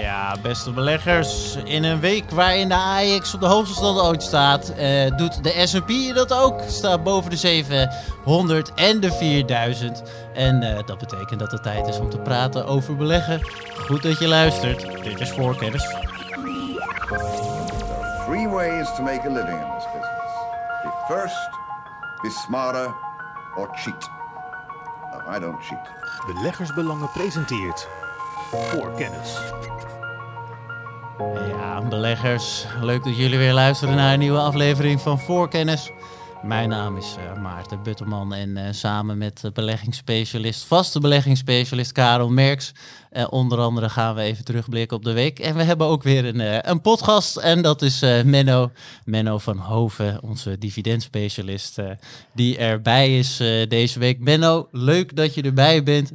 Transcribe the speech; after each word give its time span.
Ja, 0.00 0.36
beste 0.42 0.70
beleggers. 0.70 1.56
In 1.64 1.84
een 1.84 2.00
week 2.00 2.30
waarin 2.30 2.68
de 2.68 2.74
AX 2.74 3.34
op 3.34 3.40
de 3.40 3.46
hoogste 3.46 3.74
stand 3.74 4.00
ooit 4.00 4.22
staat, 4.22 4.68
eh, 4.68 5.16
doet 5.16 5.44
de 5.44 5.66
S&P 5.66 6.14
dat 6.14 6.32
ook. 6.32 6.60
Staat 6.66 7.02
boven 7.02 7.30
de 7.30 7.36
700 7.36 8.74
en 8.74 9.00
de 9.00 9.12
4000. 9.12 10.02
En 10.34 10.62
eh, 10.62 10.86
dat 10.86 10.98
betekent 10.98 11.40
dat 11.40 11.50
het 11.50 11.62
tijd 11.62 11.88
is 11.88 11.98
om 11.98 12.10
te 12.10 12.18
praten 12.18 12.66
over 12.66 12.96
beleggen. 12.96 13.40
Goed 13.86 14.02
dat 14.02 14.18
je 14.18 14.28
luistert. 14.28 15.02
Dit 15.02 15.20
is 15.20 15.30
Voorkennis. 15.30 15.96
Three 18.26 18.48
ways 18.48 18.94
to 18.96 19.02
make 19.02 19.20
a 19.26 19.32
living 19.32 19.60
in 19.60 19.70
this 19.76 19.86
business. 19.92 20.32
Be 20.82 20.90
first, 21.08 21.50
be 22.22 22.30
smarter, 22.46 22.94
or 23.56 23.68
cheat. 23.72 24.10
No, 25.12 25.36
I 25.36 25.38
don't 25.40 25.62
cheat. 25.62 25.90
Beleggersbelangen 26.26 27.10
presenteert 27.10 27.88
voor 28.52 28.92
kennis. 28.96 29.38
Ja, 31.48 31.82
beleggers. 31.88 32.64
Leuk 32.80 33.04
dat 33.04 33.16
jullie 33.16 33.38
weer 33.38 33.52
luisteren 33.52 33.94
naar 33.94 34.12
een 34.12 34.18
nieuwe 34.18 34.38
aflevering 34.38 35.00
van 35.00 35.18
Voorkennis. 35.18 35.90
Mijn 36.42 36.68
naam 36.68 36.96
is 36.96 37.16
eh, 37.18 37.42
Maarten 37.42 37.82
Butterman 37.82 38.34
en 38.34 38.56
eh, 38.56 38.72
samen 38.72 39.18
met 39.18 39.50
beleggingsspecialist, 39.54 40.64
vaste 40.64 41.00
beleggingsspecialist 41.00 41.92
Karel 41.92 42.28
Merks, 42.28 42.72
eh, 43.10 43.26
onder 43.30 43.58
andere 43.58 43.88
gaan 43.88 44.14
we 44.14 44.22
even 44.22 44.44
terugblikken 44.44 44.96
op 44.96 45.04
de 45.04 45.12
week. 45.12 45.38
En 45.38 45.54
we 45.54 45.62
hebben 45.62 45.86
ook 45.86 46.02
weer 46.02 46.24
een, 46.24 46.70
een 46.70 46.80
podcast 46.80 47.36
en 47.36 47.62
dat 47.62 47.82
is 47.82 48.00
Menno, 48.24 48.70
Menno 49.04 49.38
van 49.38 49.58
Hoven, 49.58 50.22
onze 50.22 50.58
dividendspecialist, 50.58 51.78
die 52.34 52.58
erbij 52.58 53.18
is 53.18 53.36
deze 53.68 53.98
week. 53.98 54.18
Menno, 54.18 54.68
leuk 54.70 55.16
dat 55.16 55.34
je 55.34 55.42
erbij 55.42 55.82
bent. 55.82 56.12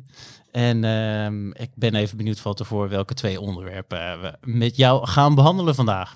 En 0.51 0.83
ehm, 0.83 1.47
ik 1.49 1.69
ben 1.75 1.95
even 1.95 2.17
benieuwd 2.17 2.41
van 2.41 2.53
tevoren 2.53 2.89
welke 2.89 3.13
twee 3.13 3.39
onderwerpen 3.39 3.99
eh, 3.99 4.21
we 4.21 4.37
met 4.41 4.77
jou 4.77 5.07
gaan 5.07 5.35
behandelen 5.35 5.75
vandaag. 5.75 6.15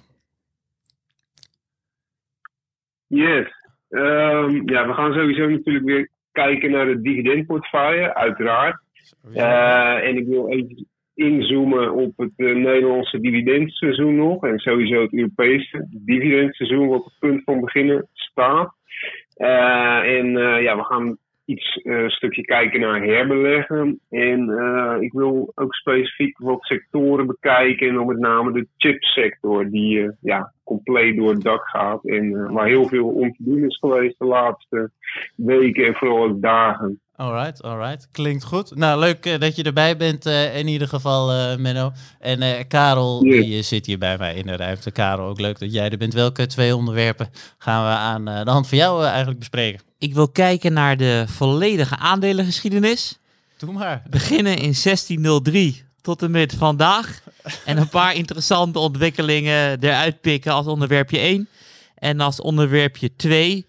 Yes. 3.08 3.48
Ehm, 3.90 4.70
ja, 4.70 4.88
we 4.88 4.94
gaan 4.94 5.14
sowieso 5.14 5.50
natuurlijk 5.50 5.86
weer 5.86 6.10
kijken 6.32 6.72
naar 6.72 6.86
de 6.86 7.02
dividendportefeuille, 7.02 8.16
uiteraard. 8.16 8.80
Eh, 9.34 10.08
en 10.08 10.18
ik 10.18 10.28
wil 10.28 10.50
even 10.50 10.88
inzoomen 11.14 11.94
op 11.94 12.18
het 12.18 12.34
eh, 12.36 12.56
Nederlandse 12.56 13.20
dividendseizoen 13.20 14.16
nog. 14.16 14.44
En 14.44 14.60
sowieso 14.60 15.02
het 15.02 15.14
Europese 15.14 15.88
dividendseizoen 15.90 16.88
wat 16.88 17.00
op 17.00 17.06
het 17.06 17.20
punt 17.20 17.44
van 17.44 17.60
beginnen 17.60 18.08
staat. 18.14 18.74
En 19.36 20.32
ja, 20.38 20.78
we 20.78 20.84
gaan 20.84 21.18
iets 21.52 21.82
eh, 21.82 22.02
een 22.02 22.10
stukje 22.10 22.42
kijken 22.42 22.80
naar 22.80 23.04
herbeleggen. 23.04 24.00
En 24.10 24.50
eh, 24.50 24.96
ik 25.00 25.12
wil 25.12 25.52
ook 25.56 25.74
specifiek 25.76 26.38
wat 26.38 26.64
sectoren 26.64 27.28
bekijken. 27.28 27.88
En 27.88 27.94
dan 27.94 28.06
met 28.06 28.20
name 28.20 28.52
de 28.52 28.68
chipsector 28.78 29.70
die 29.70 30.04
eh, 30.04 30.10
ja, 30.22 30.54
compleet 30.64 31.18
door 31.18 31.30
het 31.30 31.42
dak 31.42 31.68
gaat. 31.68 32.06
En 32.06 32.52
waar 32.54 32.68
heel 32.68 32.88
veel 32.88 33.08
om 33.08 33.32
te 33.32 33.44
doen 33.44 33.64
is 33.64 33.78
geweest 33.78 34.20
de 34.20 34.26
laatste 34.26 34.92
weken 35.36 35.86
en 35.86 35.94
vooral 35.94 36.24
ook 36.24 36.42
dagen. 36.42 37.00
Alright, 37.16 37.64
alright. 37.64 38.10
Klinkt 38.12 38.44
goed. 38.44 38.76
Nou, 38.76 39.00
leuk 39.00 39.40
dat 39.40 39.56
je 39.56 39.64
erbij 39.64 39.98
bent 39.98 40.26
in 40.56 40.68
ieder 40.68 40.88
geval, 40.88 41.58
Menno. 41.58 41.92
En 42.20 42.68
Karel, 42.68 43.20
die 43.20 43.58
eh, 43.58 43.64
zit 43.64 43.86
hier 43.86 43.98
bij 43.98 44.18
mij 44.18 44.36
in 44.36 44.46
de 44.46 44.56
ruimte. 44.56 44.92
Karel, 44.92 45.28
ook 45.28 45.40
leuk 45.40 45.60
dat 45.60 45.74
jij 45.74 45.90
er 45.90 45.98
bent. 45.98 46.14
Welke 46.14 46.46
twee 46.46 46.76
onderwerpen 46.76 47.30
gaan 47.58 47.84
we 47.84 47.90
aan 47.90 48.46
de 48.46 48.52
hand 48.52 48.70
van 48.70 48.78
jou 48.78 49.04
eigenlijk 49.06 49.40
bespreken? 49.40 49.91
Ik 50.02 50.14
wil 50.14 50.30
kijken 50.30 50.74
naar 50.74 50.98
de 50.98 51.26
volledige 51.28 51.98
aandelengeschiedenis. 51.98 53.20
Doe 53.58 53.74
maar. 53.74 54.04
Beginnen 54.10 54.54
in 54.54 54.76
1603 54.84 55.84
tot 56.02 56.22
en 56.22 56.32
met 56.32 56.54
vandaag. 56.54 57.24
En 57.66 57.78
een 57.78 57.90
paar 57.90 58.16
interessante 58.22 58.80
ontwikkelingen 58.80 59.80
eruit 59.84 60.22
pikken 60.22 60.52
als 60.52 60.68
onderwerpje 60.68 61.20
1. 61.20 61.48
En 61.96 62.20
als 62.20 62.42
onderwerpje 62.42 63.16
2 63.16 63.66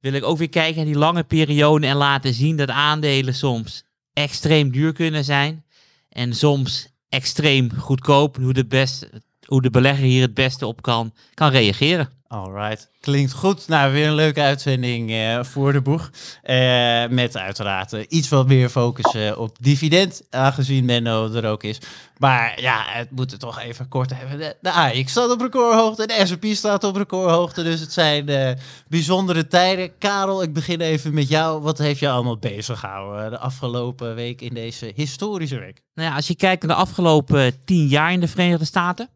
wil 0.00 0.12
ik 0.12 0.24
ook 0.24 0.38
weer 0.38 0.48
kijken 0.48 0.76
naar 0.76 0.84
die 0.84 0.98
lange 0.98 1.24
periode 1.24 1.86
en 1.86 1.96
laten 1.96 2.34
zien 2.34 2.56
dat 2.56 2.68
aandelen 2.68 3.34
soms 3.34 3.84
extreem 4.12 4.70
duur 4.70 4.92
kunnen 4.92 5.24
zijn. 5.24 5.64
En 6.08 6.34
soms 6.34 6.88
extreem 7.08 7.70
goedkoop. 7.78 8.36
Hoe 8.36 8.52
de, 8.52 8.66
best, 8.66 9.08
hoe 9.46 9.62
de 9.62 9.70
belegger 9.70 10.04
hier 10.04 10.22
het 10.22 10.34
beste 10.34 10.66
op 10.66 10.82
kan, 10.82 11.12
kan 11.34 11.50
reageren. 11.50 12.08
Alright, 12.26 12.90
klinkt 13.00 13.32
goed. 13.32 13.68
Nou, 13.68 13.92
weer 13.92 14.06
een 14.06 14.14
leuke 14.14 14.40
uitzending 14.40 15.10
eh, 15.10 15.44
voor 15.44 15.72
de 15.72 15.80
boeg. 15.80 16.10
Eh, 16.42 17.06
met 17.08 17.36
uiteraard 17.36 17.92
eh, 17.92 18.04
iets 18.08 18.28
wat 18.28 18.46
meer 18.46 18.68
focus 18.68 19.36
op 19.36 19.56
dividend, 19.60 20.22
aangezien 20.30 20.84
Menno 20.84 21.32
er 21.32 21.46
ook 21.46 21.62
is. 21.62 21.78
Maar 22.22 22.60
ja, 22.60 22.84
het 22.86 23.10
moet 23.10 23.32
er 23.32 23.38
toch 23.38 23.60
even 23.60 23.88
kort 23.88 24.12
hebben. 24.14 24.38
De, 24.38 24.56
de 24.60 24.72
AX 24.72 25.10
staat 25.10 25.30
op 25.30 25.40
recordhoogte, 25.40 26.06
de 26.06 26.26
S&P 26.26 26.44
staat 26.44 26.84
op 26.84 26.96
recordhoogte. 26.96 27.62
Dus 27.62 27.80
het 27.80 27.92
zijn 27.92 28.28
eh, 28.28 28.52
bijzondere 28.88 29.46
tijden. 29.46 29.98
Karel, 29.98 30.42
ik 30.42 30.52
begin 30.52 30.80
even 30.80 31.14
met 31.14 31.28
jou. 31.28 31.62
Wat 31.62 31.78
heeft 31.78 32.00
je 32.00 32.08
allemaal 32.08 32.38
bezig 32.38 32.78
gehouden 32.78 33.30
de 33.30 33.38
afgelopen 33.38 34.14
week 34.14 34.40
in 34.40 34.54
deze 34.54 34.92
historische 34.94 35.58
week? 35.58 35.80
Nou 35.94 36.08
ja, 36.08 36.14
als 36.14 36.26
je 36.26 36.36
kijkt 36.36 36.62
naar 36.62 36.76
de 36.76 36.82
afgelopen 36.82 37.64
tien 37.64 37.86
jaar 37.86 38.12
in 38.12 38.20
de 38.20 38.28
Verenigde 38.28 38.64
Staten, 38.64 39.08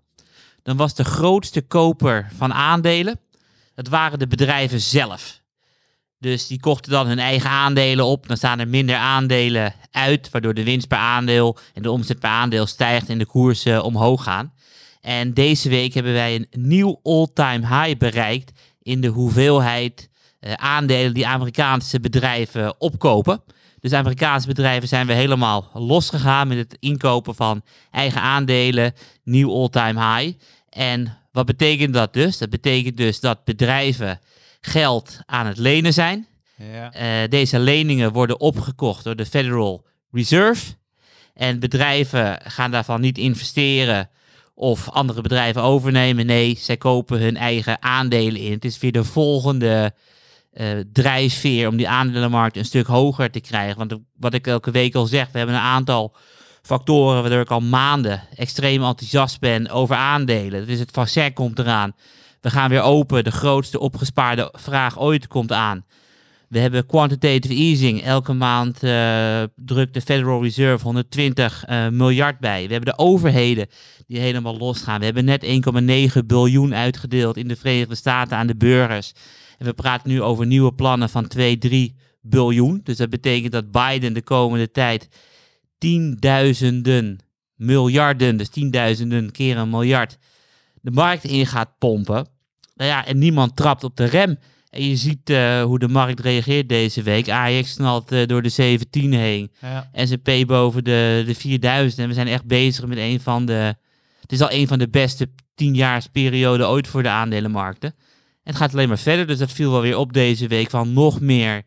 dan 0.67 0.77
was 0.77 0.95
de 0.95 1.05
grootste 1.05 1.63
koper 1.63 2.29
van 2.37 2.53
aandelen, 2.53 3.21
dat 3.75 3.89
waren 3.89 4.19
de 4.19 4.27
bedrijven 4.27 4.81
zelf. 4.81 5.41
Dus 6.19 6.47
die 6.47 6.61
kochten 6.61 6.93
dan 6.93 7.07
hun 7.07 7.19
eigen 7.19 7.51
aandelen 7.51 8.05
op. 8.05 8.27
Dan 8.27 8.37
staan 8.37 8.59
er 8.59 8.69
minder 8.69 8.97
aandelen 8.97 9.75
uit, 9.91 10.31
waardoor 10.31 10.55
de 10.55 10.65
winst 10.65 10.89
per 10.89 10.99
aandeel 10.99 11.59
en 11.75 11.83
de 11.83 11.91
omzet 11.91 12.19
per 12.19 12.31
aandeel 12.31 12.67
stijgt 12.67 13.09
en 13.09 13.19
de 13.19 13.27
koersen 13.27 13.85
omhoog 13.85 14.23
gaan. 14.23 14.53
En 15.01 15.35
deze 15.35 15.69
week 15.69 15.95
hebben 15.95 16.13
wij 16.13 16.35
een 16.35 16.49
nieuw 16.51 17.01
all-time 17.03 17.67
high 17.67 17.99
bereikt 17.99 18.53
in 18.83 19.01
de 19.01 19.09
hoeveelheid 19.09 20.11
eh, 20.41 20.53
aandelen 20.53 21.15
die 21.15 21.27
Amerikaanse 21.27 22.01
bedrijven 22.01 22.81
opkopen. 22.81 23.43
Dus 23.81 23.93
Amerikaanse 23.93 24.47
bedrijven 24.47 24.89
zijn 24.89 25.07
we 25.07 25.13
helemaal 25.13 25.71
losgegaan 25.73 26.49
met 26.49 26.59
het 26.59 26.77
inkopen 26.81 27.35
van 27.35 27.63
eigen 27.91 28.21
aandelen, 28.21 28.93
nieuw 29.25 29.53
all-time 29.53 30.17
high. 30.17 30.39
En 30.77 31.19
wat 31.33 31.47
betekent 31.47 31.95
dat 31.95 32.13
dus? 32.13 32.39
Dat 32.39 32.51
betekent 32.51 32.97
dus 32.97 33.21
dat 33.21 33.45
bedrijven 33.45 34.21
geld 34.61 35.19
aan 35.27 35.47
het 35.47 35.59
lenen 35.59 35.93
zijn. 35.93 36.27
Ja. 36.73 36.93
Eh, 36.93 37.29
deze 37.29 37.59
leningen 37.59 38.13
worden 38.13 38.41
opgekocht 38.41 39.05
door 39.05 39.17
de 39.17 39.27
Federal 39.27 39.87
Reserve. 40.11 40.75
En 41.35 41.59
bedrijven 41.59 42.41
gaan 42.45 42.71
daarvan 42.71 43.01
niet 43.01 43.19
investeren 43.19 44.11
of 44.55 44.89
andere 44.89 45.21
bedrijven 45.21 45.63
overnemen. 45.63 46.27
Nee, 46.27 46.57
zij 46.59 46.77
kopen 46.77 47.21
hun 47.21 47.37
eigen 47.37 47.83
aandelen 47.83 48.41
in. 48.41 48.53
Het 48.53 48.65
is 48.65 48.79
weer 48.79 48.93
de 48.93 49.05
volgende 49.05 49.95
eh, 50.53 50.69
drijfveer 50.93 51.69
om 51.69 51.77
die 51.77 51.89
aandelenmarkt 51.89 52.57
een 52.57 52.65
stuk 52.65 52.87
hoger 52.87 53.31
te 53.31 53.41
krijgen. 53.41 53.79
Want 53.79 54.01
wat 54.17 54.35
ik 54.35 54.47
elke 54.47 54.71
week 54.71 54.95
al 54.95 55.07
zeg, 55.07 55.29
we 55.33 55.39
hebben 55.39 55.57
een 55.57 55.63
aantal 55.63 56.17
factoren 56.67 57.21
waardoor 57.21 57.41
ik 57.41 57.51
al 57.51 57.61
maanden 57.61 58.23
extreem 58.35 58.83
enthousiast 58.83 59.41
ben 59.41 59.71
over 59.71 59.97
aandelen. 59.97 60.67
Dus 60.67 60.79
het 60.79 60.91
vaccin 60.91 61.33
komt 61.33 61.59
eraan. 61.59 61.93
We 62.41 62.51
gaan 62.51 62.71
weer 62.71 62.83
open. 62.83 63.25
De 63.25 63.31
grootste 63.31 63.79
opgespaarde 63.79 64.53
vraag 64.53 64.99
ooit 64.99 65.27
komt 65.27 65.53
aan. 65.53 65.85
We 66.49 66.59
hebben 66.59 66.87
quantitative 66.87 67.55
easing. 67.55 68.03
Elke 68.03 68.33
maand 68.33 68.83
eh, 68.83 69.43
drukt 69.57 69.95
de 69.95 70.01
Federal 70.01 70.43
Reserve 70.43 70.85
120 70.85 71.65
eh, 71.65 71.89
miljard 71.89 72.39
bij. 72.39 72.67
We 72.67 72.73
hebben 72.73 72.95
de 72.95 73.03
overheden 73.03 73.67
die 74.07 74.19
helemaal 74.19 74.57
losgaan. 74.57 74.99
We 74.99 75.05
hebben 75.05 75.25
net 75.25 75.45
1,9 76.17 76.27
biljoen 76.27 76.75
uitgedeeld 76.75 77.37
in 77.37 77.49
de 77.49 77.57
Verenigde 77.57 77.95
Staten 77.95 78.37
aan 78.37 78.47
de 78.47 78.57
burgers. 78.57 79.13
En 79.59 79.67
we 79.67 79.73
praten 79.73 80.11
nu 80.11 80.23
over 80.23 80.47
nieuwe 80.47 80.75
plannen 80.75 81.09
van 81.09 81.29
2, 81.29 81.59
3 81.59 81.97
biljoen. 82.21 82.81
Dus 82.83 82.97
dat 82.97 83.11
betekent 83.11 83.53
dat 83.53 83.71
Biden 83.71 84.13
de 84.13 84.23
komende 84.23 84.71
tijd 84.71 85.09
tienduizenden, 85.79 87.19
miljarden, 87.55 88.37
dus 88.37 88.49
tienduizenden 88.49 89.31
keer 89.31 89.57
een 89.57 89.71
miljard, 89.71 90.19
de 90.81 90.91
markt 90.91 91.25
in 91.25 91.47
gaat 91.47 91.79
pompen. 91.79 92.29
Nou 92.75 92.91
ja, 92.91 93.07
en 93.07 93.19
niemand 93.19 93.57
trapt 93.57 93.85
op 93.85 93.97
de 93.97 94.05
rem. 94.05 94.39
En 94.71 94.89
je 94.89 94.97
ziet 94.97 95.31
eh, 95.31 95.63
hoe 95.63 95.79
de 95.79 95.89
markt 95.89 96.21
reageert 96.21 96.69
deze 96.69 97.03
week. 97.03 97.29
Ajax 97.29 97.75
knalt 97.75 98.13
eh, 98.13 98.27
door 98.27 98.43
de 98.43 98.49
17 98.49 99.13
heen. 99.13 99.53
Ja. 99.61 99.91
S&P 99.93 100.47
boven 100.47 100.85
de, 100.85 101.23
de 101.27 101.35
4000. 101.35 102.01
En 102.01 102.09
we 102.09 102.15
zijn 102.15 102.29
echt 102.29 102.45
bezig 102.45 102.87
met 102.87 102.99
een 102.99 103.21
van 103.21 103.47
de... 103.47 103.75
Het 104.21 104.33
is 104.33 104.41
al 104.41 104.51
een 104.51 104.67
van 104.67 104.79
de 104.79 104.89
beste 104.89 105.29
tienjaarsperioden 105.55 106.69
ooit 106.69 106.89
voor 106.89 107.03
de 107.03 107.09
aandelenmarkten. 107.09 107.95
En 108.43 108.53
het 108.53 108.57
gaat 108.57 108.73
alleen 108.73 108.89
maar 108.89 108.99
verder. 108.99 109.27
Dus 109.27 109.39
dat 109.39 109.53
viel 109.53 109.71
wel 109.71 109.81
weer 109.81 109.97
op 109.97 110.13
deze 110.13 110.47
week 110.47 110.71
van 110.71 110.93
nog 110.93 111.21
meer 111.21 111.63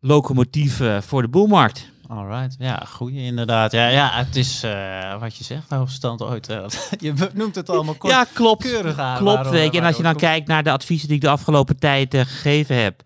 locomotieven 0.00 1.02
voor 1.02 1.22
de 1.22 1.28
boelmarkt. 1.28 1.90
Alright, 2.08 2.56
ja, 2.58 2.82
goeie 2.88 3.20
inderdaad. 3.22 3.72
Ja, 3.72 3.88
ja 3.88 4.10
het 4.12 4.36
is 4.36 4.62
eh, 4.62 5.20
wat 5.20 5.36
je 5.36 5.44
zegt, 5.44 5.68
de 5.68 5.74
hoogste 5.74 5.96
stand 5.96 6.22
ooit. 6.22 6.48
eh, 6.48 6.64
je 6.98 7.12
noemt 7.34 7.54
het 7.54 7.70
allemaal 7.70 7.94
kort. 7.94 8.12
ja, 8.12 8.24
klopt. 8.32 8.62
keurig 8.62 8.98
aan 8.98 9.16
Klopt, 9.18 9.34
waarom- 9.34 9.52
weet 9.52 9.72
je. 9.72 9.78
En 9.80 9.86
als 9.86 9.96
je 9.96 10.02
dan 10.02 10.16
kijkt 10.16 10.46
naar 10.46 10.62
de 10.62 10.70
adviezen 10.70 11.06
die 11.08 11.16
ik 11.16 11.22
de 11.22 11.28
afgelopen 11.28 11.78
tijd 11.78 12.14
eh, 12.14 12.20
gegeven 12.20 12.82
heb, 12.82 13.02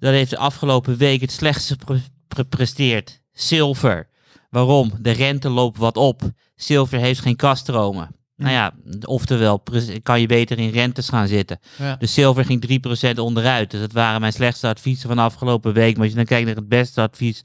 dan 0.00 0.12
heeft 0.12 0.30
de 0.30 0.38
afgelopen 0.38 0.96
week 0.96 1.20
het 1.20 1.32
slechtste 1.32 1.76
pre- 1.76 2.00
gepresteerd. 2.28 3.20
Zilver. 3.32 4.08
Waarom? 4.50 4.92
De 5.00 5.10
rente 5.10 5.48
loopt 5.48 5.78
wat 5.78 5.96
op. 5.96 6.22
Zilver 6.54 6.98
heeft 6.98 7.20
geen 7.20 7.36
kaststromen. 7.36 8.14
Nou 8.36 8.52
ja, 8.52 8.72
oftewel 9.04 9.62
kan 10.02 10.20
je 10.20 10.26
beter 10.26 10.58
in 10.58 10.70
rentes 10.70 11.08
gaan 11.08 11.26
zitten. 11.28 11.58
Ja. 11.78 11.96
De 11.96 12.06
zilver 12.06 12.44
ging 12.44 12.80
3% 13.14 13.18
onderuit. 13.18 13.70
Dus 13.70 13.80
dat 13.80 13.92
waren 13.92 14.20
mijn 14.20 14.32
slechtste 14.32 14.66
adviezen 14.68 15.08
van 15.08 15.16
de 15.16 15.22
afgelopen 15.22 15.72
week. 15.72 15.92
Maar 15.94 16.00
als 16.02 16.10
je 16.10 16.16
dan 16.16 16.24
kijkt 16.24 16.46
naar 16.46 16.54
het 16.56 16.68
beste 16.68 17.00
advies, 17.00 17.40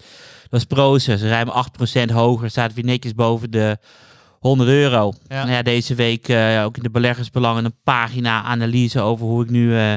dat 0.51 0.59
is 0.59 0.65
Proces. 0.65 1.21
Ruim 1.21 1.51
8% 2.09 2.13
hoger, 2.13 2.49
staat 2.49 2.73
weer 2.73 2.83
netjes 2.83 3.13
boven 3.13 3.51
de 3.51 3.77
100 4.39 4.69
euro. 4.69 5.13
Ja. 5.27 5.37
Nou 5.37 5.51
ja, 5.51 5.61
deze 5.61 5.95
week 5.95 6.27
eh, 6.27 6.63
ook 6.63 6.77
in 6.77 6.83
de 6.83 6.89
beleggersbelangen 6.89 7.65
een 7.65 7.79
pagina 7.83 8.43
analyse 8.43 9.01
over 9.01 9.25
hoe 9.25 9.43
ik 9.43 9.49
nu 9.49 9.77
eh, 9.77 9.93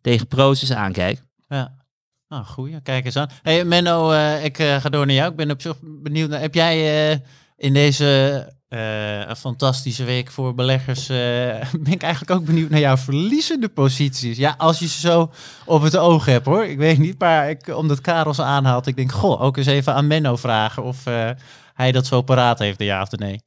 tegen 0.00 0.26
Proces 0.26 0.72
aankijk. 0.72 1.22
Ja. 1.48 1.80
Nou, 2.28 2.44
goeie. 2.44 2.80
Kijk 2.80 3.04
eens 3.04 3.16
aan. 3.16 3.30
Hey 3.42 3.64
Menno, 3.64 4.10
eh, 4.10 4.44
ik 4.44 4.56
ga 4.56 4.88
door 4.88 5.06
naar 5.06 5.14
jou. 5.14 5.30
Ik 5.30 5.36
ben 5.36 5.50
op 5.50 5.60
zich 5.60 5.76
benieuwd. 5.82 6.30
Naar, 6.30 6.40
heb 6.40 6.54
jij 6.54 7.22
in 7.56 7.72
deze 7.72 8.48
eh, 8.72 9.34
fantastische 9.34 10.04
week 10.04 10.30
voor 10.30 10.54
beleggers... 10.54 11.08
eh, 11.08 11.16
ben 11.84 11.92
ik 11.92 12.02
eigenlijk 12.02 12.40
ook 12.40 12.44
benieuwd 12.44 12.70
naar 12.70 12.80
jouw 12.80 12.96
verliezende 12.96 13.68
posities. 13.68 14.36
Ja, 14.36 14.54
als 14.58 14.78
je 14.78 14.88
ze 14.88 15.00
zo 15.00 15.30
op 15.64 15.82
het 15.82 15.96
oog 15.96 16.24
hebt 16.24 16.46
hoor. 16.46 16.64
Ik 16.64 16.78
weet 16.78 16.98
niet, 16.98 17.18
maar 17.18 17.50
ik, 17.50 17.76
omdat 17.76 18.00
Karel 18.00 18.34
ze 18.34 18.42
aanhaalt... 18.42 18.86
ik 18.86 18.96
denk, 18.96 19.12
goh, 19.12 19.42
ook 19.42 19.56
eens 19.56 19.66
even 19.66 19.94
aan 19.94 20.06
Menno 20.06 20.36
vragen... 20.36 20.82
of 20.82 21.06
eh, 21.06 21.30
hij 21.74 21.92
dat 21.92 22.06
zo 22.06 22.22
paraat 22.22 22.58
heeft, 22.58 22.82
ja 22.82 23.02
of 23.02 23.08
de 23.08 23.16
nee. 23.16 23.40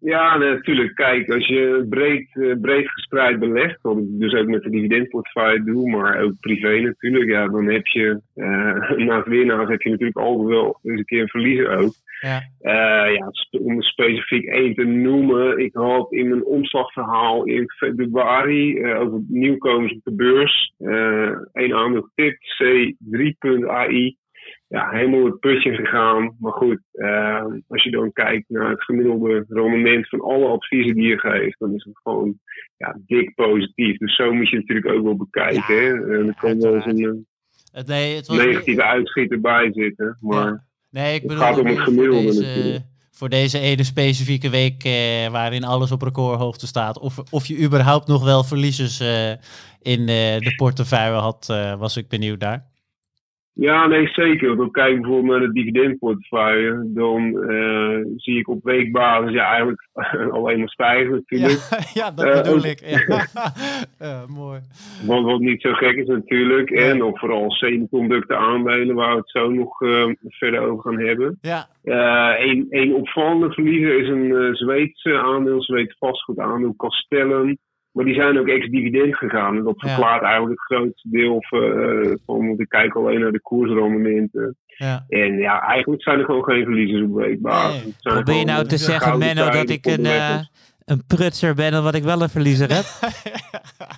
Ja, 0.00 0.36
natuurlijk. 0.36 0.94
Kijk, 0.94 1.30
als 1.30 1.46
je 1.46 1.86
breed, 1.88 2.28
eh, 2.32 2.60
breed 2.60 2.90
gespreid 2.90 3.38
belegt, 3.38 3.82
wat 3.82 3.98
ik 3.98 4.04
dus 4.08 4.34
ook 4.34 4.46
met 4.46 4.62
de 4.62 4.70
dividendportefeuille 4.70 5.64
doe, 5.64 5.90
maar 5.90 6.20
ook 6.20 6.32
privé 6.40 6.80
natuurlijk, 6.80 7.30
ja, 7.30 7.48
dan 7.48 7.66
heb 7.66 7.86
je 7.86 8.20
eh 8.34 8.90
naast 9.06 9.26
winnaars 9.26 9.68
heb 9.68 9.82
je 9.82 9.90
natuurlijk 9.90 10.18
altijd 10.18 10.48
wel 10.48 10.78
eens 10.82 10.98
een 10.98 11.04
keer 11.04 11.22
een 11.22 11.28
verliezer 11.28 11.78
ook. 11.78 11.92
Ja. 12.20 12.40
Eh, 12.60 13.14
ja, 13.14 13.30
om 13.60 13.76
er 13.76 13.84
specifiek 13.84 14.44
één 14.44 14.74
te 14.74 14.84
noemen, 14.84 15.58
ik 15.58 15.74
had 15.74 16.12
in 16.12 16.28
mijn 16.28 16.44
omslagverhaal 16.44 17.44
in 17.44 17.70
februari 17.70 18.78
eh, 18.78 19.00
over 19.00 19.20
nieuwkomers 19.28 19.92
op 19.92 20.00
de 20.04 20.14
beurs 20.14 20.72
één 21.52 21.74
aandeel 21.74 22.10
tip 22.14 22.36
C3.ai 22.62 24.16
ja, 24.68 24.88
helemaal 24.90 25.24
het 25.24 25.40
putje 25.40 25.74
gegaan. 25.74 26.36
Maar 26.38 26.52
goed, 26.52 26.80
eh, 26.92 27.44
als 27.68 27.82
je 27.82 27.90
dan 27.90 28.12
kijkt 28.12 28.48
naar 28.48 28.70
het 28.70 28.82
gemiddelde 28.82 29.44
rendement 29.48 30.08
van 30.08 30.20
alle 30.20 30.46
adviezen 30.46 30.94
die 30.94 31.08
je 31.08 31.18
geeft, 31.18 31.58
dan 31.58 31.74
is 31.74 31.84
het 31.84 31.98
gewoon 32.02 32.38
ja, 32.76 32.98
dik 33.06 33.34
positief. 33.34 33.98
Dus 33.98 34.16
zo 34.16 34.32
moet 34.32 34.48
je 34.48 34.56
het 34.56 34.68
natuurlijk 34.68 34.96
ook 34.96 35.04
wel 35.04 35.16
bekijken. 35.16 35.74
Ja, 35.76 35.80
hè. 35.80 36.18
Eh, 36.18 36.26
er 36.26 36.34
kan 36.40 36.60
wel 36.60 36.74
eens 36.74 36.86
een 36.86 37.26
Het, 37.72 37.86
nee, 37.86 38.16
het 38.16 38.26
was 38.26 38.38
eh, 38.38 38.44
negatieve 38.44 38.82
uitschieter 38.82 39.40
bij 39.40 39.72
zitten. 39.72 40.18
Maar 40.20 40.46
Ja. 40.46 40.66
Nee, 40.90 41.14
ik 41.14 41.20
Het 41.20 41.28
bedoel 41.28 41.42
gaat 41.42 41.58
om 41.58 41.66
het 41.66 41.78
gemiddelde 41.78 42.26
deze, 42.26 42.40
natuurlijk. 42.40 42.84
voor 43.10 43.28
deze 43.28 43.58
ene 43.58 43.84
specifieke 43.84 44.50
week 44.50 44.84
eh, 44.84 45.28
waarin 45.30 45.64
alles 45.64 45.92
op 45.92 46.02
recordhoogte 46.02 46.66
staat. 46.66 46.98
Of, 46.98 47.18
of 47.30 47.46
je 47.46 47.58
überhaupt 47.58 48.06
nog 48.06 48.24
wel 48.24 48.44
verliezers 48.44 49.00
eh, 49.00 49.30
in 49.82 50.00
eh, 50.00 50.38
de 50.38 50.52
portefeuille 50.56 51.18
had, 51.18 51.48
eh, 51.50 51.78
was 51.78 51.96
ik 51.96 52.08
benieuwd 52.08 52.40
daar. 52.40 52.67
Ja, 53.60 53.86
nee, 53.86 54.08
zeker. 54.08 54.56
Want 54.56 54.72
kijk 54.72 55.00
bijvoorbeeld 55.00 55.38
naar 55.38 55.46
de 55.48 55.52
dividendportefeuille. 55.52 56.82
Dan 56.84 57.50
eh, 57.50 57.98
zie 58.16 58.38
ik 58.38 58.48
op 58.48 58.64
weekbasis 58.64 59.32
ja, 59.32 59.48
eigenlijk 59.48 59.88
alleen 60.36 60.58
maar 60.58 60.68
stijgen 60.68 61.10
natuurlijk. 61.10 61.66
Ja, 61.70 61.78
ja, 62.02 62.10
dat 62.10 62.24
Eh, 62.24 62.42
bedoel 62.42 62.64
ik. 62.64 62.80
Ja. 63.98 64.24
Mooi. 64.26 64.60
Wat, 65.06 65.22
wat 65.24 65.40
niet 65.40 65.60
zo 65.60 65.72
gek 65.72 65.96
is 65.96 66.06
natuurlijk. 66.06 66.70
Nee. 66.70 66.90
En 66.90 67.02
ook 67.02 67.18
vooral 67.18 67.50
semiconductor 67.50 68.36
aandelen, 68.36 68.94
waar 68.94 69.10
we 69.10 69.16
het 69.16 69.30
zo 69.30 69.50
nog 69.50 69.82
eh, 69.82 70.04
verder 70.28 70.60
over 70.60 70.82
gaan 70.82 71.06
hebben. 71.06 71.38
Ja, 71.40 71.68
een, 72.38 72.66
een 72.70 72.94
opvallende 72.94 73.52
verliezer 73.52 74.00
is 74.00 74.08
een 74.08 74.54
Zweedse 74.54 75.18
aandeel, 75.18 75.62
Zweeds 75.62 75.96
vastgoedaandeel 75.98 76.76
Castellum. 76.76 77.58
Maar 77.98 78.06
die 78.06 78.16
zijn 78.16 78.38
ook 78.38 78.48
ex-dividend 78.48 79.16
gegaan. 79.16 79.56
En 79.56 79.62
dat 79.64 79.74
Ja. 79.78 79.88
verklaart 79.88 80.22
eigenlijk 80.22 80.60
het 80.60 80.78
grootste 80.78 81.08
deel 81.10 81.38
eh, 81.40 82.12
van, 82.26 82.46
want 82.46 82.60
ik 82.60 82.68
kijk 82.68 82.94
alleen 82.96 83.20
naar 83.20 83.32
de 83.32 83.40
koersrendementen. 83.40 84.56
ja. 84.66 85.04
En 85.08 85.38
ja, 85.38 85.60
eigenlijk 85.62 86.02
zijn 86.02 86.18
er 86.18 86.24
gewoon 86.24 86.44
geen 86.44 86.64
verliezers 86.64 87.02
op 87.02 87.14
weekbasis. 87.14 87.82
Nee. 87.82 87.94
Probeer 88.00 88.34
je 88.38 88.44
nou 88.44 88.64
te 88.66 88.76
zeggen, 88.76 89.18
Menno, 89.18 89.50
dat 89.50 89.70
ik 89.70 89.86
een, 89.86 90.06
eh, 90.06 90.38
een 90.84 91.02
prutser 91.06 91.54
ben 91.54 91.72
en 91.72 91.82
wat 91.82 91.94
ik 91.94 92.02
wel 92.02 92.22
een 92.22 92.28
verliezer 92.28 92.72
heb? 92.74 92.84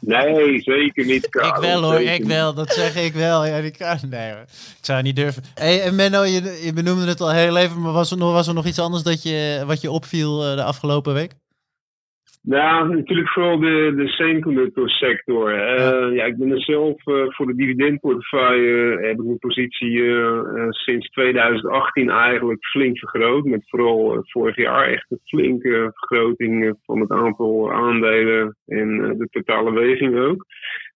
Nee, 0.00 0.60
zeker 0.60 1.04
niet. 1.06 1.24
Ik 1.24 1.56
wel 1.60 1.82
hoor, 1.82 1.94
zeker 1.94 2.14
ik 2.14 2.24
wel. 2.24 2.54
Dat 2.54 2.72
zeg 2.72 2.96
ik 3.04 3.12
wel. 3.12 3.46
Ja, 3.46 3.60
die 3.60 3.76
kan, 3.76 3.96
nee 4.10 4.30
hoor. 4.32 4.40
Ik 4.40 4.78
zou 4.80 5.02
niet 5.02 5.16
durven. 5.16 5.42
Hey, 5.54 5.82
en 5.82 5.94
Menno, 5.94 6.22
je, 6.24 6.60
je 6.64 6.72
benoemde 6.72 7.06
het 7.06 7.20
al 7.20 7.30
heel 7.32 7.56
even, 7.56 7.80
maar 7.80 7.92
was 7.92 8.10
er 8.10 8.16
nog, 8.16 8.32
was 8.32 8.48
er 8.48 8.54
nog 8.54 8.66
iets 8.66 8.78
anders 8.78 9.02
dat 9.02 9.22
je, 9.22 9.62
wat 9.66 9.80
je 9.80 9.90
opviel 9.90 10.44
eh, 10.44 10.54
de 10.56 10.62
afgelopen 10.62 11.14
week? 11.14 11.32
Nou, 12.42 12.88
natuurlijk 12.88 13.28
vooral 13.28 13.58
de, 13.58 13.92
de 13.96 14.08
semiconductor 14.08 14.88
sector. 14.90 15.54
Eh, 15.54 16.14
ja. 16.14 16.24
ik 16.24 16.36
ben 16.36 16.50
er 16.50 16.62
zelf 16.62 17.06
eh, 17.06 17.24
voor 17.26 17.46
de 17.46 17.54
dividendportefeuille 17.54 18.96
eh, 18.96 19.08
heb 19.08 19.18
ik 19.18 19.24
mijn 19.24 19.38
positie 19.38 20.14
sinds 20.68 21.08
2018 21.08 22.10
eigenlijk 22.10 22.66
flink 22.66 22.98
vergroot. 22.98 23.44
Met 23.44 23.68
vooral 23.68 24.24
vorig 24.26 24.56
jaar 24.56 24.86
echt 24.86 25.06
een 25.08 25.20
flinke 25.24 25.90
vergroting 25.94 26.76
van 26.84 27.00
het 27.00 27.10
aantal 27.10 27.72
aandelen 27.72 28.56
en 28.66 29.16
de 29.18 29.28
totale 29.30 29.72
weging 29.72 30.18
ook. 30.18 30.44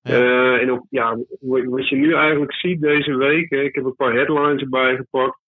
Ja. 0.02 0.58
En 0.58 0.70
ook, 0.70 0.87
ja, 0.91 1.19
wat 1.41 1.88
je 1.88 1.96
nu 1.96 2.14
eigenlijk 2.14 2.55
ziet 2.55 2.81
deze 2.81 3.17
week, 3.17 3.50
hè, 3.50 3.61
ik 3.61 3.75
heb 3.75 3.85
een 3.85 3.96
paar 3.96 4.12
headlines 4.12 4.62
erbij 4.62 4.96
gepakt. 4.96 5.38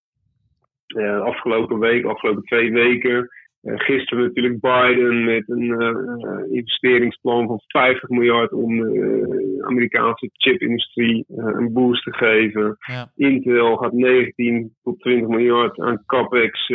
Afgelopen 1.22 1.78
week, 1.78 2.04
afgelopen 2.04 2.43
twee 2.43 2.72
weken. 2.72 3.28
Eh, 3.62 3.75
gisteren 3.76 4.25
natuurlijk 4.25 4.61
Biden 4.61 5.25
met 5.25 5.49
een 5.49 5.81
eh, 5.81 5.88
eh, 5.88 6.53
investeringsplan 6.53 7.47
van 7.47 7.61
50 7.67 8.08
miljard 8.08 8.53
om 8.53 8.76
de 8.76 9.62
Amerikaanse 9.67 10.31
chipindustrie 10.32 11.25
een 11.29 11.73
boost 11.73 12.03
te 12.03 12.14
geven. 12.14 12.76
Ja. 12.79 13.11
Intel 13.17 13.76
gaat 13.76 13.93
19 13.93 14.75
tot 14.82 15.00
20 15.00 15.29
miljard 15.29 15.81
aan 15.81 16.03
capex 16.06 16.70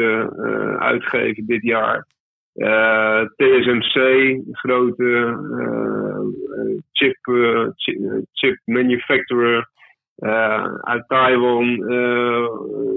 uitgeven 0.80 1.46
dit 1.46 1.62
jaar. 1.62 2.08
Eh, 2.54 3.22
TSMC, 3.36 3.94
de 3.94 4.58
grote 4.58 5.38
chip, 6.92 7.18
chi- 7.76 8.26
chip 8.32 8.60
manufacturer 8.66 9.70
uit 10.82 11.04
Taiwan, 11.08 11.90
eh 11.90 12.48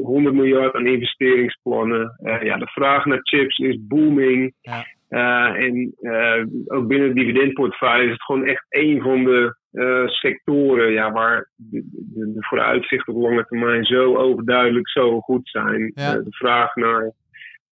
100 0.05 0.35
miljard 0.35 0.75
aan 0.75 0.87
investeringsplannen. 0.87 2.17
Eh, 2.23 2.43
ja, 2.43 2.57
de 2.57 2.67
vraag 2.67 3.05
naar 3.05 3.21
chips 3.23 3.59
is 3.59 3.87
booming. 3.87 4.55
Ja. 4.61 4.85
Eh, 5.09 5.65
en 5.65 5.95
eh, 6.01 6.45
ook 6.67 6.87
binnen 6.87 7.09
de 7.09 7.15
dividendportefeuille 7.15 8.05
is 8.05 8.11
het 8.11 8.23
gewoon 8.23 8.45
echt 8.45 8.67
een 8.69 9.03
van 9.03 9.25
de 9.25 9.57
eh, 9.73 10.07
sectoren 10.07 10.93
ja, 10.93 11.13
waar 11.13 11.49
de, 11.57 11.83
de, 11.93 12.33
de 12.33 12.47
vooruitzichten 12.47 13.15
op 13.15 13.23
lange 13.23 13.45
termijn 13.47 13.85
zo 13.85 14.17
overduidelijk 14.17 14.89
zo 14.89 15.21
goed 15.21 15.49
zijn. 15.49 15.93
Ja. 15.95 16.15
Eh, 16.15 16.25
de 16.25 16.33
vraag 16.33 16.75
naar 16.75 17.13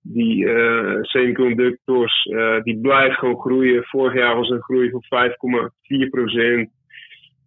die 0.03 0.49
eh, 0.49 0.99
semiconductors, 1.01 2.25
eh, 2.25 2.63
die 2.63 2.81
blijft 2.81 3.19
gewoon 3.19 3.41
groeien. 3.41 3.85
Vorig 3.85 4.15
jaar 4.15 4.37
was 4.37 4.49
een 4.49 4.63
groei 4.63 4.91
van 4.91 5.03
5,4 5.03 6.09
procent. 6.11 6.71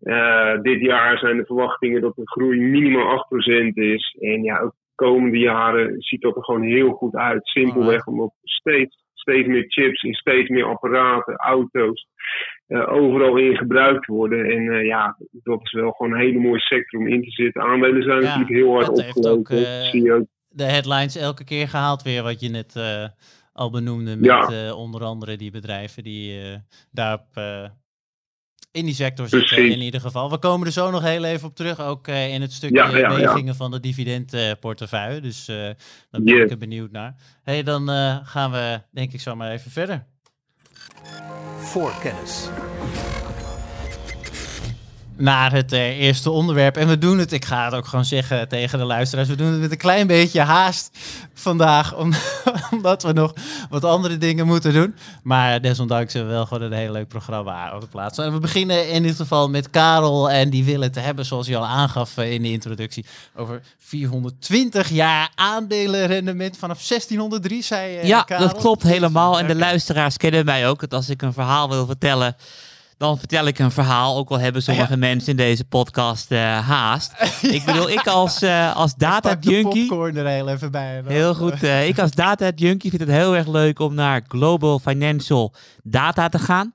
Eh, 0.02 0.62
dit 0.62 0.82
jaar 0.82 1.18
zijn 1.18 1.38
de 1.38 1.46
verwachtingen 1.46 2.02
dat 2.02 2.16
de 2.16 2.22
groei 2.28 2.60
minimaal 2.62 3.08
8% 3.08 3.78
is. 3.78 4.18
En 4.20 4.44
ja, 4.44 4.60
ook 4.60 4.72
de 4.72 5.06
komende 5.06 5.38
jaren 5.38 5.96
ziet 6.02 6.22
dat 6.22 6.36
er 6.36 6.44
gewoon 6.44 6.64
heel 6.64 6.92
goed 6.92 7.16
uit. 7.16 7.48
Simpelweg 7.48 8.06
omdat 8.08 8.34
steeds, 8.44 9.04
steeds 9.14 9.48
meer 9.48 9.66
chips 9.68 10.04
in 10.04 10.14
steeds 10.14 10.50
meer 10.50 10.66
apparaten, 10.66 11.36
auto's, 11.36 12.08
eh, 12.68 12.92
overal 12.94 13.38
in 13.38 13.56
gebruikt 13.58 14.06
worden. 14.06 14.46
En 14.46 14.70
eh, 14.72 14.86
ja, 14.86 15.18
dat 15.32 15.60
is 15.64 15.72
wel 15.72 15.92
gewoon 15.92 16.12
een 16.14 16.20
hele 16.20 16.40
mooie 16.40 16.60
sector 16.60 17.00
om 17.00 17.08
in 17.08 17.22
te 17.24 17.32
zitten. 17.32 17.62
Aandelen 17.62 18.04
zijn 18.04 18.22
Ja, 18.22 18.24
natuurlijk 18.24 18.52
heel 18.56 18.74
hard 18.74 18.90
opgelopen. 18.90 19.32
ook. 19.38 19.48
De 20.48 20.64
headlines 20.64 21.16
elke 21.18 21.44
keer 21.44 21.68
gehaald 21.68 22.02
weer, 22.04 22.24
wat 22.24 22.42
je 22.42 22.50
net 22.50 22.76
al 23.54 23.70
benoemde. 23.72 24.16
Met 24.16 24.26
Ja. 24.26 24.74
onder 24.74 25.04
andere 25.04 25.36
die 25.38 25.52
bedrijven 25.52 26.04
die 26.04 26.40
daarop 26.92 27.26
in 28.76 28.86
die 28.86 28.94
sector 28.94 29.28
zitten 29.28 29.70
in 29.72 29.82
ieder 29.82 30.02
geval. 30.02 30.30
We 30.30 30.38
komen 30.38 30.68
er 30.68 30.74
zo 30.74 30.92
nog 30.92 31.02
heel 31.02 31.24
even 31.24 31.48
op 31.48 31.56
terug, 31.56 31.80
ook 31.82 32.08
eh, 32.08 32.34
in 32.34 32.42
het 32.42 32.54
stukje 32.54 32.76
Ja, 32.76 33.18
ja, 33.38 33.54
van 33.54 33.72
de 33.72 33.80
dividendportefeuille. 33.80 35.22
Dus 35.22 35.48
eh 35.48 35.56
daar 36.12 36.22
ben 36.22 36.42
ik 36.42 36.52
er 36.52 36.58
benieuwd 36.58 36.92
naar. 36.92 37.16
hey, 37.44 37.64
dan 37.64 37.90
eh, 37.90 38.18
gaan 38.24 38.52
we 38.52 38.82
denk 38.92 39.14
ik 39.14 39.22
zo 39.22 39.36
maar 39.36 39.52
even 39.52 39.72
verder. 39.72 40.06
Voorkennis. 41.58 42.50
Naar 45.18 45.52
het 45.52 45.72
eh, 45.72 46.00
eerste 46.00 46.30
onderwerp. 46.30 46.78
En 46.78 46.88
we 46.88 46.98
doen 46.98 47.18
het, 47.18 47.32
ik 47.32 47.46
ga 47.46 47.66
het 47.66 47.74
ook 47.74 47.88
gewoon 47.88 48.06
zeggen 48.06 48.48
tegen 48.48 48.80
de 48.80 48.86
luisteraars, 48.86 49.28
we 49.28 49.36
doen 49.36 49.52
het 49.52 49.60
met 49.62 49.72
een 49.72 49.78
klein 49.78 50.08
beetje 50.08 50.42
haast 50.42 50.98
vandaag, 51.34 51.96
om, 51.96 52.14
omdat 52.72 53.04
we 53.04 53.14
nog 53.14 53.34
wat 53.70 53.84
andere 53.84 54.18
dingen 54.18 54.48
moeten 54.48 54.74
doen. 54.74 54.96
Maar 55.24 55.62
desondanks 55.62 56.14
hebben 56.14 56.32
we 56.32 56.38
wel 56.38 56.46
gewoon 56.46 56.64
een 56.64 56.78
heel 56.78 56.92
leuk 56.92 57.08
programma 57.08 57.76
op 57.76 57.82
de 57.82 57.88
plaats. 57.88 58.18
En 58.18 58.34
we 58.34 58.40
beginnen 58.40 58.90
in 58.90 59.04
dit 59.04 59.16
geval 59.16 59.50
met 59.50 59.70
Karel 59.70 60.30
en 60.30 60.50
die 60.50 60.64
willen 60.64 60.88
het 60.88 60.96
hebben, 60.96 61.26
zoals 61.26 61.48
je 61.48 61.58
al 61.58 61.66
aangaf 61.66 62.18
eh, 62.18 62.32
in 62.32 62.42
de 62.42 62.52
introductie, 62.52 63.06
over 63.36 63.62
420 63.78 64.90
jaar 64.90 65.32
aandelenrendement 65.36 66.58
vanaf 66.58 66.88
1603, 66.88 67.62
zei 67.62 67.98
eh, 67.98 68.08
ja, 68.08 68.22
Karel. 68.22 68.48
dat 68.48 68.58
klopt 68.58 68.84
helemaal. 68.84 69.40
En 69.40 69.48
de 69.48 69.56
luisteraars 69.56 70.18
kennen 70.18 70.46
mij 70.46 70.68
ook. 70.68 70.80
Dat 70.80 70.94
als 70.94 71.10
ik 71.10 71.22
een 71.22 71.34
verhaal 71.34 71.70
wil 71.70 71.86
vertellen, 71.86 72.36
dan 72.98 73.18
vertel 73.18 73.46
ik 73.48 73.60
een 73.60 73.72
verhaal. 73.72 74.18
Ook 74.18 74.30
al 74.30 74.40
hebben 74.40 74.64
sommige 74.64 74.98
mensen 74.98 75.30
in 75.30 75.38
deze 75.38 75.66
podcast 75.66 76.32
eh, 76.32 76.68
haast. 76.68 77.14
Ik 77.42 77.66
bedoel, 77.66 77.90
ik 77.90 78.08
als, 78.08 78.42
eh 78.42 78.76
als 78.76 78.96
data 78.96 79.36
de 79.36 79.50
junkie... 79.50 79.88
popcorn 79.88 80.16
er 80.16 80.28
heel 80.28 80.50
even 80.50 80.72
bij. 80.72 81.02
dan. 81.02 81.12
Heel 81.12 81.36
goed. 81.36 81.64
eh, 81.64 81.88
ik 81.88 82.00
als 82.00 82.12
data 82.12 82.52
junkie 82.56 82.90
vind 82.90 83.02
het 83.02 83.12
heel 83.12 83.36
erg 83.36 83.48
leuk 83.48 83.80
om 83.80 83.94
naar 83.94 84.22
Global 84.28 84.80
Financial 84.80 85.54
Data 85.84 86.30
te 86.30 86.40
gaan. 86.40 86.74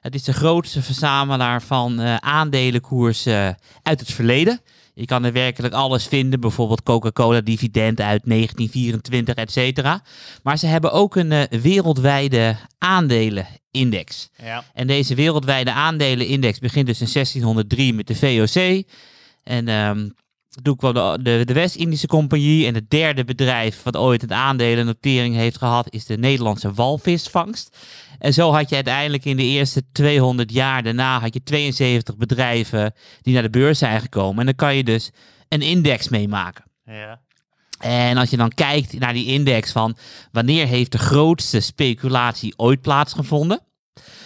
Het 0.00 0.14
is 0.14 0.22
de 0.22 0.32
grootste 0.32 0.82
verzamelaar 0.82 1.62
van 1.62 2.00
aandelenkoersen 2.20 3.58
uit 3.82 4.00
het 4.00 4.12
verleden. 4.12 4.60
Je 4.94 5.04
kan 5.04 5.24
er 5.24 5.32
werkelijk 5.32 5.74
alles 5.74 6.06
vinden, 6.06 6.40
bijvoorbeeld 6.40 6.82
Coca-Cola 6.82 7.40
dividend 7.40 8.00
uit 8.00 8.22
1924, 8.24 9.34
et 9.34 9.52
cetera. 9.52 10.02
Maar 10.42 10.58
ze 10.58 10.66
hebben 10.66 10.92
ook 10.92 11.16
een 11.16 11.46
wereldwijde 11.50 12.56
aandelenindex. 13.72 14.30
Ja. 14.42 14.64
En 14.74 14.86
deze 14.86 15.14
wereldwijde 15.14 15.72
aandelenindex 15.72 16.58
begint 16.58 16.86
dus 16.86 17.00
in 17.00 17.08
1603 17.12 17.94
met 17.94 18.06
de 18.06 18.14
VOC. 18.14 18.84
En 19.42 19.68
ehm 19.68 20.08
toen 20.62 20.76
kwam 20.76 20.94
de, 20.94 21.18
de, 21.22 21.42
de 21.44 21.52
West-Indische 21.52 22.06
Compagnie. 22.06 22.66
En 22.66 22.74
het 22.74 22.90
derde 22.90 23.24
bedrijf 23.24 23.82
wat 23.82 23.96
ooit 23.96 24.22
een 24.22 24.32
aandelennotering 24.32 25.34
heeft 25.34 25.58
gehad, 25.58 25.92
is 25.92 26.06
de 26.06 26.18
Nederlandse 26.18 26.72
walvisvangst. 26.72 27.76
En 28.18 28.34
zo 28.34 28.52
had 28.52 28.68
je 28.68 28.74
uiteindelijk 28.74 29.24
in 29.24 29.36
de 29.36 29.42
eerste 29.42 29.82
200 29.92 30.52
jaar 30.52 30.82
daarna 30.82 31.20
had 31.20 31.34
je 31.34 31.42
72 31.42 32.16
bedrijven 32.16 32.94
die 33.22 33.34
naar 33.34 33.42
de 33.42 33.50
beurs 33.50 33.78
zijn 33.78 34.00
gekomen. 34.00 34.38
En 34.38 34.46
dan 34.46 34.54
kan 34.54 34.76
je 34.76 34.84
dus 34.84 35.10
een 35.48 35.62
index 35.62 36.08
meemaken. 36.08 36.64
Ja. 36.84 37.20
En 37.82 38.16
als 38.16 38.30
je 38.30 38.36
dan 38.36 38.54
kijkt 38.54 38.98
naar 38.98 39.12
die 39.12 39.26
index 39.26 39.72
van 39.72 39.96
wanneer 40.32 40.66
heeft 40.66 40.92
de 40.92 40.98
grootste 40.98 41.60
speculatie 41.60 42.52
ooit 42.56 42.80
plaatsgevonden? 42.80 43.60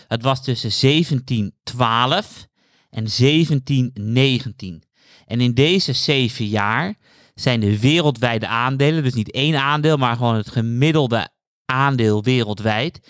Het 0.08 0.22
was 0.22 0.44
tussen 0.44 0.70
1712 0.80 2.46
en 2.90 3.06
1719. 3.18 4.82
En 5.26 5.40
in 5.40 5.54
deze 5.54 5.92
zeven 5.92 6.46
jaar 6.46 6.94
zijn 7.34 7.60
de 7.60 7.78
wereldwijde 7.78 8.46
aandelen, 8.46 9.02
dus 9.02 9.14
niet 9.14 9.30
één 9.30 9.60
aandeel, 9.60 9.96
maar 9.96 10.16
gewoon 10.16 10.34
het 10.34 10.50
gemiddelde 10.50 11.28
aandeel 11.64 12.22
wereldwijd, 12.22 13.00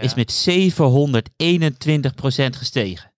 is 0.00 0.14
met 0.14 0.48
721% 0.48 0.52
gestegen. 2.56 3.12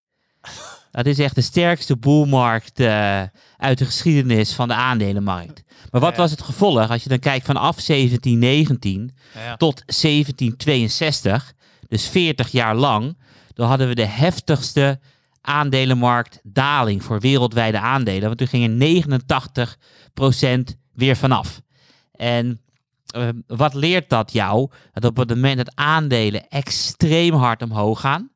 Dat 0.90 1.06
is 1.06 1.18
echt 1.18 1.34
de 1.34 1.40
sterkste 1.40 1.96
boelmarkt 1.96 2.80
eh, 2.80 3.22
uit 3.56 3.78
de 3.78 3.84
geschiedenis 3.84 4.52
van 4.52 4.68
de 4.68 4.74
aandelenmarkt. 4.74 5.62
Maar 5.90 6.00
wat 6.00 6.12
Ja. 6.12 6.16
was 6.18 6.30
het 6.30 6.42
gevolg 6.42 6.90
als 6.90 7.02
je 7.02 7.08
dan 7.08 7.18
kijkt 7.18 7.46
vanaf 7.46 7.80
1719 7.80 9.14
Ja. 9.34 9.56
tot 9.56 9.82
1762, 9.86 11.52
dus 11.88 12.08
40 12.08 12.48
jaar 12.48 12.74
lang, 12.76 13.18
dan 13.54 13.68
hadden 13.68 13.88
we 13.88 13.94
de 13.94 14.04
heftigste 14.06 15.00
aandelenmarktdaling 15.40 17.04
voor 17.04 17.20
wereldwijde 17.20 17.78
aandelen. 17.80 18.22
Want 18.26 18.38
toen 18.38 18.46
gingen 18.46 18.76
89% 18.78 20.76
weer 20.92 21.16
vanaf. 21.16 21.60
En 22.12 22.60
eh, 23.08 23.28
wat 23.46 23.74
leert 23.74 24.08
dat 24.10 24.32
jou? 24.32 24.70
Dat 24.92 25.04
op 25.04 25.16
het 25.16 25.28
moment 25.28 25.56
dat 25.56 25.72
aandelen 25.74 26.48
extreem 26.48 27.34
hard 27.34 27.62
omhoog 27.62 28.00
gaan, 28.00 28.30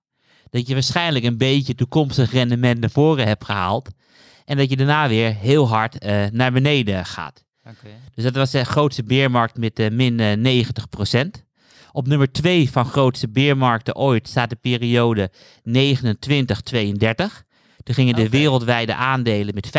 dat 0.52 0.66
je 0.66 0.74
waarschijnlijk 0.74 1.24
een 1.24 1.36
beetje 1.36 1.74
toekomstig 1.74 2.32
rendement 2.32 2.80
naar 2.80 2.90
voren 2.90 3.26
hebt 3.26 3.44
gehaald. 3.44 3.88
En 4.44 4.56
dat 4.56 4.70
je 4.70 4.76
daarna 4.76 5.08
weer 5.08 5.34
heel 5.34 5.68
hard 5.68 5.98
eh, 5.98 6.24
naar 6.32 6.52
beneden 6.52 7.06
gaat. 7.06 7.44
Dus 8.14 8.24
dat 8.24 8.34
was 8.34 8.50
de 8.50 8.64
grootste 8.64 9.02
beermarkt 9.02 9.58
met 9.58 9.78
eh, 9.78 9.90
min 9.90 10.20
eh, 10.20 10.64
90%. 11.24 11.28
Op 11.92 12.06
nummer 12.06 12.32
2 12.32 12.70
van 12.70 12.84
grootste 12.84 13.28
beermarkten 13.28 13.96
ooit 13.96 14.28
staat 14.28 14.50
de 14.50 14.56
periode 14.56 15.30
29-32. 15.68 15.72
Toen 17.82 17.94
gingen 17.94 18.14
de 18.14 18.28
wereldwijde 18.28 18.94
aandelen 18.94 19.54
met 19.54 19.70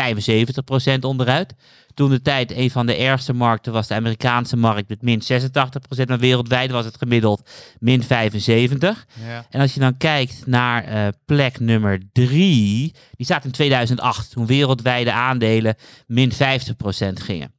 75% 0.96 0.98
onderuit. 1.00 1.54
Toen 1.94 2.10
de 2.10 2.22
tijd 2.22 2.50
een 2.52 2.70
van 2.70 2.86
de 2.86 2.94
ergste 2.96 3.32
markten 3.32 3.72
was 3.72 3.86
de 3.86 3.94
Amerikaanse 3.94 4.56
markt 4.56 4.88
met 4.88 5.02
min 5.02 5.22
86%. 5.22 6.06
Maar 6.06 6.18
wereldwijd 6.18 6.70
was 6.70 6.84
het 6.84 6.96
gemiddeld 6.98 7.50
min 7.78 8.02
75%. 8.02 8.06
Ja. 8.08 9.46
En 9.50 9.60
als 9.60 9.74
je 9.74 9.80
dan 9.80 9.96
kijkt 9.96 10.46
naar 10.46 10.84
eh, 10.84 11.08
plek 11.24 11.60
nummer 11.60 11.98
3, 12.12 12.94
die 13.16 13.26
staat 13.26 13.44
in 13.44 13.50
2008, 13.50 14.30
toen 14.30 14.46
wereldwijde 14.46 15.12
aandelen 15.12 15.76
min 16.06 16.32
50% 16.32 16.36
gingen. 17.14 17.52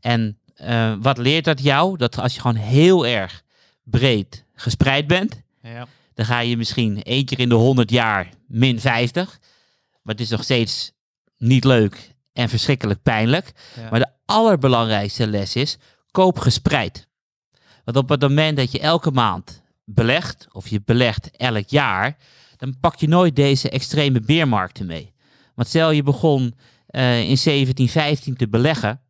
En 0.00 0.38
eh, 0.54 0.92
wat 1.00 1.18
leert 1.18 1.44
dat 1.44 1.62
jou? 1.62 1.96
Dat 1.96 2.18
als 2.18 2.34
je 2.34 2.40
gewoon 2.40 2.56
heel 2.56 3.06
erg 3.06 3.42
breed 3.84 4.44
gespreid 4.54 5.06
bent, 5.06 5.42
Ja. 5.62 5.86
dan 6.14 6.26
ga 6.26 6.40
je 6.40 6.56
misschien 6.56 7.02
één 7.02 7.24
keer 7.24 7.38
in 7.40 7.48
de 7.48 7.54
100 7.54 7.90
jaar 7.90 8.28
min 8.46 8.80
50. 8.80 9.38
Maar 10.08 10.16
het 10.16 10.26
is 10.26 10.32
nog 10.32 10.42
steeds 10.42 10.92
niet 11.38 11.64
leuk 11.64 12.14
en 12.32 12.48
verschrikkelijk 12.48 13.02
pijnlijk. 13.02 13.52
Ja. 13.76 13.90
Maar 13.90 14.00
de 14.00 14.12
allerbelangrijkste 14.24 15.26
les 15.26 15.56
is, 15.56 15.78
koop 16.10 16.38
gespreid. 16.38 17.08
Want 17.84 17.96
op 17.96 18.08
het 18.08 18.20
moment 18.20 18.56
dat 18.56 18.72
je 18.72 18.80
elke 18.80 19.10
maand 19.10 19.62
belegt, 19.84 20.46
of 20.52 20.68
je 20.68 20.82
belegt 20.84 21.30
elk 21.36 21.68
jaar, 21.68 22.16
dan 22.56 22.76
pak 22.80 22.96
je 22.96 23.08
nooit 23.08 23.36
deze 23.36 23.70
extreme 23.70 24.20
beermarkten 24.20 24.86
mee. 24.86 25.12
Want 25.54 25.68
stel 25.68 25.90
je 25.90 26.02
begon 26.02 26.54
eh, 26.86 27.18
in 27.18 27.36
1715 27.42 28.36
te 28.36 28.48
beleggen, 28.48 29.00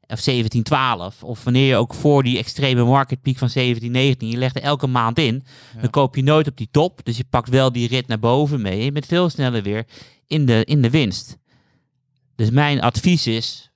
of 0.00 0.22
1712, 0.22 1.22
of 1.22 1.44
wanneer 1.44 1.66
je 1.68 1.76
ook 1.76 1.94
voor 1.94 2.22
die 2.22 2.38
extreme 2.38 2.84
marketpiek 2.84 3.38
van 3.38 3.48
1719, 3.52 4.28
je 4.28 4.36
legt 4.36 4.56
er 4.56 4.62
elke 4.62 4.86
maand 4.86 5.18
in, 5.18 5.44
dan 5.80 5.90
koop 5.90 6.16
je 6.16 6.22
nooit 6.22 6.48
op 6.48 6.56
die 6.56 6.68
top. 6.70 7.00
Dus 7.04 7.16
je 7.16 7.24
pakt 7.30 7.48
wel 7.48 7.72
die 7.72 7.88
rit 7.88 8.06
naar 8.06 8.18
boven 8.18 8.62
mee. 8.62 8.78
En 8.78 8.84
je 8.84 8.92
bent 8.92 9.06
veel 9.06 9.30
sneller 9.30 9.62
weer 9.62 9.86
in 10.26 10.46
de, 10.46 10.64
in 10.64 10.82
de 10.82 10.90
winst. 10.90 11.36
Dus 12.34 12.50
mijn 12.50 12.80
advies 12.80 13.26
is 13.26 13.70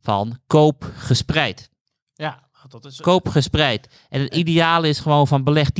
van 0.00 0.38
koop 0.46 0.92
gespreid. 0.96 1.70
ja, 2.14 2.48
dat 2.68 2.84
is... 2.84 3.00
Koop 3.00 3.28
gespreid. 3.28 3.88
En 4.08 4.20
het 4.20 4.34
ideale 4.34 4.88
is 4.88 4.98
gewoon 4.98 5.26
van 5.26 5.44
beleg 5.44 5.70
10% 5.70 5.76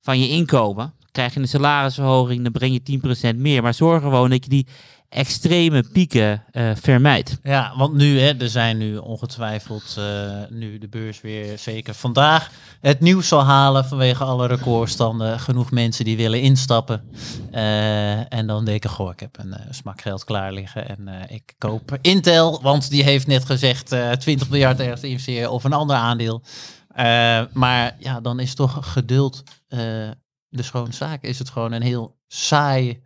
van 0.00 0.20
je 0.20 0.28
inkomen. 0.28 0.94
Krijg 1.10 1.34
je 1.34 1.40
een 1.40 1.48
salarisverhoging, 1.48 2.42
dan 2.42 2.52
breng 2.52 2.80
je 2.84 3.32
10% 3.34 3.36
meer. 3.36 3.62
Maar 3.62 3.74
zorg 3.74 4.02
gewoon 4.02 4.30
dat 4.30 4.44
je 4.44 4.50
die 4.50 4.66
extreme 5.08 5.84
pieken 5.92 6.44
eh, 6.50 6.70
vermijdt. 6.74 7.38
Ja, 7.42 7.72
want 7.76 7.94
nu, 7.94 8.20
hè, 8.20 8.36
er 8.38 8.48
zijn 8.48 8.78
nu 8.78 8.96
ongetwijfeld, 8.96 9.94
eh, 9.98 10.30
nu 10.48 10.78
de 10.78 10.88
beurs 10.88 11.20
weer 11.20 11.58
zeker 11.58 11.94
vandaag 11.94 12.50
het 12.80 13.00
nieuws 13.00 13.28
zal 13.28 13.44
halen 13.44 13.84
vanwege 13.84 14.24
alle 14.24 14.46
recordstanden. 14.46 15.40
Genoeg 15.40 15.70
mensen 15.70 16.04
die 16.04 16.16
willen 16.16 16.40
instappen. 16.40 17.02
Eh, 17.50 18.32
en 18.32 18.46
dan 18.46 18.64
denken, 18.64 18.90
goh, 18.90 19.10
ik 19.10 19.20
heb 19.20 19.38
een 19.38 19.56
smak 19.70 20.00
geld 20.00 20.24
klaar 20.24 20.52
liggen 20.52 20.88
en 20.88 21.08
ik 21.28 21.54
koop 21.58 21.98
Intel, 22.00 22.62
want 22.62 22.90
die 22.90 23.02
heeft 23.02 23.26
net 23.26 23.44
gezegd 23.44 23.92
eh 23.92 24.10
20 24.10 24.48
miljard 24.48 24.80
ergens 24.80 25.00
te 25.00 25.08
investeren 25.08 25.50
of 25.50 25.64
een 25.64 25.72
ander 25.72 25.96
aandeel. 25.96 26.42
Maar 27.52 27.96
ja, 27.98 28.20
dan 28.20 28.40
is 28.40 28.54
toch 28.54 28.92
geduld 28.92 29.42
de 30.48 30.62
schone 30.62 30.92
zaak. 30.92 31.22
Is 31.22 31.38
het 31.38 31.50
gewoon 31.50 31.72
een 31.72 31.82
heel 31.82 32.16
saai 32.26 33.02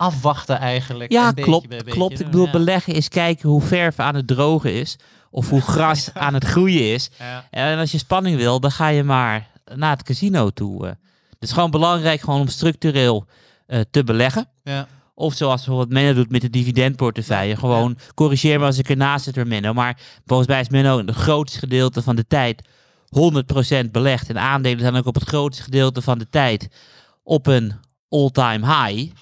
afwachten 0.00 0.58
eigenlijk. 0.58 1.12
Ja, 1.12 1.28
een 1.28 1.34
beetje 1.34 1.50
klopt. 1.50 1.68
klopt. 1.84 2.20
Ik 2.20 2.26
bedoel, 2.26 2.44
Ja. 2.44 2.50
beleggen 2.50 2.94
is 2.94 3.08
kijken 3.08 3.48
hoe 3.48 3.62
verf 3.62 3.98
aan 3.98 4.14
het 4.14 4.26
drogen 4.26 4.72
is. 4.72 4.96
Of 5.30 5.48
hoe 5.48 5.60
gras 5.60 6.10
aan 6.14 6.34
het 6.34 6.44
groeien 6.44 6.92
is. 6.92 7.10
Ja. 7.18 7.46
En 7.50 7.78
als 7.78 7.90
je 7.92 7.98
spanning 7.98 8.36
wil, 8.36 8.60
dan 8.60 8.70
ga 8.70 8.88
je 8.88 9.02
maar 9.02 9.48
naar 9.74 9.90
het 9.90 10.02
casino 10.02 10.50
toe. 10.50 10.86
eh. 10.86 10.92
Het 11.30 11.48
is 11.48 11.52
gewoon 11.52 11.70
belangrijk 11.70 12.20
gewoon 12.20 12.40
om 12.40 12.48
structureel 12.48 13.24
eh, 13.66 13.80
te 13.90 14.04
beleggen. 14.04 14.48
Ja. 14.62 14.86
Of 15.14 15.34
zoals 15.34 15.64
bijvoorbeeld 15.64 15.92
Menno 15.92 16.12
doet 16.14 16.30
met 16.30 16.40
de 16.40 16.50
dividendportefeuille. 16.50 17.56
Gewoon 17.56 17.98
corrigeer 18.14 18.58
me 18.60 18.66
als 18.66 18.78
ik 18.78 18.88
ernaast 18.88 19.24
zit 19.24 19.34
door 19.34 19.46
Menno. 19.46 19.72
Maar 19.72 19.98
volgens 20.26 20.48
mij 20.48 20.60
is 20.60 20.68
Menno 20.68 20.98
het 20.98 21.10
grootste 21.10 21.58
gedeelte 21.58 22.02
van 22.02 22.16
de 22.16 22.26
tijd 22.26 22.62
100% 23.84 23.90
belegd. 23.90 24.28
En 24.28 24.38
aandelen 24.38 24.80
zijn 24.80 24.96
ook 24.96 25.06
op 25.06 25.14
het 25.14 25.28
grootste 25.28 25.62
gedeelte 25.62 26.02
van 26.02 26.18
de 26.18 26.28
tijd 26.30 26.68
op 27.22 27.46
een 27.46 27.72
all-time 28.08 28.66
high. 28.66 29.12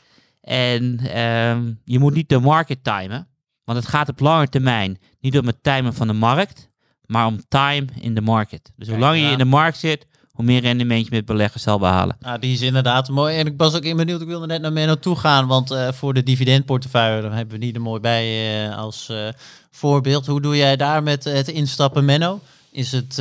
En 0.49 0.99
ehm, 0.99 1.73
je 1.85 1.99
moet 1.99 2.15
niet 2.15 2.29
de 2.29 2.39
market 2.39 2.85
timen. 2.85 3.29
Want 3.65 3.79
het 3.79 3.89
gaat 3.89 4.09
op 4.09 4.21
lange 4.21 4.49
termijn 4.49 4.99
niet 5.21 5.39
om 5.39 5.47
het 5.47 5.63
timen 5.63 5.95
van 5.95 6.07
de 6.07 6.13
markt, 6.13 6.71
maar 7.07 7.27
om 7.27 7.41
time 7.49 7.87
in 8.01 8.15
de 8.15 8.21
market. 8.21 8.73
Dus 8.77 8.89
hoe 8.89 8.99
langer 8.99 9.17
je 9.17 9.31
in 9.31 9.39
de 9.39 9.45
markt 9.45 9.79
zit, 9.79 10.07
hoe 10.33 10.45
meer 10.45 10.61
rendement 10.61 11.05
je 11.05 11.11
met 11.11 11.25
beleggen 11.25 11.61
zal 11.61 11.79
behalen. 11.79 12.17
Nou, 12.21 12.39
die 12.39 12.53
is 12.53 12.61
inderdaad 12.61 13.09
mooi. 13.09 13.37
En 13.37 13.47
ik 13.47 13.55
was 13.57 13.75
ook 13.75 13.83
in 13.83 13.97
benieuwd, 13.97 14.21
ik 14.21 14.27
wilde 14.27 14.47
net 14.47 14.61
naar 14.61 14.73
Menno 14.73 14.95
toe 14.95 15.17
gaan, 15.17 15.47
want 15.47 15.71
eh, 15.71 15.93
voor 15.93 16.15
de 16.15 16.23
dividendportefeuille 16.23 17.23
dan 17.23 17.33
hebben 17.33 17.59
we 17.59 17.65
niet 17.65 17.75
er 17.75 17.83
mooi 17.83 18.01
bij 18.01 18.27
eh, 18.67 18.77
als 18.77 19.09
eh, 19.09 19.29
voorbeeld. 19.71 20.27
Hoe 20.27 20.41
doe 20.41 20.57
jij 20.57 20.77
daar 20.77 21.03
met 21.03 21.25
het 21.25 21.49
instappen, 21.49 22.05
Menno? 22.05 22.41
Is 22.71 22.93
het 22.93 23.15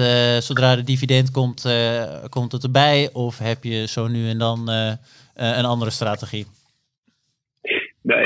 zodra 0.43 0.75
de 0.75 0.83
dividend 0.83 1.31
komt, 1.31 1.65
komt 2.29 2.51
het 2.51 2.63
erbij? 2.63 3.09
Of 3.13 3.37
heb 3.37 3.63
je 3.63 3.85
zo 3.85 4.07
nu 4.07 4.29
en 4.29 4.37
dan 4.37 4.69
een 5.33 5.65
andere 5.65 5.91
strategie? 5.91 6.47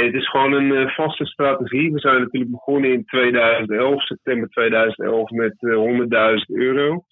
Nee, 0.01 0.09
het 0.09 0.21
is 0.21 0.29
gewoon 0.29 0.53
een 0.53 0.75
eh, 0.75 0.95
vaste 0.95 1.25
strategie. 1.25 1.91
We 1.91 1.99
zijn 1.99 2.19
natuurlijk 2.19 2.51
begonnen 2.51 2.91
in 2.91 3.05
2011, 3.05 4.01
september 4.01 4.49
2011, 4.49 5.29
met 5.29 5.53
eh 5.59 6.35
100.000 6.37 6.45
euro 6.45 7.03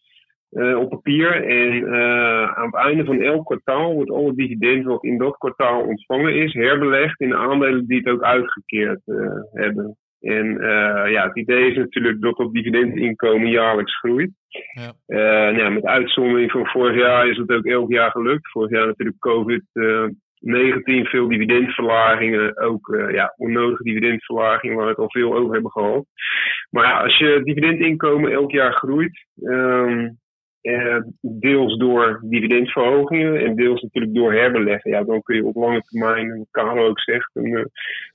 eh, 0.49 0.77
op 0.77 0.89
papier. 0.89 1.43
En 1.43 1.93
eh, 1.93 2.57
aan 2.57 2.65
het 2.65 2.75
einde 2.75 3.05
van 3.05 3.21
elk 3.21 3.45
kwartaal 3.45 3.93
wordt 3.93 4.11
al 4.11 4.27
het 4.27 4.35
dividend 4.35 4.85
wat 4.85 5.03
in 5.03 5.17
dat 5.17 5.37
kwartaal 5.37 5.81
ontvangen 5.81 6.35
is, 6.35 6.53
herbelegd 6.53 7.19
in 7.19 7.29
de 7.29 7.35
aandelen 7.35 7.87
die 7.87 7.97
het 7.97 8.07
ook 8.07 8.23
uitgekeerd 8.23 9.01
eh, 9.05 9.15
hebben. 9.51 9.97
En 10.19 10.61
eh, 10.61 11.11
ja, 11.11 11.27
het 11.27 11.37
idee 11.37 11.71
is 11.71 11.77
natuurlijk 11.77 12.21
dat 12.21 12.37
dat 12.37 12.53
dividendinkomen 12.53 13.49
jaarlijks 13.49 13.97
groeit. 13.97 14.31
Ja. 14.47 14.93
Eh, 15.05 15.55
nou, 15.55 15.73
met 15.73 15.85
uitzondering 15.85 16.51
van 16.51 16.65
vorig 16.65 16.97
jaar 16.97 17.29
is 17.29 17.37
het 17.37 17.51
ook 17.51 17.65
elk 17.65 17.91
jaar 17.91 18.11
gelukt. 18.11 18.51
Vorig 18.51 18.69
jaar 18.69 18.85
natuurlijk 18.85 19.19
COVID. 19.19 19.63
Eh, 20.41 20.51
19 20.51 21.05
veel 21.05 21.27
dividendverlagingen, 21.27 22.57
ook 22.57 22.93
eh, 22.93 23.13
ja, 23.13 23.33
onnodige 23.37 23.83
dividendverlagingen 23.83 24.75
waar 24.75 24.85
we 24.85 24.91
het 24.91 24.99
al 24.99 25.11
veel 25.11 25.35
over 25.35 25.53
hebben 25.53 25.71
gehad. 25.71 26.05
Maar 26.69 26.85
ja, 26.85 27.01
als 27.01 27.17
je 27.17 27.41
dividendinkomen 27.43 28.31
elk 28.31 28.51
jaar 28.51 28.73
groeit, 28.73 29.25
ehm, 29.43 29.99
eh, 29.99 30.09
deels 31.21 31.77
door 31.77 32.19
dividendverhogingen 32.23 33.45
en 33.45 33.55
deels 33.55 33.81
natuurlijk 33.81 34.15
door 34.15 34.33
herbeleggen, 34.33 34.91
ja, 34.91 35.03
dan 35.03 35.21
kun 35.21 35.35
je 35.35 35.45
op 35.45 35.55
lange 35.55 35.81
termijn, 35.81 36.37
wat 36.37 36.47
Karel 36.51 36.85
ook 36.85 36.99
zegt, 36.99 37.29
een 37.33 37.55
eh, 37.55 37.65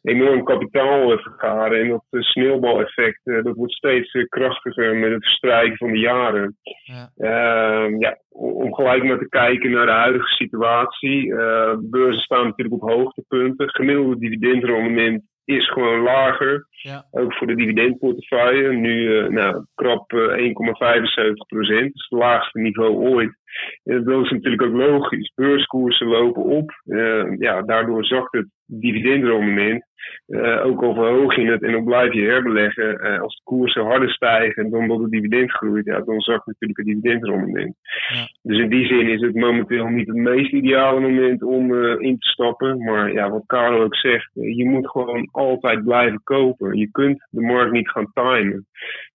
enorm 0.02 0.44
kapitaal 0.44 1.12
eh, 1.12 1.18
vergaren. 1.18 1.80
En 1.80 1.88
dat 1.88 2.04
sneeuwbaleffect, 2.10 3.20
eh, 3.24 3.42
dat 3.42 3.56
wordt 3.56 3.72
steeds 3.72 4.12
eh, 4.12 4.28
krachtiger 4.28 4.96
met 4.96 5.10
het 5.10 5.24
verstrijken 5.24 5.76
van 5.76 5.90
de 5.90 5.98
jaren. 5.98 6.56
Ja. 6.62 7.10
Ehm, 7.16 7.98
ja, 7.98 8.18
om 8.28 8.74
gelijk 8.74 9.04
maar 9.04 9.18
te 9.18 9.28
kijken 9.28 9.70
naar 9.70 9.86
de 9.86 9.92
huidige 9.92 10.28
situatie. 10.28 11.34
Eh, 11.34 11.74
beurzen 11.78 12.22
staan 12.22 12.44
natuurlijk 12.44 12.82
op 12.82 12.90
hoogtepunten. 12.90 13.70
Gemiddelde 13.70 14.18
dividendrendement 14.18 15.22
is 15.44 15.70
gewoon 15.70 16.00
lager. 16.00 16.66
Ja. 16.70 17.04
Ook 17.10 17.34
voor 17.34 17.46
de 17.46 17.54
dividendportefeuille. 17.54 18.72
Nu 18.72 19.18
eh, 19.18 19.28
nou, 19.28 19.64
krap 19.74 20.12
eh, 20.12 20.18
1,75 20.18 21.32
procent. 21.46 21.82
Dat 21.82 21.94
is 21.94 22.06
het 22.08 22.18
laagste 22.18 22.60
niveau 22.60 22.94
ooit. 22.94 23.36
En 23.84 24.04
dat 24.04 24.25
is 24.25 24.30
natuurlijk 24.30 24.62
ook 24.62 24.75
logisch. 24.75 25.32
Beurskoersen 25.34 26.06
lopen 26.06 26.42
op. 26.42 26.70
Eh, 26.84 27.38
ja, 27.38 27.62
daardoor 27.62 28.04
zakt 28.04 28.32
het 28.32 28.49
dividendrendement. 28.66 29.84
Eh, 30.26 30.66
ook 30.66 30.82
al 30.82 30.94
verhoog 30.94 31.37
je 31.37 31.50
het 31.50 31.62
en 31.62 31.73
dan 31.73 31.84
blijf 31.84 32.12
je 32.12 32.23
herbeleggen. 32.23 33.00
eh, 33.00 33.20
als 33.20 33.37
de 33.37 33.42
koersen 33.44 33.84
harder 33.84 34.11
stijgen 34.11 34.70
dan 34.70 34.88
dat 34.88 34.99
het 34.99 35.11
dividend 35.11 35.52
groeit, 35.52 35.84
ja, 35.84 36.00
dan 36.00 36.20
zakt 36.20 36.46
natuurlijk 36.46 36.78
het 36.78 36.87
dividendrendement. 36.87 37.76
Ja. 38.08 38.26
Dus 38.42 38.58
in 38.58 38.68
die 38.68 38.87
zin 38.87 39.08
is 39.08 39.20
het 39.20 39.34
momenteel 39.34 39.87
niet 39.87 40.06
het 40.06 40.16
meest 40.16 40.52
ideale 40.52 41.00
moment 41.00 41.42
om 41.42 41.75
eh, 41.75 42.00
in 42.00 42.18
te 42.18 42.28
stappen. 42.28 42.84
Maar 42.84 43.12
ja, 43.12 43.30
wat 43.30 43.46
Karel 43.46 43.82
ook 43.82 43.96
zegt, 43.96 44.30
je 44.32 44.68
moet 44.68 44.88
gewoon 44.88 45.28
altijd 45.32 45.84
blijven 45.84 46.20
kopen. 46.25 46.76
Je 46.76 46.90
kunt 46.90 47.26
de 47.30 47.40
markt 47.40 47.73
niet 47.73 47.90
gaan 47.90 48.12
timen. 48.12 48.66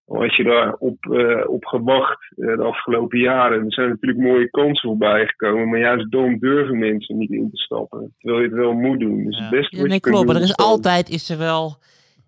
Al 0.06 0.20
had 0.20 0.34
je 0.34 0.44
daar 0.44 0.72
op, 0.74 0.96
op 1.46 1.64
gewacht 1.64 2.32
de 2.36 2.62
afgelopen 2.62 3.18
jaren, 3.18 3.64
er 3.64 3.72
zijn 3.72 3.88
natuurlijk 3.88 4.20
mooie 4.30 4.50
kansen 4.50 4.88
voorbij 4.88 5.26
gekomen. 5.26 5.68
Maar 5.68 5.78
juist 5.78 6.10
dan 6.10 6.36
durven 6.38 6.78
mensen 6.78 7.18
niet 7.18 7.30
in 7.30 7.48
te 7.50 7.56
stappen. 7.56 8.14
Terwijl 8.18 8.42
je 8.42 8.48
het 8.48 8.58
wel 8.58 8.72
moet 8.72 9.00
doen. 9.00 9.24
Dus 9.24 9.36
Ja. 9.36 9.42
het 9.42 9.50
beste 9.50 9.76
Ja, 9.76 9.80
wat 9.82 9.90
nee, 9.90 10.00
klopt. 10.00 10.26
Maar 10.26 10.36
er 10.36 10.42
is 10.42 10.56
altijd 10.56 11.08
is 11.08 11.28
er 11.30 11.38
wel 11.38 11.78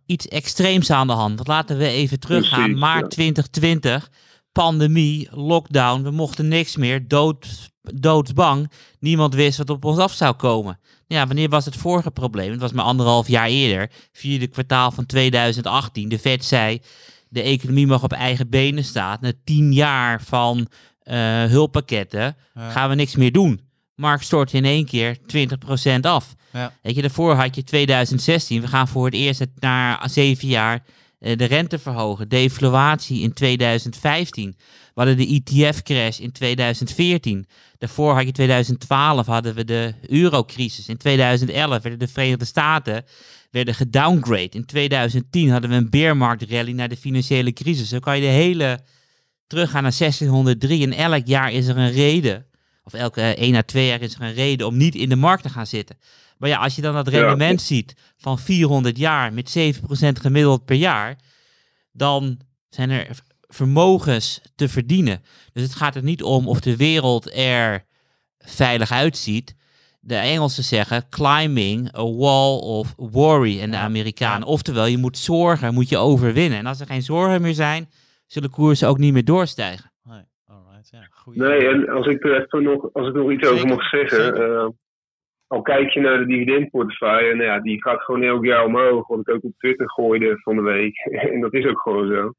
iets 0.07 0.29
extreems 0.29 0.91
aan 0.91 1.07
de 1.07 1.13
hand. 1.13 1.35
Want 1.37 1.49
laten 1.49 1.79
we 1.79 1.87
even 1.87 2.21
teruggaan. 2.21 2.63
Precies, 2.63 2.81
Maart 2.81 3.01
ja. 3.03 3.09
2020, 3.09 4.09
pandemie, 4.53 5.29
lockdown. 5.31 6.03
We 6.03 6.11
mochten 6.11 6.49
niks 6.49 6.77
meer. 6.77 7.09
Dood, 7.09 7.71
doodsbang. 7.95 8.71
Niemand 9.01 9.35
wist 9.35 9.59
wat 9.59 9.71
op 9.71 9.85
ons 9.85 9.99
af 9.99 10.13
zou 10.13 10.35
komen. 10.35 10.79
Ja, 11.07 11.27
wanneer 11.27 11.49
was 11.49 11.65
het 11.65 11.77
vorige 11.77 12.11
probleem? 12.11 12.51
Het 12.51 12.61
was 12.61 12.73
maar 12.73 12.85
anderhalf 12.85 13.29
jaar 13.29 13.49
eerder. 13.49 13.91
Vierde 14.13 14.47
kwartaal 14.47 14.91
van 14.91 15.07
2018. 15.07 16.09
De 16.09 16.19
Fed 16.19 16.45
zei, 16.45 16.81
de 17.29 17.43
economie 17.43 17.87
mag 17.87 18.03
op 18.05 18.13
eigen 18.13 18.51
benen 18.51 18.85
staan. 18.85 19.19
Na 19.21 19.33
tien 19.45 19.73
jaar 19.73 20.23
van 20.23 20.67
eh, 21.05 21.45
hulppakketten 21.45 22.37
Ja. 22.55 22.71
gaan 22.71 22.89
we 22.89 22.95
niks 22.95 23.17
meer 23.17 23.33
doen. 23.33 23.61
Markt 23.95 24.25
stort 24.25 24.53
in 24.53 24.65
één 24.65 24.87
keer 24.87 25.17
20% 25.27 26.07
af. 26.07 26.35
Ja. 26.53 26.73
Weet 26.83 26.95
je, 26.95 27.01
daarvoor 27.01 27.35
had 27.35 27.55
je 27.55 27.65
2016. 27.65 28.61
We 28.61 28.67
gaan 28.67 28.89
voor 28.89 29.05
het 29.05 29.15
eerst 29.15 29.47
na 29.59 30.09
zeven 30.09 30.49
jaar 30.49 30.83
eh, 31.19 31.37
de 31.37 31.45
rente 31.45 31.79
verhogen. 31.79 32.29
Deflatie 32.29 33.21
in 33.23 33.33
2015. 33.33 34.57
We 34.95 35.01
hadden 35.03 35.17
de 35.17 35.27
ETF-crash 35.45 36.19
in 36.19 36.33
2014. 36.33 37.47
Daarvoor 37.79 38.15
had 38.15 38.25
je 38.25 38.33
2012 38.33 39.27
hadden 39.27 39.55
we 39.55 39.65
de 39.65 39.95
eurocrisis. 40.09 40.89
In 40.89 40.97
2011 40.97 41.69
werden 41.83 41.99
de 41.99 42.09
Verenigde 42.09 42.45
Staten 42.45 43.05
werden 43.51 43.75
gedowngrade. 43.75 44.49
In 44.49 44.65
2010 44.65 45.51
hadden 45.51 45.71
we 45.71 45.77
een 45.77 45.91
beermarktrally 45.91 46.73
naar 46.73 46.89
de 46.89 46.97
financiële 46.97 47.53
crisis. 47.53 47.89
Zo 47.89 47.99
kan 47.99 48.15
je 48.17 48.23
de 48.23 48.27
hele 48.29 48.81
teruggaan 49.53 49.83
naar 49.83 49.95
1603 49.99 50.83
en 50.83 50.93
elk 50.93 51.27
jaar 51.27 51.53
is 51.53 51.67
er 51.67 51.77
een 51.77 51.93
reden, 51.93 52.47
of 52.85 52.93
elke 52.93 53.21
eh, 53.21 53.29
één 53.43 53.55
à 53.55 53.63
twee 53.63 53.87
jaar 53.87 54.01
is 54.01 54.15
er 54.15 54.23
een 54.23 54.33
reden 54.35 54.67
om 54.67 54.77
niet 54.77 54.95
in 54.95 55.09
de 55.09 55.17
markt 55.17 55.43
te 55.43 55.49
gaan 55.49 55.67
zitten. 55.67 55.97
Maar 56.39 56.49
ja, 56.49 56.59
als 56.59 56.77
je 56.77 56.83
dan 56.83 56.95
dat 56.95 57.11
Ja. 57.11 57.19
rendement 57.21 57.63
ziet 57.63 57.95
van 58.17 58.39
400 58.39 58.99
jaar 58.99 59.33
met 59.33 59.51
7% 59.51 60.21
gemiddeld 60.21 60.65
per 60.65 60.77
jaar, 60.77 61.17
dan 61.93 62.39
zijn 62.69 62.91
er 62.91 63.07
vermogens 63.49 64.41
te 64.55 64.69
verdienen. 64.69 65.23
Dus 65.53 65.63
het 65.63 65.75
gaat 65.75 65.95
er 65.97 66.03
niet 66.03 66.23
om 66.23 66.49
of 66.49 66.61
de 66.61 66.77
wereld 66.77 67.37
er 67.37 67.85
veilig 68.39 68.91
uitziet. 68.91 69.55
De 70.01 70.17
Engelsen 70.17 70.65
zeggen 70.65 71.09
climbing 71.09 71.97
a 71.97 72.05
wall 72.13 72.59
of 72.59 72.95
worry 72.97 73.61
en 73.61 73.71
de 73.71 73.77
Amerikanen. 73.77 74.47
Oftewel, 74.49 74.87
je 74.87 74.99
moet 74.99 75.19
zorgen, 75.19 75.75
moet 75.75 75.89
je 75.89 75.97
overwinnen. 75.99 76.59
En 76.59 76.67
als 76.67 76.81
er 76.81 76.87
geen 76.87 77.03
zorgen 77.03 77.43
meer 77.43 77.55
zijn, 77.55 77.91
zullen 78.33 78.51
koersen 78.51 78.89
ook 78.89 78.99
niet 78.99 79.13
meer 79.13 79.25
doorstijgen. 79.25 79.93
Nee, 80.05 80.25
alright, 80.47 80.89
ja. 80.91 81.07
Goeie. 81.11 81.41
Nee, 81.41 81.69
en 81.69 81.89
als 81.89 82.07
ik 82.07 82.25
er 82.25 82.43
even 82.43 82.63
nog, 82.63 82.93
als 82.93 83.09
ik 83.09 83.15
nog 83.15 83.31
iets 83.31 83.49
over 83.49 83.69
mag 83.69 83.89
zeggen. 83.89 84.35
eh, 84.35 84.69
al 85.47 85.63
kijk 85.63 85.91
je 85.91 86.01
naar 86.01 86.19
de 86.19 86.27
dividendportefeuille, 86.27 87.35
nou 87.35 87.47
ja, 87.49 87.61
die 87.61 87.83
gaat 87.83 88.01
gewoon 88.01 88.23
elk 88.23 88.45
jaar 88.45 88.65
omhoog. 88.65 89.07
Wat 89.07 89.21
ik 89.21 89.29
ook 89.29 89.45
op 89.45 89.59
Twitter 89.59 89.91
gooide 89.91 90.39
van 90.39 90.57
de 90.57 90.63
week. 90.63 90.97
en 91.33 91.41
dat 91.41 91.53
is 91.55 91.67
ook 91.67 91.81
gewoon 91.81 92.09
zo. 92.09 92.33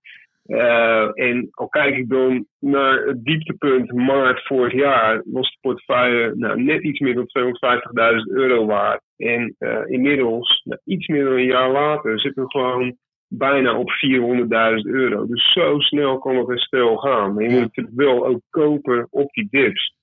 Eh, 0.44 1.10
en 1.14 1.48
al 1.52 1.68
kijk 1.68 1.98
ik 1.98 2.10
dan 2.10 2.46
naar 2.60 3.06
het 3.06 3.24
dieptepunt 3.24 3.92
maart 3.92 4.46
vorig 4.46 4.74
jaar, 4.74 5.22
was 5.26 5.52
de 5.52 5.58
portefeuille 5.62 6.36
nou, 6.36 6.64
net 6.64 6.84
iets 6.84 7.00
meer 7.00 7.14
dan 7.14 7.28
250.000 7.28 8.34
euro 8.34 8.66
waard. 8.66 9.02
En 9.18 9.56
eh, 9.58 9.82
inmiddels, 9.86 10.62
nou, 10.64 10.80
iets 10.84 11.08
meer 11.08 11.24
dan 11.24 11.34
een 11.34 11.46
jaar 11.46 11.72
later, 11.72 12.20
zitten 12.20 12.44
we 12.44 12.50
gewoon 12.50 12.98
bijna 13.38 13.78
op 13.78 13.90
400.000 13.92 14.92
euro. 14.92 15.28
Dus 15.28 15.52
zo 15.54 15.80
snel 15.80 16.18
kan 16.18 16.36
het 16.38 16.48
herstel 16.48 16.96
gaan. 16.98 17.34
Maar 17.34 17.44
je 17.44 17.50
Ja. 17.50 17.56
moet 17.56 17.64
natuurlijk 17.66 17.96
wel 17.96 18.26
ook 18.26 18.40
kopen 18.50 19.08
op 19.10 19.32
die 19.34 19.48
dips. 19.52 19.94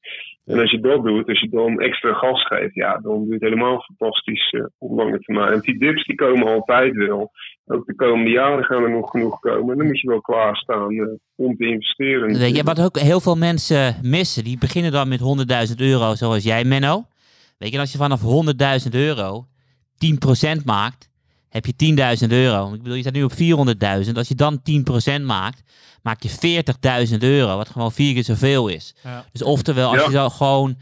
En 0.45 0.59
als 0.59 0.71
je 0.71 0.81
dat 0.81 1.05
doet, 1.05 1.29
als 1.29 1.40
je 1.40 1.49
dan 1.49 1.81
extra 1.81 2.12
gas 2.12 2.47
geeft, 2.47 2.75
ja, 2.75 2.93
dan 2.99 3.14
doe 3.19 3.27
je 3.27 3.33
het 3.33 3.43
helemaal 3.43 3.81
fantastisch 3.83 4.51
eh, 4.51 4.64
op 4.79 4.97
lange 4.99 5.19
termijn. 5.19 5.51
Want 5.51 5.62
die 5.64 5.79
dips 5.79 6.05
die 6.05 6.16
komen 6.16 6.47
altijd 6.47 6.95
wel. 6.97 7.31
Ook 7.66 7.87
de 7.87 7.95
komende 7.95 8.31
jaren 8.31 8.64
gaan 8.64 8.83
er 8.83 8.90
nog 8.90 9.11
genoeg 9.11 9.38
komen. 9.40 9.71
En 9.73 9.79
dan 9.79 9.87
moet 9.87 10.01
je 10.01 10.09
wel 10.09 10.21
klaarstaan 10.21 10.90
eh, 10.90 11.07
om 11.37 11.57
te 11.57 11.66
investeren. 11.66 12.38
Weet 12.38 12.57
je, 12.57 12.62
wat 12.62 12.83
ook 12.85 12.99
heel 12.99 13.21
veel 13.21 13.37
mensen 13.37 13.95
missen, 14.03 14.45
die 14.45 14.59
beginnen 14.59 14.93
dan 14.93 15.09
met 15.09 15.21
100.000 15.21 15.75
euro, 15.81 16.14
zoals 16.14 16.45
jij, 16.45 16.64
Menno. 16.64 17.05
Weet 17.59 17.69
je, 17.69 17.75
en 17.75 17.81
als 17.81 17.93
je 17.93 17.99
vanaf 17.99 18.21
100.000 18.23 18.95
euro 18.95 19.45
10% 19.99 20.64
maakt, 20.64 21.10
heb 21.51 21.67
je 21.67 21.73
10.000 22.23 22.29
euro. 22.29 22.73
Ik 22.75 22.83
bedoel, 22.83 22.95
je 22.95 23.01
staat 23.01 23.13
nu 23.13 23.23
op 23.23 23.33
400.000. 24.07 24.13
Als 24.15 24.29
je 24.29 24.35
dan 24.35 24.61
10% 25.21 25.23
maakt, 25.25 25.63
maak 26.03 26.23
je 26.23 26.63
40.000 27.11 27.17
euro, 27.19 27.57
wat 27.57 27.69
gewoon 27.69 27.93
vier 27.93 28.15
keer 28.15 28.25
zoveel 28.25 28.69
is. 28.69 28.95
Ja. 29.05 29.25
Dus 29.33 29.43
oftewel, 29.43 29.89
als 29.89 29.99
Ja. 30.01 30.05
je 30.07 30.13
dan 30.13 30.31
gewoon 30.31 30.77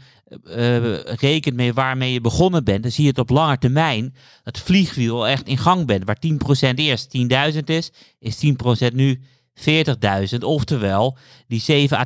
eh, 0.55 0.99
rekent 1.03 1.55
met 1.55 1.73
waarmee 1.75 2.13
je 2.13 2.21
begonnen 2.21 2.63
bent, 2.63 2.83
dan 2.83 2.91
zie 2.91 3.03
je 3.03 3.09
het 3.09 3.19
op 3.19 3.29
lange 3.29 3.57
termijn 3.57 4.15
dat 4.43 4.59
vliegwiel 4.59 5.27
echt 5.27 5.47
in 5.47 5.57
gang 5.57 5.85
bent. 5.85 6.03
Waar 6.05 6.17
10% 6.19 6.75
eerst 6.75 7.17
10.000 7.53 7.59
is, 7.65 7.91
is 8.19 8.45
10% 8.89 8.93
nu 8.93 9.21
40.000. 9.53 10.37
Oftewel, 10.39 11.17
die 11.47 11.59
7 11.61 11.97
à 11.97 12.05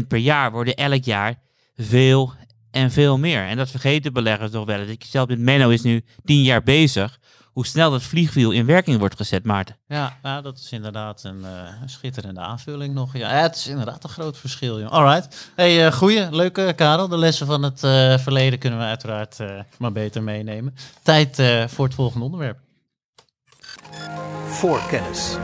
10% 0.00 0.06
per 0.08 0.18
jaar 0.18 0.52
worden 0.52 0.74
elk 0.74 1.04
jaar 1.04 1.34
veel 1.76 2.32
en 2.70 2.90
veel 2.90 3.18
meer. 3.18 3.42
En 3.46 3.56
dat 3.56 3.70
vergeten 3.70 4.12
beleggers 4.12 4.50
nog 4.50 4.66
wel. 4.66 4.80
Ik 4.80 5.04
zelf 5.08 5.28
met 5.28 5.38
Menno 5.38 5.68
is 5.68 5.82
nu 5.82 6.02
10 6.24 6.42
jaar 6.42 6.62
bezig. 6.62 7.18
Hoe 7.60 7.68
snel 7.68 7.90
dat 7.90 8.02
vliegwiel 8.02 8.50
in 8.50 8.66
werking 8.66 8.98
wordt 8.98 9.16
gezet, 9.16 9.44
Maarten. 9.44 9.76
Ja, 9.88 10.18
nou, 10.22 10.42
dat 10.42 10.58
is 10.58 10.72
inderdaad 10.72 11.24
een 11.24 11.40
uh, 11.40 11.48
schitterende 11.86 12.40
aanvulling 12.40 12.94
nog. 12.94 13.16
Ja, 13.16 13.28
het 13.28 13.56
is 13.56 13.66
inderdaad 13.66 14.04
een 14.04 14.10
groot 14.10 14.38
verschil. 14.38 14.80
Joh. 14.80 14.90
Alright. 14.90 15.50
Hey, 15.56 15.86
uh, 15.86 15.92
goeie, 15.92 16.28
leuke 16.30 16.72
Karel. 16.76 17.08
De 17.08 17.18
lessen 17.18 17.46
van 17.46 17.62
het 17.62 17.82
uh, 17.82 18.18
verleden 18.18 18.58
kunnen 18.58 18.78
we 18.78 18.84
uiteraard 18.84 19.38
maar 19.78 19.92
beter 19.92 20.22
meenemen. 20.22 20.74
Tijd 21.02 21.42
voor 21.66 21.84
het 21.84 21.94
volgende 21.94 22.24
onderwerp. 22.24 22.58
Voorkennis. 24.48 25.36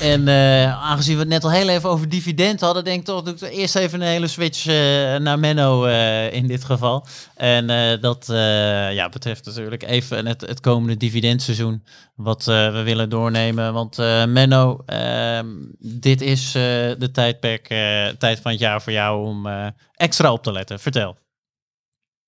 En 0.00 0.26
uh, 0.26 0.82
aangezien 0.90 1.14
we 1.14 1.20
het 1.20 1.28
net 1.28 1.44
al 1.44 1.50
heel 1.50 1.68
even 1.68 1.90
over 1.90 2.08
dividend 2.08 2.60
hadden, 2.60 2.84
denk 2.84 2.98
ik 2.98 3.04
toch, 3.04 3.22
doe 3.22 3.34
ik 3.34 3.56
eerst 3.56 3.76
even 3.76 4.00
een 4.00 4.06
hele 4.06 4.26
switch 4.26 4.66
uh, 4.66 4.74
naar 5.16 5.38
Menno 5.38 5.86
uh, 5.86 6.32
in 6.32 6.46
dit 6.46 6.64
geval. 6.64 7.06
En 7.34 7.66
dat 8.00 8.24
ja, 8.92 9.08
betreft 9.08 9.46
natuurlijk 9.46 9.82
even 9.82 10.26
het, 10.26 10.40
het 10.40 10.60
komende 10.60 10.96
dividendseizoen, 10.96 11.84
wat 12.14 12.44
we 12.44 12.82
willen 12.84 13.08
doornemen. 13.08 13.72
Want 13.72 13.96
Menno, 14.26 14.82
ehm, 14.86 15.46
dit 15.78 16.20
is 16.20 16.52
de 16.52 17.08
tijdperk, 17.12 17.66
tijd 18.18 18.40
van 18.40 18.50
het 18.50 18.60
jaar 18.60 18.82
voor 18.82 18.92
jou 18.92 19.26
om 19.26 19.48
extra 19.94 20.32
op 20.32 20.42
te 20.42 20.52
letten. 20.52 20.80
Vertel. 20.80 21.16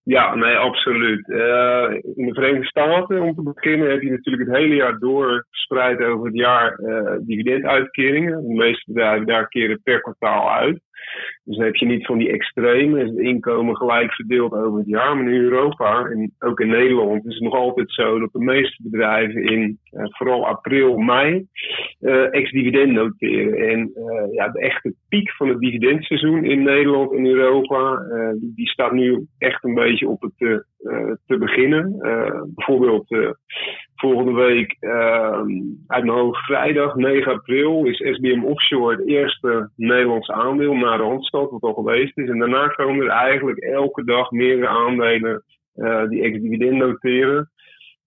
Ja, 0.05 0.35
nee, 0.35 0.57
absoluut. 0.57 1.29
Uh, 1.29 1.91
in 2.15 2.27
de 2.27 2.35
Verenigde 2.35 2.67
Staten, 2.67 3.23
om 3.23 3.35
te 3.35 3.43
beginnen, 3.43 3.91
heb 3.91 4.03
je 4.03 4.11
natuurlijk 4.11 4.49
het 4.49 4.59
hele 4.59 4.75
jaar 4.75 4.99
door 4.99 5.47
verspreid 5.51 6.01
over 6.03 6.27
het 6.27 6.37
jaar 6.37 6.81
uh, 6.81 7.17
dividenduitkeringen. 7.21 8.43
De 8.49 8.55
meeste 8.55 8.93
bedrijven 8.93 9.27
daar 9.27 9.49
keren 9.49 9.83
per 9.83 10.01
kwartaal 10.01 10.53
uit. 10.53 10.81
Dus 11.45 11.57
dan 11.57 11.65
heb 11.65 11.75
je 11.75 11.87
niet 11.87 12.07
van 12.07 12.19
die 12.19 12.33
extreme, 12.33 12.99
het 12.99 13.19
inkomen 13.19 13.77
gelijk 13.77 14.13
verdeeld 14.13 14.53
over 14.53 14.79
het 14.79 14.89
jaar. 14.89 15.17
Maar 15.17 15.33
in 15.33 15.41
Europa 15.41 16.05
en 16.05 16.33
ook 16.39 16.61
in 16.61 16.69
Nederland 16.69 17.27
is 17.27 17.35
het 17.35 17.43
nog 17.43 17.55
altijd 17.55 17.93
zo 17.93 18.19
dat 18.19 18.33
de 18.33 18.45
meeste 18.45 18.83
bedrijven 18.83 19.45
in 19.45 19.79
uh, 19.93 20.05
vooral 20.09 20.47
april, 20.47 20.97
mei 20.97 21.47
uh, 22.01 22.35
ex-dividend 22.35 22.93
noteren. 22.93 23.69
En 23.69 23.93
uh, 23.95 24.35
ja, 24.35 24.49
de 24.49 24.61
echte 24.61 24.95
piek 25.09 25.31
van 25.31 25.49
het 25.49 25.61
dividendseizoen 25.61 26.45
in 26.45 26.63
Nederland 26.63 27.13
en 27.13 27.27
Europa, 27.27 28.03
die, 28.41 28.53
die, 28.55 28.69
staat 28.69 28.93
nu 28.93 29.27
echt 29.39 29.65
een 29.65 29.75
beetje 29.75 30.09
op 30.09 30.23
het 30.23 30.67
te 31.27 31.39
beginnen. 31.39 31.97
bijvoorbeeld 32.55 33.37
volgende 34.03 34.33
week 34.33 34.77
uit 35.87 36.05
mijn 36.05 36.19
hoofd 36.19 36.45
vrijdag 36.45 36.95
9 36.95 37.33
april 37.33 37.87
is 37.87 37.97
SBM 37.97 38.45
Offshore 38.45 38.97
het 38.97 39.09
eerste 39.09 39.71
Nederlandse 39.77 40.33
aandeel 40.33 40.75
naar 40.75 40.97
de 40.97 41.03
Randstad, 41.03 41.51
wat 41.51 41.63
al 41.63 41.75
geweest 41.75 42.19
is. 42.19 42.29
En 42.29 42.39
daarna 42.39 42.67
komen 42.67 43.05
er 43.05 43.11
eigenlijk 43.11 43.59
elke 43.59 44.05
dag 44.05 44.31
meerdere 44.31 44.69
aandelen 44.69 45.45
uh, 45.77 46.09
die 46.09 46.23
ex-dividend 46.23 46.77
noteren. 46.77 47.51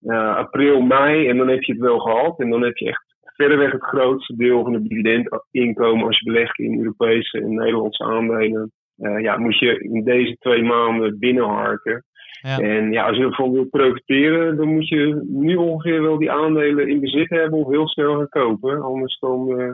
Uh, 0.02 0.36
april, 0.36 0.82
mei, 0.82 1.28
en 1.28 1.38
dan 1.38 1.48
heb 1.48 1.64
je 1.64 1.72
het 1.72 1.82
wel 1.82 2.00
gehad. 2.00 2.40
En 2.40 2.50
dan 2.50 2.62
heb 2.62 2.78
je 2.78 2.88
echt 2.88 3.16
verreweg 3.24 3.72
het 3.72 3.84
grootste 3.84 4.36
deel 4.36 4.64
van 4.64 4.74
het 4.74 4.88
dividendinkomen 4.88 6.06
als 6.06 6.20
je 6.20 6.32
belegt 6.32 6.60
in 6.60 6.80
Europese 6.80 7.42
en 7.42 7.56
Nederlandse 7.56 8.04
aandelen. 8.04 8.72
Uh, 8.98 9.22
ja, 9.22 9.38
moet 9.38 9.60
je 9.60 9.80
in 9.80 10.04
deze 10.04 10.36
twee 10.40 10.64
maanden 10.64 11.20
binnenharken. 11.20 12.04
Ja. 12.42 12.60
En 12.60 12.92
ja, 12.92 13.08
als 13.08 13.18
je 13.18 13.24
ervan 13.24 13.52
wilt 13.52 13.70
profiteren, 13.70 14.58
dan 14.58 14.74
moet 14.74 14.88
je 14.88 15.26
nu 15.28 15.56
ongeveer 15.56 16.02
wel 16.02 16.18
die 16.18 16.32
aandelen 16.32 16.90
in 16.90 17.00
bezit 17.00 17.30
hebben 17.30 17.60
of 17.60 17.72
heel 17.72 17.88
snel 17.88 18.16
gaan 18.16 18.30
kopen. 18.30 18.82
Anders 18.82 19.20
dan, 19.20 19.60
uh, 19.60 19.74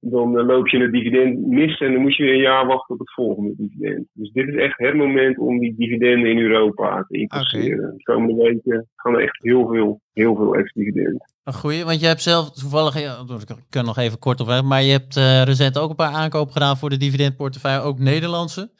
dan 0.00 0.38
uh, 0.38 0.46
loop 0.46 0.68
je 0.68 0.78
het 0.78 0.92
dividend 0.92 1.46
mis 1.46 1.78
en 1.78 1.92
dan 1.92 2.02
moet 2.02 2.16
je 2.16 2.22
weer 2.22 2.32
een 2.32 2.40
jaar 2.40 2.66
wachten 2.66 2.94
op 2.94 3.00
het 3.00 3.12
volgende 3.12 3.54
dividend. 3.56 4.06
Dus 4.12 4.32
dit 4.32 4.48
is 4.48 4.54
echt 4.54 4.78
het 4.78 4.94
moment 4.94 5.38
om 5.38 5.58
die 5.58 5.74
dividenden 5.76 6.30
in 6.30 6.38
Europa 6.38 7.04
te 7.08 7.18
incasseren. 7.18 7.78
Okay. 7.78 7.96
De 7.96 8.02
komende 8.02 8.42
weken 8.42 8.88
gaan 8.96 9.14
er 9.14 9.22
echt 9.22 9.38
heel 9.42 9.68
veel, 9.68 10.00
heel 10.12 10.36
veel 10.36 10.54
ex-dividend. 10.54 11.34
Een 11.44 11.52
goeie, 11.52 11.84
want 11.84 12.00
je 12.00 12.06
hebt 12.06 12.22
zelf 12.22 12.50
toevallig, 12.50 12.96
ik 12.96 13.56
kan 13.68 13.84
nog 13.84 13.98
even 13.98 14.18
kort 14.18 14.40
op 14.40 14.62
maar 14.64 14.82
je 14.82 14.92
hebt 14.92 15.16
uh, 15.16 15.42
recent 15.42 15.78
ook 15.78 15.90
een 15.90 15.96
paar 15.96 16.12
aankopen 16.12 16.52
gedaan 16.52 16.76
voor 16.76 16.90
de 16.90 16.96
dividendportefeuille, 16.96 17.80
ook 17.80 17.98
Nederlandse. 17.98 18.70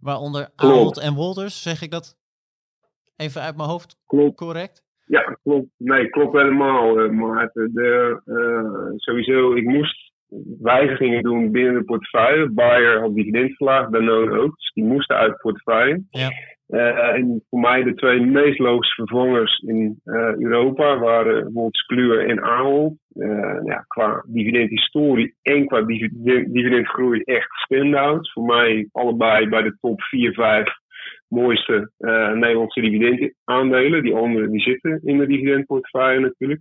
Waaronder 0.00 0.48
Ahold 0.56 0.98
en 0.98 1.14
Wolters, 1.14 1.62
zeg 1.62 1.82
ik 1.82 1.90
dat 1.90 2.21
Even 3.16 3.42
uit 3.42 3.56
mijn 3.56 3.68
hoofd. 3.68 3.96
Klopt. 4.06 4.36
Correct? 4.36 4.82
Ja, 5.06 5.38
klopt. 5.42 5.68
Nee, 5.76 6.08
klopt 6.08 6.36
helemaal, 6.36 7.04
uh, 7.04 7.10
Maarten. 7.10 7.70
De, 7.74 8.20
uh, 8.26 8.92
sowieso, 8.96 9.54
ik 9.54 9.64
moest 9.64 10.12
wijzigingen 10.60 11.22
doen 11.22 11.50
binnen 11.50 11.74
de 11.74 11.84
portefeuille. 11.84 12.50
Bayer 12.50 13.00
had 13.00 13.14
dividend 13.14 13.56
verlaagd, 13.56 13.92
Danone 13.92 14.38
ook. 14.38 14.56
Dus 14.56 14.72
die 14.72 14.84
moesten 14.84 15.16
uit 15.16 15.32
de 15.32 15.38
portefeuille. 15.38 16.02
Ja. 16.10 16.30
Uh, 16.68 17.14
en 17.14 17.44
voor 17.50 17.60
mij 17.60 17.82
de 17.82 17.94
twee 17.94 18.20
meest 18.20 18.58
logische 18.58 18.94
vervangers 18.94 19.58
in 19.58 20.00
Europa 20.38 20.98
waren 20.98 21.52
Wolters 21.52 21.86
Kluwer 21.86 22.28
en 22.28 22.42
Ahold. 22.42 22.94
ja, 23.64 23.84
qua 23.88 24.24
dividendhistorie 24.26 25.34
en 25.42 25.66
qua 25.66 25.82
dividend, 25.82 26.52
dividendgroei 26.52 27.20
echt 27.20 27.50
standouts. 27.50 28.32
Voor 28.32 28.44
mij 28.44 28.88
allebei 28.92 29.48
bij 29.48 29.62
de 29.62 29.76
top 29.80 30.02
4, 30.02 30.32
5 30.32 30.81
mooiste 31.32 31.90
uh, 31.98 32.32
Nederlandse 32.32 32.80
dividendaandelen. 32.80 34.02
Die 34.02 34.14
andere 34.14 34.50
die 34.50 34.60
zitten 34.60 35.00
in 35.04 35.18
de 35.18 35.26
dividendportefeuille 35.26 36.20
natuurlijk. 36.20 36.60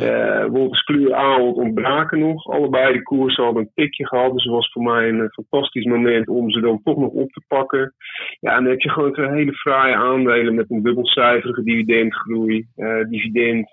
Uh, 0.00 0.44
Wolters 0.44 0.82
Kluwer 0.82 1.14
Ahold 1.14 1.56
ontbraken 1.56 2.18
nog. 2.18 2.50
Allebei 2.50 2.92
de 2.92 3.02
koersen 3.02 3.44
hadden 3.44 3.62
een 3.62 3.70
tikje 3.74 4.06
gehad. 4.06 4.32
Dus 4.32 4.44
het 4.44 4.52
was 4.52 4.72
voor 4.72 4.82
mij 4.82 5.08
een 5.08 5.18
uh, 5.18 5.28
fantastisch 5.28 5.84
moment 5.84 6.28
om 6.28 6.50
ze 6.50 6.60
dan 6.60 6.80
toch 6.82 6.96
nog 6.96 7.10
op 7.10 7.30
te 7.30 7.42
pakken. 7.48 7.94
Ja, 8.40 8.56
en 8.56 8.62
dan 8.62 8.72
heb 8.72 8.80
je 8.80 8.90
gewoon 8.90 9.12
twee 9.12 9.28
hele 9.28 9.52
fraaie 9.52 9.94
aandelen 9.94 10.54
met 10.54 10.70
een 10.70 10.82
dubbelcijferige 10.82 11.62
dividendgroei. 11.62 12.66
Uh, 12.76 13.04
dividend 13.08 13.70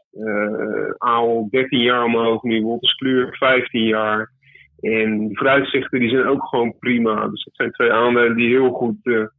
Ahold 0.98 1.52
13 1.52 1.80
jaar 1.80 2.04
omhoog 2.04 2.44
nu. 2.44 2.62
Wolters 2.62 2.94
Kluwer 2.94 3.36
15 3.38 3.84
jaar. 3.84 4.32
En 4.80 5.28
de 5.28 5.36
vooruitzichten 5.36 6.00
die 6.00 6.10
zijn 6.10 6.26
ook 6.26 6.48
gewoon 6.48 6.78
prima. 6.80 7.28
Dus 7.28 7.44
dat 7.44 7.56
zijn 7.56 7.72
twee 7.72 7.92
aandelen 7.92 8.36
die 8.36 8.48
heel 8.48 8.72
goed 8.72 9.30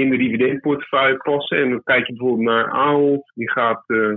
in 0.00 0.10
de 0.10 0.16
dividendportefeuille 0.16 1.16
passen. 1.16 1.58
En 1.58 1.70
dan 1.70 1.82
kijk 1.82 2.06
je 2.06 2.12
bijvoorbeeld 2.12 2.48
naar 2.48 2.70
Ahold. 2.70 3.32
Die 3.34 3.50
gaat, 3.50 3.84
uh, 3.86 4.16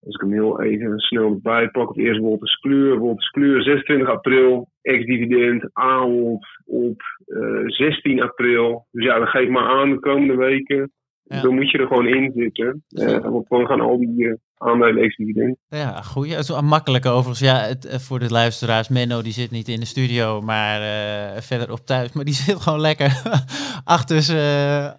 als 0.00 0.14
ik 0.14 0.20
hem 0.20 0.32
heel 0.32 0.62
even 0.62 0.98
snel 0.98 1.30
erbij 1.30 1.68
pak, 1.68 1.88
het 1.88 1.98
eerst 1.98 2.20
Wolters 2.20 2.56
Kluwer. 2.56 2.98
Wolters 2.98 3.30
Kluwer 3.30 3.62
26 3.62 4.08
april, 4.08 4.68
ex-dividend. 4.82 5.70
Ahold 5.72 6.46
op 6.64 7.02
uh, 7.26 7.60
eh, 7.60 7.66
16 7.66 8.22
april. 8.22 8.86
Dus 8.90 9.04
ja, 9.04 9.18
dan 9.18 9.26
geef 9.26 9.48
maar 9.48 9.68
aan 9.68 9.90
de 9.90 9.98
komende 9.98 10.36
weken. 10.36 10.92
Ja. 11.22 11.42
Dan 11.42 11.54
moet 11.54 11.70
je 11.70 11.78
er 11.78 11.86
gewoon 11.86 12.06
in 12.06 12.32
zitten. 12.34 12.84
Uh, 12.88 13.18
want 13.18 13.48
dan 13.48 13.66
gaan 13.66 13.80
al 13.80 13.98
die 13.98 14.38
aandelen 14.58 15.02
ex-dividend. 15.02 15.56
Ja, 15.68 16.02
goed. 16.02 16.28
Ja, 16.28 16.42
zo 16.42 16.62
makkelijk 16.62 17.06
overigens. 17.06 17.38
Ja, 17.38 17.56
het, 17.58 17.88
voor 17.90 18.18
de 18.18 18.30
luisteraars, 18.30 18.88
Menno 18.88 19.22
die 19.22 19.32
zit 19.32 19.50
niet 19.50 19.68
in 19.68 19.80
de 19.80 19.86
studio, 19.86 20.40
maar 20.40 20.80
uh, 20.80 21.40
verder 21.40 21.72
op 21.72 21.86
thuis. 21.86 22.12
Maar 22.12 22.24
die 22.24 22.34
zit 22.44 22.60
gewoon 22.60 22.80
lekker 22.80 23.22
achter 23.84 24.22
zijn 24.22 24.96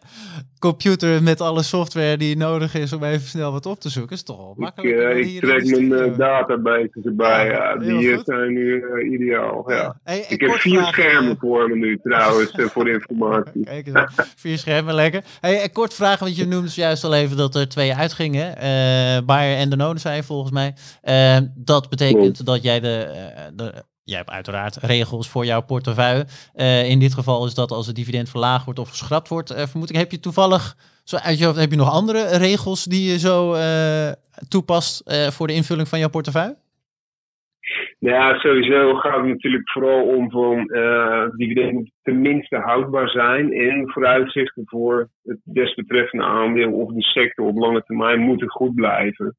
computer 0.59 1.23
met 1.23 1.41
alle 1.41 1.63
software 1.63 2.17
die 2.17 2.37
nodig 2.37 2.75
is 2.75 2.93
om 2.93 3.03
even 3.03 3.27
snel 3.27 3.51
wat 3.51 3.65
op 3.65 3.79
te 3.79 3.89
zoeken. 3.89 4.15
Is 4.15 4.23
toch 4.23 4.37
wel 4.37 4.53
makkelijk. 4.57 4.95
Ik, 4.95 5.17
uh, 5.17 5.35
ik 5.35 5.39
trek 5.39 5.65
mijn 5.65 6.09
uh, 6.09 6.17
databases 6.17 7.03
erbij. 7.03 7.45
Ja, 7.45 7.51
ja 7.51 7.75
die 7.77 8.19
zijn 8.23 8.53
nu 8.53 8.85
uh, 8.93 9.11
ideaal. 9.11 9.71
Ja. 9.71 9.99
Hey, 10.03 10.25
ik 10.27 10.41
heb 10.41 10.51
vier 10.51 10.73
vragen, 10.73 10.93
schermen 10.93 11.37
voor 11.39 11.69
me 11.69 11.75
nu 11.75 11.99
trouwens, 12.03 12.51
voor 12.73 12.83
de 12.83 12.91
informatie. 12.91 13.63
Kijk 13.63 13.87
eens, 13.87 14.15
vier 14.35 14.57
schermen, 14.57 14.93
lekker. 14.93 15.23
Hey, 15.41 15.69
kort 15.69 15.93
vraag, 15.93 16.19
want 16.19 16.37
je 16.37 16.45
noemde 16.45 16.69
juist 16.73 17.03
al 17.03 17.13
even 17.13 17.37
dat 17.37 17.55
er 17.55 17.69
twee 17.69 17.95
uitgingen. 17.95 18.57
En 19.57 19.69
de 19.69 19.75
Noden 19.75 20.01
zijn 20.01 20.23
volgens 20.23 20.51
mij. 20.51 20.75
dat 21.55 21.89
betekent 21.89 22.45
dat 22.45 22.63
jij 22.63 22.79
de, 22.79 23.11
de 23.53 23.83
jij 24.03 24.17
hebt 24.17 24.29
uiteraard 24.29 24.75
regels 24.75 25.27
voor 25.27 25.45
jouw 25.45 25.61
portefeuille. 25.61 26.25
Uh, 26.55 26.89
in 26.89 26.99
dit 26.99 27.13
geval 27.13 27.45
is 27.45 27.53
dat 27.53 27.71
als 27.71 27.87
het 27.87 27.95
dividend 27.95 28.29
verlaagd 28.29 28.65
wordt 28.65 28.79
of 28.79 28.89
geschrapt 28.89 29.27
wordt. 29.27 29.53
Vermoed 29.55 29.89
ik, 29.89 29.95
heb 29.95 30.11
je 30.11 30.19
toevallig, 30.19 30.77
zo 31.03 31.15
uit 31.15 31.37
je 31.37 31.45
hoofd, 31.45 31.57
heb 31.57 31.71
je 31.71 31.77
nog 31.77 31.89
andere 31.89 32.25
regels 32.37 32.83
die 32.83 33.11
je 33.11 33.19
zo 33.19 33.57
toepast 34.47 35.03
voor 35.29 35.47
de 35.47 35.53
invulling 35.53 35.87
van 35.87 35.99
jouw 35.99 36.09
portefeuille? 36.09 36.57
Ja, 37.99 38.39
sowieso 38.39 38.93
gaat 38.93 39.17
het 39.17 39.25
natuurlijk 39.25 39.69
vooral 39.69 40.03
om 40.03 40.31
van 40.31 40.65
dividenden 41.35 41.91
tenminste 42.01 42.55
houdbaar 42.55 43.09
zijn 43.09 43.53
en 43.53 43.91
vooruitzichten 43.91 44.63
voor 44.65 45.09
het 45.23 45.39
desbetreffende 45.43 46.25
aandeel 46.25 46.71
of 46.71 46.93
de 46.93 47.01
sector 47.01 47.45
op 47.45 47.57
lange 47.57 47.83
termijn 47.83 48.19
moeten 48.19 48.49
goed 48.49 48.75
blijven. 48.75 49.35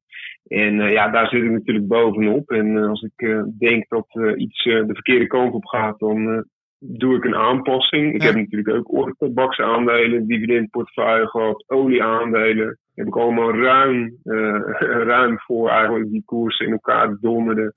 En 0.51 0.79
uh, 0.79 0.91
ja, 0.91 1.09
daar 1.09 1.27
zit 1.27 1.43
ik 1.43 1.51
natuurlijk 1.51 1.87
bovenop. 1.87 2.49
En 2.49 2.67
uh, 2.67 2.89
als 2.89 3.01
ik 3.01 3.21
uh, 3.21 3.43
denk 3.57 3.89
dat 3.89 4.05
iets 4.35 4.63
de 4.63 4.83
verkeerde 4.87 5.27
kant 5.27 5.53
op 5.53 5.65
gaat, 5.65 5.99
dan 5.99 6.45
doe 6.79 7.15
ik 7.15 7.23
een 7.23 7.35
aanpassing. 7.35 8.13
Ik 8.13 8.21
heb 8.21 8.35
natuurlijk 8.35 8.89
ook 8.91 9.15
tabaksaandelen, 9.17 10.27
dividendportefeuille 10.27 11.27
gehad, 11.27 11.63
olieaandelen. 11.67 12.79
Heb 12.93 13.07
ik 13.07 13.17
allemaal 13.17 13.55
ruim, 13.55 14.17
ruim 15.13 15.39
voor 15.39 15.69
eigenlijk 15.69 16.11
die 16.11 16.23
koersen 16.25 16.65
in 16.65 16.71
elkaar 16.71 17.17
donderden. 17.19 17.73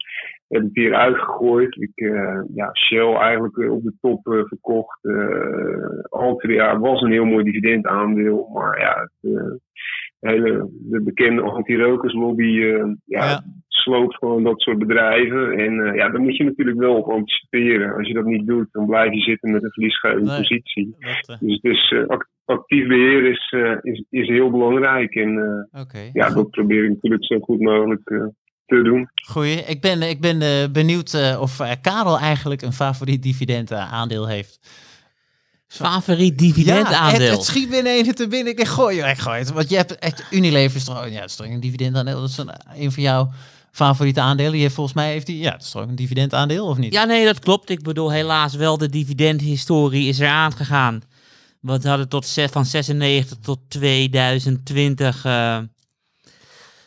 Heb 0.49 0.63
ik 0.63 0.73
weer 0.73 0.95
uitgegooid. 0.95 1.77
Ik, 1.77 1.91
ja, 2.55 2.71
Shell 2.75 3.15
eigenlijk 3.15 3.59
op 3.71 3.83
de 3.83 3.93
top 4.01 4.21
verkocht. 4.23 5.01
Altria 6.09 6.79
was 6.79 7.01
een 7.01 7.11
heel 7.13 7.25
mooi 7.25 7.45
dividendaandeel, 7.45 8.51
maar 8.55 8.81
ja, 8.81 9.09
het, 9.21 9.51
hele, 10.21 10.69
de 10.91 11.03
bekende 11.03 11.43
anti-rokerslobby 11.43 12.61
eh, 12.63 12.85
ja, 13.05 13.25
Ja. 13.25 13.43
sloopt 13.69 14.17
gewoon 14.17 14.43
dat 14.43 14.61
soort 14.61 14.79
bedrijven. 14.79 15.53
En 15.59 15.87
eh, 15.87 15.95
ja, 15.95 16.09
daar 16.09 16.21
moet 16.21 16.37
je 16.37 16.45
natuurlijk 16.45 16.79
wel 16.79 16.97
op 16.97 17.09
anticiperen. 17.11 17.95
Als 17.95 18.09
je 18.09 18.15
dat 18.15 18.25
niet 18.25 18.47
doet, 18.47 18.69
dan 18.73 18.87
blijf 18.87 19.13
je 19.13 19.21
zitten 19.21 19.51
met 19.53 19.63
een 19.63 19.71
verliesgevende 19.73 20.27
Nee. 20.31 20.37
positie. 20.39 20.95
Dat, 20.99 21.39
eh, 21.41 21.49
Dus, 21.49 21.61
dus 21.61 21.91
eh, 21.93 22.07
act- 22.07 22.33
actief 22.45 22.87
beheer 22.87 23.25
is, 23.31 23.53
eh, 23.57 23.77
is, 23.83 24.05
is 24.11 24.29
heel 24.29 24.51
belangrijk. 24.51 25.15
En 25.15 25.39
eh, 25.73 25.81
Oké. 25.81 25.99
ja, 26.13 26.31
dat 26.31 26.51
probeer 26.51 26.85
ik 26.85 26.91
natuurlijk 26.91 27.25
zo 27.25 27.39
goed 27.39 27.61
mogelijk 27.61 28.11
eh, 28.11 28.27
te 28.67 28.83
doen. 28.83 29.11
Goeie. 29.15 29.65
Ik 29.65 29.81
ben, 29.81 30.03
ik 30.03 30.21
ben 30.21 30.43
eh, 30.43 30.71
benieuwd 30.73 31.15
eh, 31.15 31.41
of 31.41 31.61
eh, 31.61 31.71
Karel 31.81 32.19
eigenlijk 32.19 32.63
een 32.63 32.73
favoriet 32.73 33.23
dividend 33.23 33.73
aandeel 33.73 34.27
heeft. 34.29 34.59
Favoriet 35.67 36.41
Ja, 36.41 36.47
dividendaandeel. 36.47 37.21
het, 37.21 37.37
het 37.37 37.45
schiet 37.45 37.71
binnen 37.71 37.99
een 37.99 38.15
te 38.15 38.29
binnen. 38.29 38.51
Ik 38.51 38.57
denk, 38.57 38.69
gooi, 38.69 39.03
ik 39.03 39.19
gooi 39.19 39.39
het. 39.39 39.51
Want 39.53 39.69
je 39.69 39.77
hebt 39.77 39.99
echt 39.99 40.25
Unilever 40.31 40.77
is 40.77 40.85
toch, 40.85 41.09
ja, 41.09 41.21
dat 41.21 41.29
is 41.29 41.37
toch 41.37 41.47
een 41.47 41.61
dividendaandeel. 41.61 42.21
Dat 42.21 42.29
is 42.29 42.37
een, 42.37 42.51
een 42.75 42.93
van 42.93 43.03
jouw 43.03 43.31
favoriete 43.71 44.21
aandelen. 44.21 44.53
Die 44.53 44.61
heeft 44.61 44.75
volgens 44.75 44.97
mij 44.97 45.11
heeft 45.11 45.27
die, 45.27 45.39
ja, 45.39 45.51
dat 45.51 45.63
is 45.63 45.71
toch 45.71 45.83
ook 45.83 45.89
een 45.89 45.95
dividendaandeel 45.95 46.67
of 46.67 46.77
niet? 46.77 46.93
Ja, 46.93 47.05
nee, 47.05 47.25
dat 47.25 47.39
klopt. 47.39 47.71
Ik 47.71 47.83
bedoel, 47.83 48.13
helaas 48.13 48.55
wel 48.55 48.79
de 48.79 48.89
dividendhistorie 48.89 50.09
is 50.09 50.21
er 50.21 50.29
aangegaan. 50.29 51.03
Want 51.61 51.83
we 51.83 51.89
hadden 51.89 52.09
tot 52.09 52.35
van 52.51 52.67
96 52.67 53.39
tot 53.41 53.59
2020, 53.69 55.23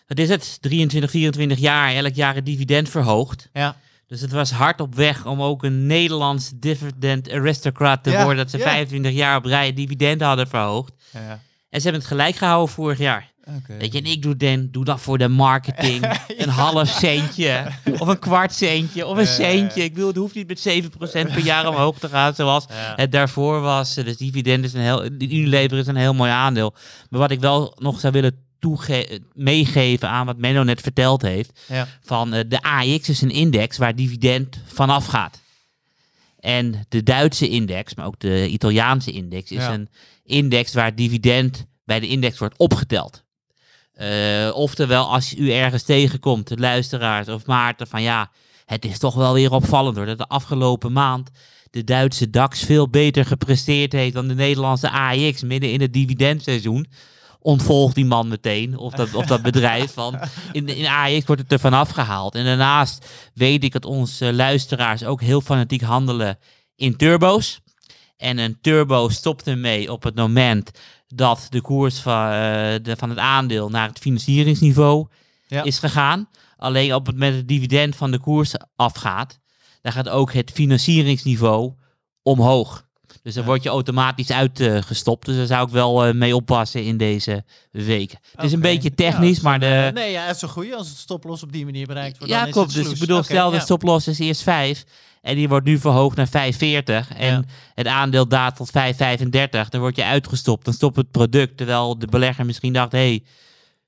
wat 0.07 0.19
is 0.19 0.29
het, 0.29 0.57
23, 0.61 1.11
24 1.11 1.57
jaar, 1.57 1.93
elk 1.93 2.13
jaar 2.13 2.35
het 2.35 2.45
dividend 2.45 2.89
verhoogd. 2.89 3.49
Ja. 3.53 3.75
Dus 4.07 4.21
het 4.21 4.31
was 4.31 4.51
hard 4.51 4.81
op 4.81 4.95
weg 4.95 5.25
om 5.25 5.41
ook 5.41 5.63
een 5.63 5.85
Nederlands 5.85 6.51
dividend 6.55 7.31
aristocrat 7.31 8.03
te 8.03 8.09
Ja, 8.11 8.23
worden. 8.23 8.37
Dat 8.37 8.51
ze 8.51 8.57
ja. 8.57 8.63
25 8.63 9.11
jaar 9.11 9.37
op 9.37 9.45
rij 9.45 9.73
dividend 9.73 10.21
hadden 10.21 10.47
verhoogd. 10.47 10.93
Ja, 11.13 11.19
En 11.69 11.81
ze 11.81 11.81
hebben 11.81 12.01
het 12.01 12.05
gelijk 12.09 12.35
gehouden 12.35 12.73
vorig 12.73 12.97
jaar. 12.97 13.31
oké. 13.57 13.77
Weet 13.77 13.93
je, 13.93 13.99
en 13.99 14.05
ik 14.05 14.21
doe, 14.21 14.37
den, 14.37 14.71
doe 14.71 14.85
dat 14.85 15.01
voor 15.01 15.17
de 15.17 15.27
marketing. 15.27 16.17
Een 16.37 16.49
half 16.49 16.87
centje, 16.87 17.65
of 17.99 18.07
een 18.07 18.19
kwart 18.19 18.53
centje, 18.53 19.05
of 19.05 19.17
een 19.17 19.27
centje. 19.27 19.83
Ik 19.83 19.93
bedoel, 19.93 20.07
het 20.07 20.17
hoeft 20.17 20.35
niet 20.35 20.47
met 20.47 20.83
7% 21.29 21.33
per 21.33 21.39
jaar 21.43 21.67
omhoog 21.67 21.99
te 21.99 22.09
gaan, 22.09 22.35
zoals 22.35 22.65
het 22.95 23.11
daarvoor 23.11 23.61
was. 23.61 23.93
Dus 23.93 24.17
dividend 24.17 24.63
is 24.65 24.73
een 24.73 24.81
heel, 24.81 25.05
Unilever 25.05 25.77
is 25.77 25.87
een 25.87 25.95
heel 25.95 26.13
mooi 26.13 26.31
aandeel. 26.31 26.73
Maar 27.09 27.19
wat 27.19 27.31
ik 27.31 27.39
wel 27.39 27.75
nog 27.79 27.99
zou 27.99 28.13
willen 28.13 28.45
meegeven 29.33 30.09
aan 30.09 30.25
wat 30.25 30.37
Menno 30.37 30.63
net 30.63 30.81
verteld 30.81 31.21
heeft, 31.21 31.59
Ja. 31.67 31.87
van 32.01 32.33
eh, 32.33 32.43
de 32.47 32.61
AX 32.61 33.09
is 33.09 33.21
een 33.21 33.31
index 33.31 33.77
waar 33.77 33.95
dividend 33.95 34.59
vanaf 34.65 35.05
gaat. 35.05 35.41
En 36.39 36.85
de 36.89 37.03
Duitse 37.03 37.49
index, 37.49 37.95
maar 37.95 38.05
ook 38.05 38.19
de 38.19 38.47
Italiaanse 38.49 39.11
index, 39.11 39.51
is 39.51 39.57
Ja. 39.57 39.73
een 39.73 39.89
index 40.23 40.73
waar 40.73 40.95
dividend 40.95 41.65
bij 41.85 41.99
de 41.99 42.07
index 42.07 42.37
wordt 42.39 42.57
opgeteld. 42.57 43.23
Eh, 43.93 44.49
oftewel, 44.53 45.11
als 45.13 45.35
u 45.35 45.51
ergens 45.51 45.83
tegenkomt, 45.83 46.47
de 46.47 46.57
luisteraars 46.57 47.27
of 47.27 47.45
Maarten, 47.45 47.87
van 47.87 48.01
ja, 48.01 48.31
het 48.65 48.85
is 48.85 48.97
toch 48.99 49.15
wel 49.15 49.33
weer 49.33 49.51
opvallend 49.51 49.95
hoor, 49.95 50.05
dat 50.05 50.17
de 50.17 50.27
afgelopen 50.27 50.91
maand 50.91 51.29
de 51.71 51.83
Duitse 51.83 52.29
DAX 52.29 52.59
veel 52.63 52.89
beter 52.89 53.25
gepresteerd 53.25 53.91
heeft 53.91 54.13
dan 54.13 54.27
de 54.27 54.33
Nederlandse 54.33 54.89
AX 54.91 55.43
midden 55.43 55.71
in 55.71 55.81
het 55.81 55.93
dividendseizoen. 55.93 56.87
Ontvolgt 57.39 57.95
die 57.95 58.05
man 58.05 58.27
meteen, 58.27 58.77
of 58.77 58.93
dat, 58.93 59.13
of 59.13 59.25
dat 59.25 59.41
bedrijf. 59.41 59.93
Van, 59.93 60.19
in, 60.51 60.67
in 60.67 60.85
AX 60.85 61.25
wordt 61.25 61.41
het 61.41 61.51
er 61.51 61.59
vanaf 61.59 61.89
gehaald. 61.89 62.35
En 62.35 62.45
daarnaast 62.45 63.05
weet 63.33 63.63
ik 63.63 63.71
dat 63.71 63.85
onze 63.85 64.33
luisteraars 64.33 65.03
ook 65.03 65.21
heel 65.21 65.41
fanatiek 65.41 65.81
handelen 65.81 66.37
in 66.75 66.95
turbo's. 66.95 67.59
En 68.17 68.37
een 68.37 68.57
turbo 68.61 69.09
stopt 69.09 69.47
ermee 69.47 69.91
op 69.91 70.03
het 70.03 70.15
moment 70.15 70.71
dat 71.07 71.47
de 71.49 71.61
koers 71.61 71.99
van, 71.99 72.23
eh, 72.25 72.31
de, 72.81 72.93
van 72.97 73.09
het 73.09 73.17
aandeel 73.19 73.69
naar 73.69 73.87
het 73.87 73.99
financieringsniveau 73.99 75.07
Ja. 75.47 75.63
is 75.63 75.79
gegaan. 75.79 76.29
Alleen 76.57 76.93
op 76.93 77.05
het 77.05 77.15
moment 77.15 77.31
dat 77.31 77.39
het 77.41 77.49
dividend 77.49 77.95
van 77.95 78.11
de 78.11 78.19
koers 78.19 78.53
afgaat, 78.75 79.39
dan 79.81 79.91
gaat 79.91 80.09
ook 80.09 80.33
het 80.33 80.51
financieringsniveau 80.51 81.73
omhoog. 82.23 82.86
Dus 83.27 83.35
dan 83.35 83.45
word 83.45 83.63
je 83.63 83.69
automatisch 83.69 84.31
uitgestopt. 84.31 85.25
dus 85.25 85.35
daar 85.35 85.45
zou 85.45 85.67
ik 85.67 85.73
wel 85.73 86.05
eh, 86.05 86.13
mee 86.13 86.35
oppassen 86.35 86.83
in 86.83 86.97
deze 86.97 87.43
weken. 87.71 88.19
Het 88.35 88.45
is 88.45 88.51
een 88.51 88.59
beetje 88.59 88.93
technisch, 88.93 89.39
maar 89.39 89.53
een, 89.53 89.59
de... 89.59 89.65
eh, 89.65 89.93
nee, 89.93 90.11
ja, 90.11 90.21
het 90.25 90.33
is 90.35 90.39
zo 90.41 90.47
goed 90.47 90.73
als 90.73 90.87
het 90.87 90.97
stoploss 90.97 91.43
op 91.43 91.51
die 91.51 91.65
manier 91.65 91.85
bereikt 91.85 92.17
wordt. 92.17 92.33
Ja, 92.33 92.39
dan 92.39 92.47
is 92.47 92.53
klopt. 92.53 92.73
Dus 92.73 92.89
ik 92.89 92.99
bedoel, 92.99 93.23
stel 93.23 93.49
de 93.49 93.59
stoploss 93.59 94.07
is 94.07 94.19
eerst 94.19 94.41
5 94.41 94.83
en 95.21 95.35
die 95.35 95.49
wordt 95.49 95.65
nu 95.65 95.77
verhoogd 95.77 96.15
naar 96.15 96.27
5,40 96.27 96.33
en 97.17 97.33
Ja. 97.33 97.43
het 97.73 97.87
aandeel 97.87 98.27
daalt 98.27 98.55
tot 98.55 98.71
5,35, 98.71 99.69
dan 99.69 99.79
word 99.79 99.95
je 99.95 100.03
uitgestopt. 100.03 100.65
Dan 100.65 100.73
stopt 100.73 100.95
het 100.95 101.11
product, 101.11 101.57
terwijl 101.57 101.99
de 101.99 102.07
belegger 102.07 102.45
misschien 102.45 102.73
dacht, 102.73 102.91
hé, 102.91 102.97
hey, 102.97 103.23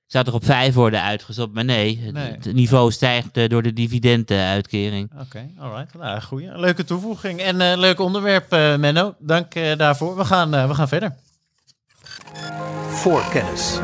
zou 0.09 0.25
toch 0.25 0.33
op 0.33 0.45
5 0.45 0.73
worden 0.73 1.01
uitgestopt? 1.01 1.53
Maar 1.53 1.65
nee, 1.65 1.99
het, 2.03 2.13
Nee. 2.13 2.31
het 2.31 2.53
niveau 2.53 2.91
stijgt 2.91 3.37
eh, 3.37 3.49
door 3.49 3.61
de 3.63 3.73
dividenduitkering. 3.73 5.11
Oké, 5.21 5.49
alright. 5.59 5.93
Nou, 5.93 6.21
goeie. 6.21 6.59
Leuke 6.59 6.83
toevoeging 6.83 7.39
en 7.41 7.61
eh, 7.61 7.77
leuk 7.77 7.99
onderwerp, 7.99 8.51
eh, 8.51 8.75
Menno. 8.75 9.15
Dank 9.19 9.55
eh, 9.55 9.77
daarvoor. 9.77 10.17
We 10.17 10.25
gaan, 10.25 10.53
eh, 10.53 10.67
we 10.67 10.73
gaan 10.75 10.87
verder. 10.87 11.15
Voorkennis. 12.89 13.79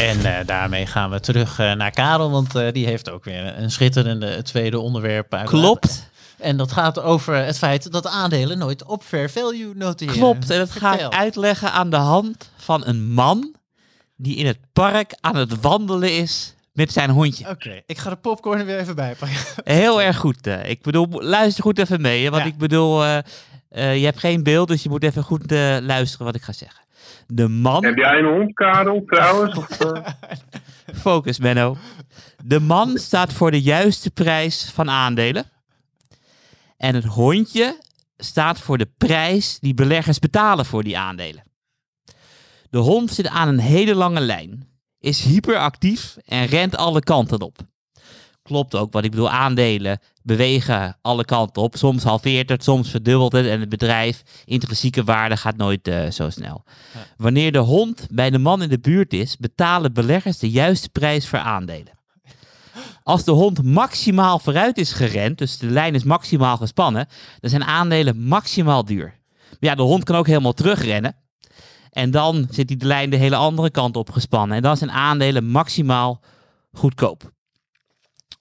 En 0.00 0.24
eh, 0.38 0.46
daarmee 0.46 0.86
gaan 0.86 1.10
we 1.10 1.20
terug 1.20 1.58
eh, 1.58 1.72
naar 1.72 1.90
Karel, 1.90 2.30
want 2.30 2.54
eh, 2.54 2.72
die 2.72 2.86
heeft 2.86 3.10
ook 3.10 3.24
weer 3.24 3.58
een 3.58 3.70
schitterende 3.70 4.42
tweede 4.42 4.78
onderwerp 4.78 5.34
uit. 5.34 5.48
Klopt, 5.48 6.08
En 6.38 6.56
dat 6.56 6.72
gaat 6.72 7.00
over 7.00 7.34
het 7.44 7.58
feit 7.58 7.92
dat 7.92 8.06
aandelen 8.06 8.58
nooit 8.58 8.84
op 8.84 9.02
fair 9.02 9.30
value 9.30 9.72
noteren. 9.74 10.14
klopt. 10.14 10.50
En 10.50 10.58
dat 10.58 10.70
ga 10.70 10.98
ik 10.98 11.12
uitleggen 11.12 11.72
aan 11.72 11.90
de 11.90 11.96
hand 11.96 12.50
van 12.56 12.86
een 12.86 13.06
man 13.12 13.54
die 14.16 14.36
in 14.36 14.46
het 14.46 14.58
park 14.72 15.16
aan 15.20 15.36
het 15.36 15.60
wandelen 15.60 16.12
is 16.16 16.54
met 16.72 16.92
zijn 16.92 17.10
hondje. 17.10 17.48
Oké, 17.48 17.82
ik 17.86 17.98
ga 17.98 18.10
de 18.10 18.16
popcorn 18.16 18.58
er 18.60 18.66
weer 18.66 18.78
even 18.78 18.96
bij 18.96 19.14
pakken. 19.14 19.38
Heel 19.64 20.02
erg 20.02 20.16
goed. 20.16 20.46
eh. 20.46 20.68
ik 20.70 20.82
bedoel, 20.82 21.08
luister 21.10 21.62
goed 21.62 21.78
even 21.78 22.00
mee. 22.00 22.24
hè, 22.24 22.30
Want 22.30 22.42
Ja. 22.42 22.48
ik 22.48 22.56
bedoel, 22.58 23.04
eh, 23.04 23.18
eh, 23.68 23.96
je 23.98 24.04
hebt 24.04 24.18
geen 24.18 24.42
beeld, 24.42 24.68
dus 24.68 24.82
je 24.82 24.88
moet 24.88 25.04
even 25.04 25.22
goed 25.22 25.50
luisteren 25.80 26.26
wat 26.26 26.34
ik 26.34 26.42
ga 26.42 26.52
zeggen. 26.52 26.84
De 27.26 27.48
man, 27.48 27.84
Heb 27.84 27.96
jij 27.96 28.18
een 28.18 28.24
hond, 28.38 28.54
Karel, 28.54 29.02
trouwens? 29.06 29.56
Of, 29.56 29.80
eh? 29.80 30.06
focus 31.04 31.38
Menno. 31.38 31.76
De 32.44 32.60
man 32.60 32.98
staat 32.98 33.32
voor 33.32 33.50
de 33.50 33.62
juiste 33.62 34.10
prijs 34.10 34.70
van 34.74 34.90
aandelen. 34.90 35.44
En 36.76 36.94
het 36.94 37.04
hondje 37.04 37.78
staat 38.16 38.60
voor 38.60 38.78
de 38.78 38.88
prijs 38.98 39.58
die 39.60 39.74
beleggers 39.74 40.18
betalen 40.18 40.66
voor 40.66 40.82
die 40.82 40.98
aandelen. 40.98 41.42
De 42.70 42.78
hond 42.78 43.10
zit 43.10 43.28
aan 43.28 43.48
een 43.48 43.58
hele 43.58 43.94
lange 43.94 44.20
lijn, 44.20 44.68
is 45.00 45.22
hyperactief 45.22 46.16
en 46.24 46.46
rent 46.46 46.76
alle 46.76 47.00
kanten 47.00 47.40
op. 47.40 47.58
Klopt 48.42 48.74
ook, 48.74 48.92
wat 48.92 49.04
ik 49.04 49.10
bedoel, 49.10 49.30
aandelen 49.30 49.98
bewegen 50.22 50.98
alle 51.02 51.24
kanten 51.24 51.62
op. 51.62 51.76
Soms 51.76 52.02
halveert 52.02 52.48
het, 52.48 52.64
soms 52.64 52.90
verdubbelt 52.90 53.32
het 53.32 53.46
en 53.46 53.60
het 53.60 53.68
bedrijf, 53.68 54.22
intrinsieke 54.44 55.04
waarde 55.04 55.36
gaat 55.36 55.56
nooit 55.56 55.88
eh, 55.88 56.10
zo 56.10 56.30
snel. 56.30 56.64
Wanneer 57.16 57.52
de 57.52 57.58
hond 57.58 58.06
bij 58.10 58.30
de 58.30 58.38
man 58.38 58.62
in 58.62 58.68
de 58.68 58.78
buurt 58.78 59.12
is, 59.12 59.36
betalen 59.36 59.92
beleggers 59.92 60.38
de 60.38 60.50
juiste 60.50 60.88
prijs 60.88 61.28
voor 61.28 61.38
aandelen. 61.38 61.94
Als 63.02 63.24
de 63.24 63.30
hond 63.30 63.62
maximaal 63.62 64.38
vooruit 64.38 64.78
is 64.78 64.92
gerend, 64.92 65.38
dus 65.38 65.58
de 65.58 65.66
lijn 65.66 65.94
is 65.94 66.04
maximaal 66.04 66.56
gespannen, 66.56 67.08
dan 67.40 67.50
zijn 67.50 67.64
aandelen 67.64 68.22
maximaal 68.22 68.84
duur. 68.84 69.14
Maar 69.48 69.70
ja, 69.70 69.74
de 69.74 69.82
hond 69.82 70.04
kan 70.04 70.16
ook 70.16 70.26
helemaal 70.26 70.52
terugrennen. 70.52 71.16
En 71.96 72.10
dan 72.10 72.46
zit 72.50 72.68
die 72.68 72.76
de 72.76 72.86
lijn 72.86 73.10
de 73.10 73.16
hele 73.16 73.36
andere 73.36 73.70
kant 73.70 73.96
op 73.96 74.10
gespannen. 74.10 74.56
En 74.56 74.62
dan 74.62 74.76
zijn 74.76 74.90
aandelen 74.90 75.46
maximaal 75.46 76.20
goedkoop. 76.72 77.32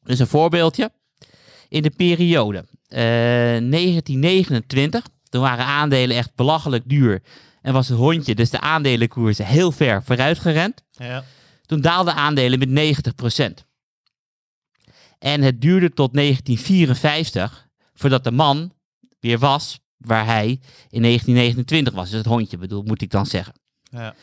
Dus 0.04 0.20
een 0.20 0.28
voorbeeldje. 0.28 0.92
In 1.70 1.82
de 1.82 1.90
periode 1.90 2.66
eh, 2.88 3.00
1929, 3.00 5.04
toen 5.30 5.42
waren 5.42 5.66
aandelen 5.66 6.18
echt 6.18 6.36
belachelijk 6.36 6.90
duur. 6.90 7.24
En 7.62 7.74
was 7.74 7.88
het 7.88 7.98
hondje, 7.98 8.36
dus 8.36 8.50
de 8.50 8.60
aandelenkoersen, 8.60 9.46
heel 9.46 9.72
ver 9.72 10.04
vooruit 10.04 10.40
gerend. 10.40 10.84
Ja. 10.92 11.24
Toen 11.66 11.82
daalden 11.82 12.16
aandelen 12.16 12.60
met 12.60 12.70
90%. 12.70 12.72
En 15.20 15.42
het 15.42 15.62
duurde 15.62 15.94
tot 15.94 16.14
1954 16.14 17.68
voordat 17.94 18.24
de 18.24 18.32
man 18.32 18.74
weer 19.20 19.40
was 19.40 19.80
waar 20.08 20.26
hij 20.26 20.48
in 20.90 21.02
1929 21.02 21.94
was. 21.94 22.10
Dus 22.10 22.18
het 22.18 22.28
hondje 22.28 22.58
bedoel, 22.58 22.84
moet 22.84 23.02
ik 23.02 23.12
dan 23.12 23.26
zeggen. 23.26 23.54
Ja. 23.90 24.14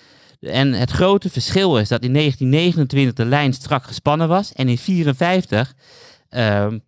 En 0.41 0.73
het 0.73 0.91
grote 0.91 1.31
verschil 1.31 1.79
is 1.79 1.89
dat 1.89 2.03
in 2.05 2.13
1929 2.13 3.15
de 3.15 3.25
lijn 3.31 3.53
strak 3.53 3.85
gespannen 3.85 4.29
was. 4.29 4.53
En 4.53 4.69
in 4.69 4.79
1954 4.85 5.75
ehm, 6.29 6.79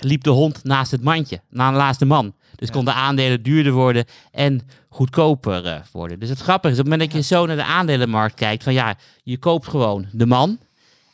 liep 0.00 0.22
de 0.22 0.30
hond 0.30 0.64
naast 0.64 0.90
het 0.90 1.02
mandje, 1.02 1.40
naast 1.48 1.98
de 1.98 2.04
man. 2.04 2.34
Dus 2.56 2.68
Ja. 2.68 2.74
konden 2.74 2.94
aandelen 2.94 3.42
duurder 3.42 3.72
worden 3.72 4.04
en 4.30 4.60
goedkoper 4.88 5.66
eh, 5.66 5.80
worden. 5.92 6.20
Dus 6.20 6.28
het 6.28 6.40
grappige 6.40 6.74
is, 6.74 6.80
op 6.80 6.84
het 6.84 6.92
moment 6.92 7.12
dat 7.12 7.20
je 7.20 7.34
zo 7.34 7.46
naar 7.46 7.56
de 7.56 7.64
aandelenmarkt 7.64 8.34
kijkt, 8.34 8.62
van 8.62 8.72
ja, 8.72 8.94
je 9.22 9.38
koopt 9.38 9.68
gewoon 9.68 10.06
de 10.12 10.26
man. 10.26 10.58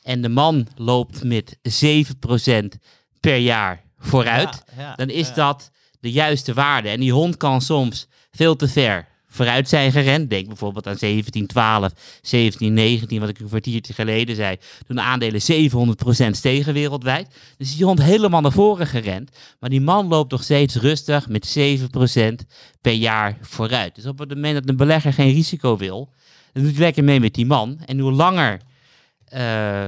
En 0.02 0.22
de 0.22 0.28
man 0.28 0.66
loopt 0.76 1.24
met 1.24 1.58
7% 1.62 2.78
per 3.20 3.36
jaar 3.36 3.82
vooruit 3.98 4.62
Ja, 4.76 4.82
ja, 4.82 4.94
dan 4.94 5.08
is 5.08 5.34
dat 5.34 5.70
de 6.00 6.10
juiste 6.10 6.54
waarde. 6.54 6.88
En 6.88 7.00
die 7.00 7.12
hond 7.12 7.36
kan 7.36 7.60
soms 7.60 8.08
veel 8.30 8.56
te 8.56 8.68
ver 8.68 9.06
vooruit 9.36 9.68
zijn 9.68 9.92
gerend. 9.92 10.30
Denk 10.30 10.46
bijvoorbeeld 10.46 10.86
aan 10.86 10.96
1712, 10.98 11.92
1719, 12.20 13.20
wat 13.20 13.28
ik 13.28 13.38
een 13.38 13.48
kwartiertje 13.48 13.92
geleden 13.92 14.36
zei. 14.36 14.56
Toen 14.86 14.96
de 14.96 15.02
aandelen 15.02 15.40
700% 15.40 16.30
stegen 16.30 16.74
wereldwijd. 16.74 17.28
Dus 17.58 17.76
die 17.76 17.84
hond 17.84 18.02
helemaal 18.02 18.40
naar 18.40 18.52
voren 18.52 18.86
gerend. 18.86 19.30
Maar 19.60 19.70
die 19.70 19.80
man 19.80 20.08
loopt 20.08 20.30
nog 20.30 20.42
steeds 20.42 20.74
rustig 20.74 21.28
met 21.28 21.58
7% 21.58 22.46
per 22.80 22.92
jaar 22.92 23.38
vooruit. 23.40 23.94
Dus 23.94 24.06
op 24.06 24.18
het 24.18 24.28
moment 24.28 24.54
dat 24.54 24.68
een 24.68 24.76
belegger 24.76 25.12
geen 25.12 25.32
risico 25.32 25.76
wil, 25.76 26.12
dan 26.52 26.62
doet 26.62 26.72
hij 26.72 26.80
lekker 26.80 27.04
mee 27.04 27.20
met 27.20 27.34
die 27.34 27.46
man. 27.46 27.78
En 27.84 27.98
hoe 27.98 28.12
langer 28.12 28.60
eh, 29.28 29.40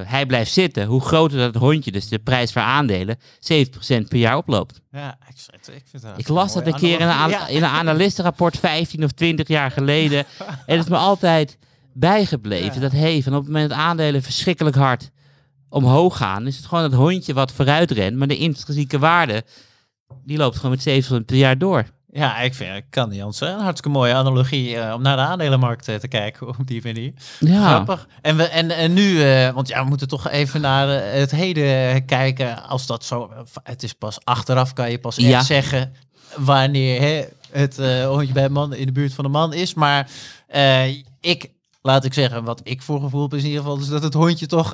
hij 0.03 0.25
blijft 0.25 0.51
zitten, 0.51 0.85
hoe 0.85 1.01
groter 1.01 1.37
dat 1.37 1.55
hondje, 1.55 1.91
dus 1.91 2.07
de 2.07 2.19
prijs 2.19 2.51
voor 2.51 2.61
aandelen, 2.61 3.17
7% 3.39 4.07
per 4.07 4.17
jaar 4.17 4.37
oploopt. 4.37 4.81
Ja, 4.91 5.17
ik, 5.27 5.35
ik, 5.75 5.83
vind 5.89 6.03
dat 6.03 6.13
Ik 6.17 6.27
las 6.27 6.53
dat 6.53 6.67
een 6.67 6.73
keer 6.75 6.99
in 6.99 7.07
een, 7.07 7.29
Ja. 7.29 7.47
in 7.47 7.63
een 7.63 7.69
analistenrapport 7.69 8.57
15 8.57 9.03
of 9.03 9.11
20 9.11 9.47
jaar 9.47 9.71
geleden. 9.71 10.25
en 10.65 10.77
het 10.77 10.83
is 10.83 10.89
me 10.89 10.97
altijd 10.97 11.57
bijgebleven. 11.93 12.73
Ja. 12.73 12.79
Dat 12.79 12.91
hey, 12.91 13.21
van 13.23 13.33
op 13.33 13.39
het 13.39 13.51
moment 13.51 13.69
dat 13.69 13.79
aandelen 13.79 14.23
verschrikkelijk 14.23 14.75
hard 14.75 15.09
omhoog 15.69 16.17
gaan, 16.17 16.47
is 16.47 16.57
het 16.57 16.65
gewoon 16.65 16.83
het 16.83 16.93
hondje 16.93 17.33
wat 17.33 17.51
vooruit 17.51 17.91
rent. 17.91 18.17
Maar 18.17 18.27
de 18.27 18.37
intrinsieke 18.37 18.99
waarde, 18.99 19.43
die 20.25 20.37
loopt 20.37 20.55
gewoon 20.57 20.77
met 20.83 21.05
7% 21.11 21.25
per 21.25 21.35
jaar 21.35 21.57
door. 21.57 21.85
Ja, 22.11 22.39
ik 22.39 22.53
vind, 22.53 22.75
ik 22.75 22.85
kan 22.89 23.09
niet 23.09 23.19
anders. 23.19 23.37
zeggen. 23.37 23.57
Een 23.57 23.63
hartstikke 23.63 23.97
mooie 23.97 24.13
analogie 24.13 24.77
eh, 24.77 24.93
om 24.93 25.01
naar 25.01 25.15
de 25.15 25.21
aandelenmarkt 25.23 25.87
eh, 25.87 25.95
te 25.95 26.07
kijken 26.07 26.47
op 26.47 26.55
die 26.65 26.81
manier. 26.83 27.13
Ja, 27.39 27.67
Grappig. 27.67 28.07
En, 28.21 28.37
we, 28.37 28.43
en, 28.43 28.71
en 28.71 28.93
nu, 28.93 29.23
eh, 29.23 29.49
want 29.53 29.67
ja, 29.67 29.83
we 29.83 29.89
moeten 29.89 30.07
toch 30.07 30.29
even 30.29 30.61
naar 30.61 30.87
het 31.13 31.31
heden 31.31 32.05
kijken. 32.05 32.63
Als 32.63 32.85
dat 32.85 33.03
zo, 33.03 33.31
het 33.63 33.83
is 33.83 33.93
pas 33.93 34.17
achteraf 34.23 34.73
kan 34.73 34.91
je 34.91 34.99
pas 34.99 35.17
echt 35.17 35.27
Ja. 35.27 35.41
zeggen 35.43 35.93
wanneer 36.37 37.01
hè, 37.01 37.25
het 37.51 37.77
hondje 38.05 38.33
bij 38.33 38.49
man 38.49 38.73
in 38.73 38.85
de 38.85 38.91
buurt 38.91 39.13
van 39.13 39.23
de 39.23 39.29
man 39.29 39.53
is. 39.53 39.73
Maar 39.73 40.09
ik, 41.19 41.49
laat 41.81 42.05
ik 42.05 42.13
zeggen, 42.13 42.43
wat 42.43 42.61
ik 42.63 42.81
voor 42.81 42.99
gevoel 43.01 43.21
heb 43.21 43.33
is 43.33 43.41
in 43.43 43.47
ieder 43.47 43.61
geval, 43.63 43.77
is 43.79 43.87
dat 43.87 44.03
het 44.03 44.13
hondje 44.13 44.45
toch 44.47 44.73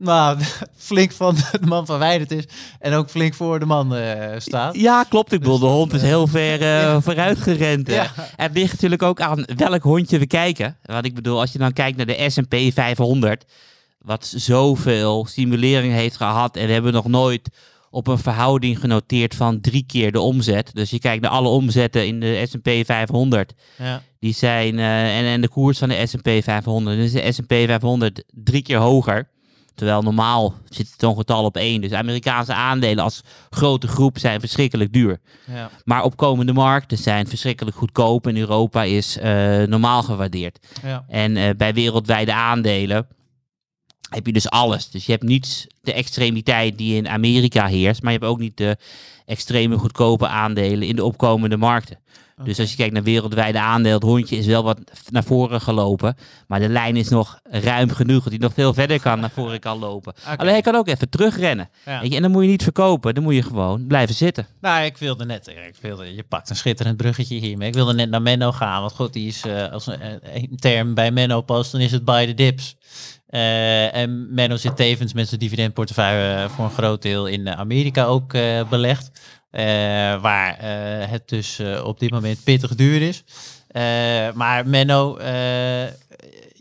nou, 0.00 0.38
flink 0.76 1.12
van 1.12 1.34
de 1.34 1.66
man 1.66 1.86
verwijderd 1.86 2.30
is. 2.30 2.44
En 2.78 2.92
ook 2.92 3.10
flink 3.10 3.34
voor 3.34 3.58
de 3.58 3.66
man 3.66 3.94
eh, 3.94 4.38
staat. 4.38 4.76
ja 4.76 5.04
klopt. 5.04 5.32
Ik 5.32 5.38
bedoel, 5.38 5.58
de 5.58 5.64
Dus, 5.64 5.74
hond 5.74 5.92
is 5.92 6.02
eh, 6.02 6.06
heel 6.06 6.26
ver 6.36 6.62
eh, 6.62 6.96
vooruit 7.00 7.40
gerend. 7.40 7.88
Ja. 7.88 8.12
Het 8.36 8.52
ligt 8.54 8.72
natuurlijk 8.72 9.02
ook 9.02 9.20
aan 9.20 9.44
welk 9.56 9.82
hondje 9.82 10.18
we 10.18 10.26
kijken. 10.26 10.76
Want 10.82 11.04
ik 11.04 11.14
bedoel, 11.14 11.40
als 11.40 11.52
je 11.52 11.58
dan 11.58 11.72
kijkt 11.72 11.96
naar 11.96 12.06
de 12.06 12.30
S&P 12.30 12.54
500, 12.72 13.44
wat 13.98 14.32
zoveel 14.36 15.26
stimulering 15.28 15.92
heeft 15.92 16.16
gehad 16.16 16.56
en 16.56 16.66
we 16.66 16.72
hebben 16.72 16.92
nog 16.92 17.08
nooit 17.08 17.48
op 17.90 18.06
een 18.06 18.18
verhouding 18.18 18.78
genoteerd 18.78 19.34
van 19.34 19.60
drie 19.60 19.84
keer 19.86 20.12
de 20.12 20.20
omzet. 20.20 20.70
Dus 20.74 20.90
je 20.90 20.98
kijkt 20.98 21.22
naar 21.22 21.30
alle 21.30 21.48
omzetten 21.48 22.06
in 22.06 22.20
de 22.20 22.46
S&P 22.48 22.70
500. 22.86 23.52
Ja. 23.78 24.02
Die 24.20 24.34
zijn, 24.34 24.78
en, 24.78 25.24
en 25.24 25.40
de 25.40 25.48
koers 25.48 25.78
van 25.78 25.88
de 25.88 26.06
S&P 26.06 26.28
500. 26.42 26.96
Dus 26.96 27.12
de 27.12 27.32
S&P 27.32 27.52
500 27.52 28.24
drie 28.44 28.62
keer 28.62 28.78
hoger. 28.78 29.28
Terwijl 29.80 30.02
normaal 30.02 30.54
zit 30.68 30.94
zo'n 30.96 31.16
getal 31.16 31.44
op 31.44 31.56
één. 31.56 31.80
Dus 31.80 31.92
Amerikaanse 31.92 32.54
aandelen 32.54 33.04
als 33.04 33.20
grote 33.50 33.86
groep 33.86 34.18
zijn 34.18 34.40
verschrikkelijk 34.40 34.92
duur. 34.92 35.20
Ja. 35.46 35.70
Maar 35.84 36.02
opkomende 36.02 36.52
markten 36.52 36.98
zijn 36.98 37.26
verschrikkelijk 37.26 37.76
goedkoop. 37.76 38.26
En 38.26 38.36
Europa 38.36 38.82
is 38.82 39.18
eh, 39.18 39.62
normaal 39.62 40.02
gewaardeerd. 40.02 40.66
Ja. 40.82 41.04
En 41.08 41.36
eh, 41.36 41.50
bij 41.56 41.74
wereldwijde 41.74 42.34
aandelen 42.34 43.06
heb 44.10 44.26
je 44.26 44.32
dus 44.32 44.50
alles. 44.50 44.90
Dus 44.90 45.06
je 45.06 45.12
hebt 45.12 45.24
niet 45.24 45.66
de 45.80 45.92
extremiteit 45.92 46.78
die 46.78 46.96
in 46.96 47.08
Amerika 47.08 47.66
heerst. 47.66 48.02
Maar 48.02 48.12
je 48.12 48.18
hebt 48.18 48.30
ook 48.30 48.38
niet 48.38 48.56
de 48.56 48.76
extreme 49.26 49.76
goedkope 49.76 50.26
aandelen 50.26 50.88
in 50.88 50.96
de 50.96 51.04
opkomende 51.04 51.56
markten. 51.56 51.98
Dus 52.44 52.58
als 52.58 52.70
je 52.70 52.76
kijkt 52.76 52.92
naar 52.92 53.02
wereldwijde 53.02 53.60
aandelen, 53.60 53.92
het 53.92 54.02
hondje 54.02 54.36
is 54.36 54.46
wel 54.46 54.62
wat 54.62 54.78
naar 55.10 55.24
voren 55.24 55.60
gelopen. 55.60 56.16
Maar 56.46 56.60
de 56.60 56.68
lijn 56.68 56.96
is 56.96 57.08
nog 57.08 57.40
ruim 57.42 57.90
genoeg 57.90 58.22
dat 58.22 58.32
hij 58.32 58.38
nog 58.38 58.54
veel 58.54 58.74
verder 58.74 59.00
kan 59.00 59.20
naar 59.20 59.30
voren 59.30 59.60
kan 59.60 59.78
lopen. 59.78 60.14
Alleen 60.36 60.52
hij 60.52 60.60
kan 60.60 60.74
ook 60.74 60.88
even 60.88 61.08
terugrennen. 61.08 61.70
Ja. 61.84 62.02
En 62.02 62.22
dan 62.22 62.30
moet 62.30 62.42
je 62.42 62.48
niet 62.48 62.62
verkopen, 62.62 63.14
dan 63.14 63.22
moet 63.22 63.34
je 63.34 63.42
gewoon 63.42 63.86
blijven 63.86 64.14
zitten. 64.14 64.46
Nou, 64.60 64.84
ik 64.84 64.96
wilde 64.96 65.24
net, 65.24 65.48
ik 65.48 65.76
wilde, 65.80 66.14
je 66.14 66.22
pakt 66.22 66.50
een 66.50 66.56
schitterend 66.56 66.96
bruggetje 66.96 67.34
hiermee. 67.34 67.68
Ik 67.68 67.74
wilde 67.74 67.94
net 67.94 68.10
naar 68.10 68.22
Menno 68.22 68.52
gaan, 68.52 68.80
want 68.80 68.92
goed, 68.92 69.12
die 69.12 69.28
is 69.28 69.44
eh, 69.44 69.72
als 69.72 69.86
een, 69.86 70.00
een 70.34 70.56
term 70.56 70.94
bij 70.94 71.10
Menno 71.10 71.40
past, 71.40 71.72
dan 71.72 71.80
is 71.80 71.92
het 71.92 72.04
buy 72.04 72.26
the 72.26 72.34
dips. 72.34 72.76
Eh, 73.26 73.94
en 73.94 74.34
Menno 74.34 74.56
zit 74.56 74.76
tevens 74.76 75.12
met 75.12 75.28
zijn 75.28 75.40
dividendportefeuille 75.40 76.42
eh, 76.42 76.50
voor 76.50 76.64
een 76.64 76.70
groot 76.70 77.02
deel 77.02 77.26
in 77.26 77.48
Amerika 77.48 78.04
ook 78.04 78.32
belegd. 78.68 79.10
Eh, 79.50 79.62
waar 80.20 80.58
eh, 80.58 81.10
het 81.10 81.28
dus 81.28 81.58
eh, 81.58 81.84
op 81.84 81.98
dit 81.98 82.10
moment 82.10 82.44
pittig 82.44 82.74
duur 82.74 83.02
is. 83.02 83.24
Maar 84.34 84.68
Menno, 84.68 85.18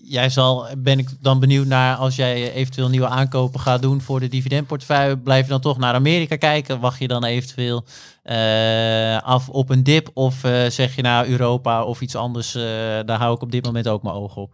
jij 0.03 0.29
zal, 0.29 0.67
ben 0.77 0.99
ik 0.99 1.09
dan 1.21 1.39
benieuwd 1.39 1.65
naar 1.65 1.95
als 1.95 2.15
jij 2.15 2.51
eventueel 2.51 2.89
nieuwe 2.89 3.07
aankopen 3.07 3.59
gaat 3.59 3.81
doen 3.81 4.01
voor 4.01 4.19
de 4.19 4.27
dividendportefeuille. 4.27 5.17
Blijf 5.17 5.43
je 5.43 5.51
dan 5.51 5.61
toch 5.61 5.77
naar 5.77 5.93
Amerika 5.93 6.35
kijken? 6.35 6.79
Wacht 6.79 6.99
je 6.99 7.07
dan 7.07 7.23
eventueel 7.23 7.83
af 9.23 9.49
op 9.49 9.69
een 9.69 9.83
dip? 9.83 10.09
Of 10.13 10.39
zeg 10.67 10.95
je 10.95 11.01
nou 11.01 11.27
Europa 11.27 11.83
of 11.83 12.01
iets 12.01 12.15
anders? 12.15 12.51
daar 13.05 13.19
hou 13.19 13.35
ik 13.35 13.41
op 13.41 13.51
dit 13.51 13.65
moment 13.65 13.87
ook 13.87 14.03
mijn 14.03 14.15
ogen 14.15 14.41
op. 14.41 14.53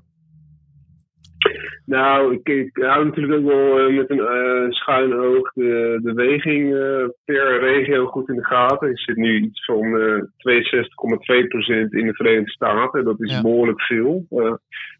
Nou, 1.86 2.34
ik, 2.34 2.50
ik 2.50 2.70
hou 2.74 3.06
natuurlijk 3.06 3.40
ook 3.40 3.46
wel 3.46 3.80
eh, 3.80 3.96
met 3.96 4.10
een 4.10 4.20
eh, 4.20 4.72
schuin 4.72 5.14
oog 5.14 5.52
de, 5.54 6.00
de 6.04 6.14
weging 6.14 6.74
eh, 6.74 7.10
per 7.26 7.60
regio 7.60 8.06
goed 8.06 8.30
in 8.30 8.36
de 8.36 8.46
gaten. 8.46 8.90
Ik 8.90 9.00
zit 9.00 9.16
nu 9.16 9.40
iets 9.40 9.66
van 9.66 9.98
eh 10.00 10.22
62,2% 10.22 11.90
in 11.90 12.06
de 12.06 12.14
Verenigde 12.14 12.52
Staten. 12.52 13.04
Dat 13.04 13.22
is 13.22 13.32
Ja. 13.32 13.42
behoorlijk 13.42 13.82
veel. 13.82 14.26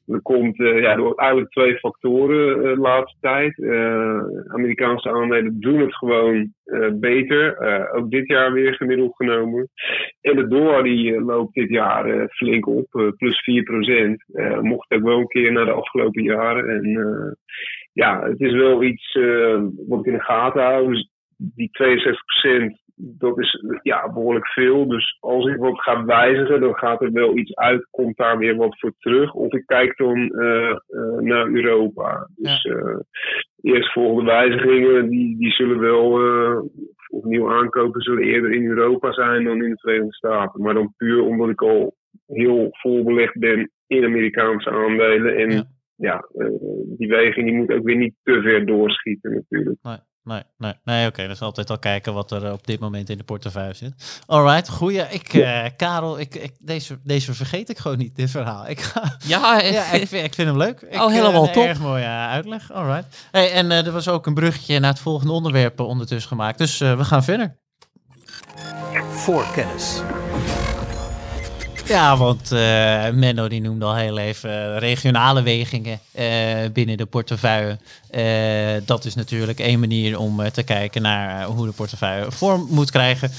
Dat 0.06 0.22
komt 0.22 0.60
eh, 0.60 0.82
ja, 0.82 0.96
door 0.96 1.16
eigenlijk 1.16 1.52
twee 1.52 1.78
factoren 1.78 2.58
eh, 2.58 2.74
de 2.74 2.78
laatste 2.78 3.18
tijd. 3.20 3.60
Eh, 3.60 4.20
Amerikaanse 4.48 5.10
aandelen 5.10 5.60
doen 5.60 5.80
het 5.80 5.96
gewoon 5.96 6.54
beter. 6.94 7.60
Ook 7.94 8.12
dit 8.12 8.28
jaar 8.28 8.54
weer 8.54 8.74
gemiddeld 8.74 9.16
genomen. 9.16 9.70
En 10.22 10.36
de 10.36 10.48
dollar 10.48 10.84
die 10.84 11.22
loopt 11.22 11.54
dit 11.54 11.70
jaar 11.70 12.28
flink 12.30 12.68
op, 12.68 13.14
plus 13.18 13.44
4%. 13.44 14.26
Eh 14.34 14.60
mocht 14.60 14.92
ook 14.92 15.04
wel 15.04 15.20
een 15.20 15.28
keer 15.28 15.52
naar 15.52 15.66
de 15.66 15.72
afgelopen 15.72 16.24
jaren. 16.24 16.70
En 16.70 17.38
ja, 17.94 18.24
het 18.24 18.40
is 18.40 18.54
wel 18.54 18.84
iets 18.84 19.18
wat 19.88 20.00
ik 20.00 20.06
in 20.06 20.14
de 20.14 20.24
gaten 20.24 20.64
hou. 20.64 20.92
Dus 20.92 21.10
die 21.38 21.70
62%, 21.72 22.85
dat 22.96 23.40
is 23.40 23.64
ja, 23.82 24.12
behoorlijk 24.14 24.48
veel. 24.48 24.88
Dus 24.88 25.18
als 25.20 25.46
ik 25.46 25.58
wat 25.58 25.82
ga 25.82 26.06
wijzigen, 26.06 26.62
dan 26.62 26.76
gaat 26.76 27.02
er 27.02 27.12
wel 27.12 27.38
iets 27.38 27.56
uit, 27.56 27.88
komt 27.92 28.18
daar 28.18 28.38
weer 28.38 28.56
wat 28.56 28.80
voor 28.80 28.94
terug. 29.00 29.34
Of 29.34 29.54
ik 29.54 29.66
kijk 29.66 29.98
dan 29.98 30.30
eh, 30.30 30.70
eh, 30.70 30.78
naar 31.20 31.48
Europa. 31.48 32.30
Dus 32.36 32.66
eh 32.66 33.00
eerstvolgende 33.62 34.32
wijzigingen, 34.32 35.10
die, 35.10 35.38
die 35.38 35.52
zullen 35.52 35.80
wel, 35.80 36.12
of 37.10 37.24
nieuwe 37.24 37.54
aankopen 37.54 38.02
zullen 38.02 38.24
eerder 38.24 38.52
in 38.52 38.66
Europa 38.66 39.12
zijn 39.12 39.44
dan 39.44 39.64
in 39.64 39.70
de 39.70 39.78
Verenigde 39.80 40.14
Staten. 40.14 40.62
Maar 40.62 40.74
dan 40.74 40.94
puur 40.98 41.24
omdat 41.24 41.50
ik 41.50 41.62
al 41.62 41.96
heel 42.26 42.68
vol 42.72 43.04
belegd 43.04 43.40
ben 43.40 43.72
in 43.88 44.04
Amerikaanse 44.04 44.70
aandelen. 44.70 45.36
En 45.36 45.52
Ja. 45.52 45.64
ja, 45.96 46.26
die 46.98 47.08
weging 47.08 47.46
die 47.48 47.56
moet 47.56 47.72
ook 47.72 47.84
weer 47.84 47.98
niet 47.98 48.16
te 48.24 48.42
ver 48.42 48.66
doorschieten 48.66 49.34
natuurlijk. 49.34 49.78
Nee, 49.82 49.98
nee, 50.26 50.44
nee. 50.58 50.74
nee 50.84 51.08
oké. 51.08 51.28
dus 51.28 51.42
altijd 51.42 51.70
al 51.70 51.80
kijken 51.80 52.14
wat 52.14 52.32
er 52.32 52.52
op 52.52 52.68
dit 52.68 52.80
moment 52.80 53.10
in 53.10 53.18
de 53.18 53.24
portefeuille 53.24 53.74
zit. 53.74 54.22
Alright, 54.26 54.70
goeie. 54.70 55.02
Ik, 55.10 55.34
eh, 55.34 55.64
Karel, 55.78 56.20
ik, 56.20 56.36
ik, 56.36 56.52
deze, 56.60 57.00
deze 57.04 57.34
vergeet 57.34 57.70
ik 57.70 57.78
gewoon 57.78 57.98
niet, 57.98 58.16
dit 58.16 58.32
verhaal. 58.32 58.68
Ik 58.68 58.82
ga, 58.82 59.18
Ja, 59.26 59.60
ja, 59.62 59.92
ik, 59.92 60.08
vind, 60.08 60.26
ik 60.26 60.34
vind 60.34 60.48
hem 60.48 60.58
leuk. 60.58 60.82
Ik, 60.82 61.02
Oh, 61.02 61.12
helemaal 61.12 61.42
eh, 61.42 61.48
een 61.48 61.54
top. 61.54 61.66
Erg 61.66 61.80
mooie 61.80 62.04
eh, 62.04 62.28
uitleg. 62.30 62.72
Alright. 62.72 63.28
Hey, 63.32 63.52
en 63.52 63.72
eh, 63.72 63.86
er 63.86 63.92
was 63.92 64.08
ook 64.08 64.26
een 64.26 64.34
bruggetje 64.34 64.80
naar 64.80 64.92
het 64.92 65.00
volgende 65.00 65.34
onderwerp 65.34 65.80
eh, 65.80 65.88
ondertussen 65.88 66.30
gemaakt. 66.30 66.58
Dus 66.58 66.82
eh, 66.82 66.98
we 66.98 67.06
gaan 67.06 67.24
verder. 67.24 67.58
Voorkennis. 69.12 70.02
Ja, 71.88 72.18
want 72.18 72.52
eh, 72.52 73.10
Menno 73.10 73.48
die 73.48 73.62
noemde 73.62 73.86
al 73.86 73.96
heel 73.96 74.18
even 74.18 74.80
regionale 74.80 75.42
wegingen 75.42 76.00
eh, 76.12 76.26
binnen 76.74 76.98
de 76.98 77.06
portefeuille. 77.06 77.78
Eh, 78.10 78.86
dat 78.86 79.06
is 79.06 79.16
natuurlijk 79.16 79.60
één 79.60 79.80
manier 79.80 80.20
om 80.20 80.52
te 80.52 80.64
kijken 80.64 81.02
naar 81.02 81.46
hoe 81.46 81.66
de 81.66 81.72
portefeuille 81.72 82.32
vorm 82.32 82.68
moet 82.70 82.92
krijgen. 82.92 83.32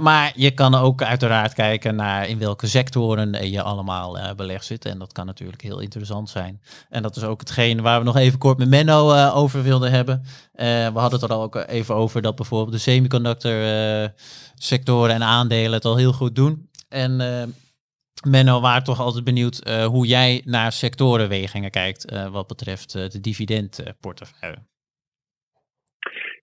Maar 0.00 0.32
je 0.34 0.50
kan 0.50 0.74
ook 0.74 1.02
uiteraard 1.02 1.52
kijken 1.52 1.94
naar 1.94 2.28
in 2.28 2.38
welke 2.38 2.66
sectoren 2.66 3.50
je 3.50 3.62
allemaal 3.62 4.34
belegd 4.36 4.64
zit. 4.64 4.84
En 4.84 4.98
dat 4.98 5.12
kan 5.12 5.26
natuurlijk 5.26 5.62
heel 5.62 5.80
interessant 5.80 6.30
zijn. 6.30 6.60
En 6.90 7.02
dat 7.02 7.16
is 7.16 7.22
ook 7.22 7.40
hetgeen 7.40 7.82
waar 7.82 7.98
we 7.98 8.04
nog 8.04 8.16
even 8.16 8.38
kort 8.38 8.58
met 8.58 8.68
Menno 8.68 9.30
over 9.30 9.62
wilden 9.62 9.90
hebben. 9.90 10.24
We 10.54 10.90
hadden 10.94 11.20
het 11.20 11.30
er 11.30 11.36
al 11.36 11.42
ook 11.42 11.64
even 11.68 11.94
over 11.94 12.22
dat 12.22 12.36
bijvoorbeeld 12.36 12.72
de 12.72 12.78
semiconductor 12.78 13.62
sectoren 14.54 15.14
en 15.14 15.22
aandelen 15.22 15.72
het 15.72 15.84
al 15.84 15.96
heel 15.96 16.12
goed 16.12 16.34
doen. 16.34 16.68
En 16.88 17.20
Menno, 18.28 18.60
waar 18.60 18.84
toch 18.84 19.00
altijd 19.00 19.24
benieuwd 19.24 19.58
eh, 19.58 19.84
hoe 19.84 20.06
jij 20.06 20.42
naar 20.44 20.72
sectorenwegingen 20.72 21.70
kijkt 21.70 22.10
eh, 22.10 22.32
wat 22.32 22.46
betreft 22.46 22.94
eh, 22.94 23.08
de 23.08 23.20
dividendportefeuille. 23.20 24.68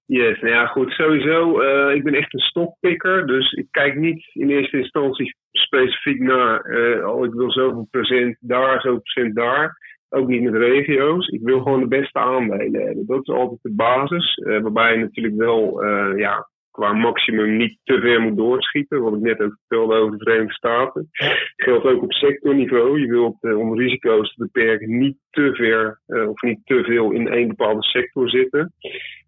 Yes, 0.05 0.39
nou 0.41 0.53
ja, 0.53 0.65
goed, 0.65 0.91
sowieso. 0.91 1.61
ik 1.91 2.03
ben 2.03 2.13
echt 2.13 2.33
een 2.33 2.39
stokpikker, 2.39 3.27
dus 3.27 3.51
ik 3.51 3.67
kijk 3.71 3.95
niet 3.95 4.29
in 4.33 4.49
eerste 4.49 4.77
instantie 4.77 5.35
specifiek 5.51 6.19
naar, 6.19 6.61
oh 7.05 7.25
ik 7.25 7.33
wil 7.33 7.51
zoveel 7.51 7.87
procent 7.91 8.37
daar, 8.39 8.81
zoveel 8.81 9.01
procent 9.01 9.35
daar. 9.35 9.77
Ook 10.09 10.27
niet 10.27 10.41
met 10.41 10.53
regio's. 10.53 11.27
Ik 11.27 11.41
wil 11.41 11.61
gewoon 11.61 11.79
de 11.79 11.87
beste 11.87 12.19
aandelen 12.19 12.85
hebben. 12.85 13.05
Dat 13.05 13.19
is 13.21 13.33
altijd 13.33 13.59
de 13.61 13.73
basis. 13.73 14.41
waarbij 14.43 14.93
je 14.93 14.99
natuurlijk 14.99 15.35
wel 15.35 15.85
ja, 16.15 16.49
qua 16.77 16.93
maximum 16.93 17.57
niet 17.57 17.77
te 17.83 17.99
ver 17.99 18.21
moet 18.21 18.37
doorschieten. 18.37 19.01
Wat 19.01 19.13
ik 19.13 19.19
net 19.19 19.41
ook 19.41 19.57
vertelde 19.57 19.95
over 19.95 20.17
de 20.17 20.23
Verenigde 20.23 20.53
Staten. 20.53 21.09
Geldt 21.55 21.85
ook 21.85 22.03
op 22.03 22.13
sectorniveau. 22.13 22.99
Je 22.99 23.07
wilt 23.07 23.37
eh, 23.43 23.59
om 23.59 23.77
risico's 23.77 24.33
te 24.33 24.43
beperken 24.43 24.97
niet 24.97 25.17
te 25.29 25.53
ver 25.53 25.99
eh, 26.05 26.29
of 26.29 26.41
niet 26.41 26.59
te 26.63 26.83
veel 26.83 27.11
in 27.11 27.27
één 27.27 27.47
bepaalde 27.47 27.83
sector 27.83 28.29
zitten. 28.29 28.73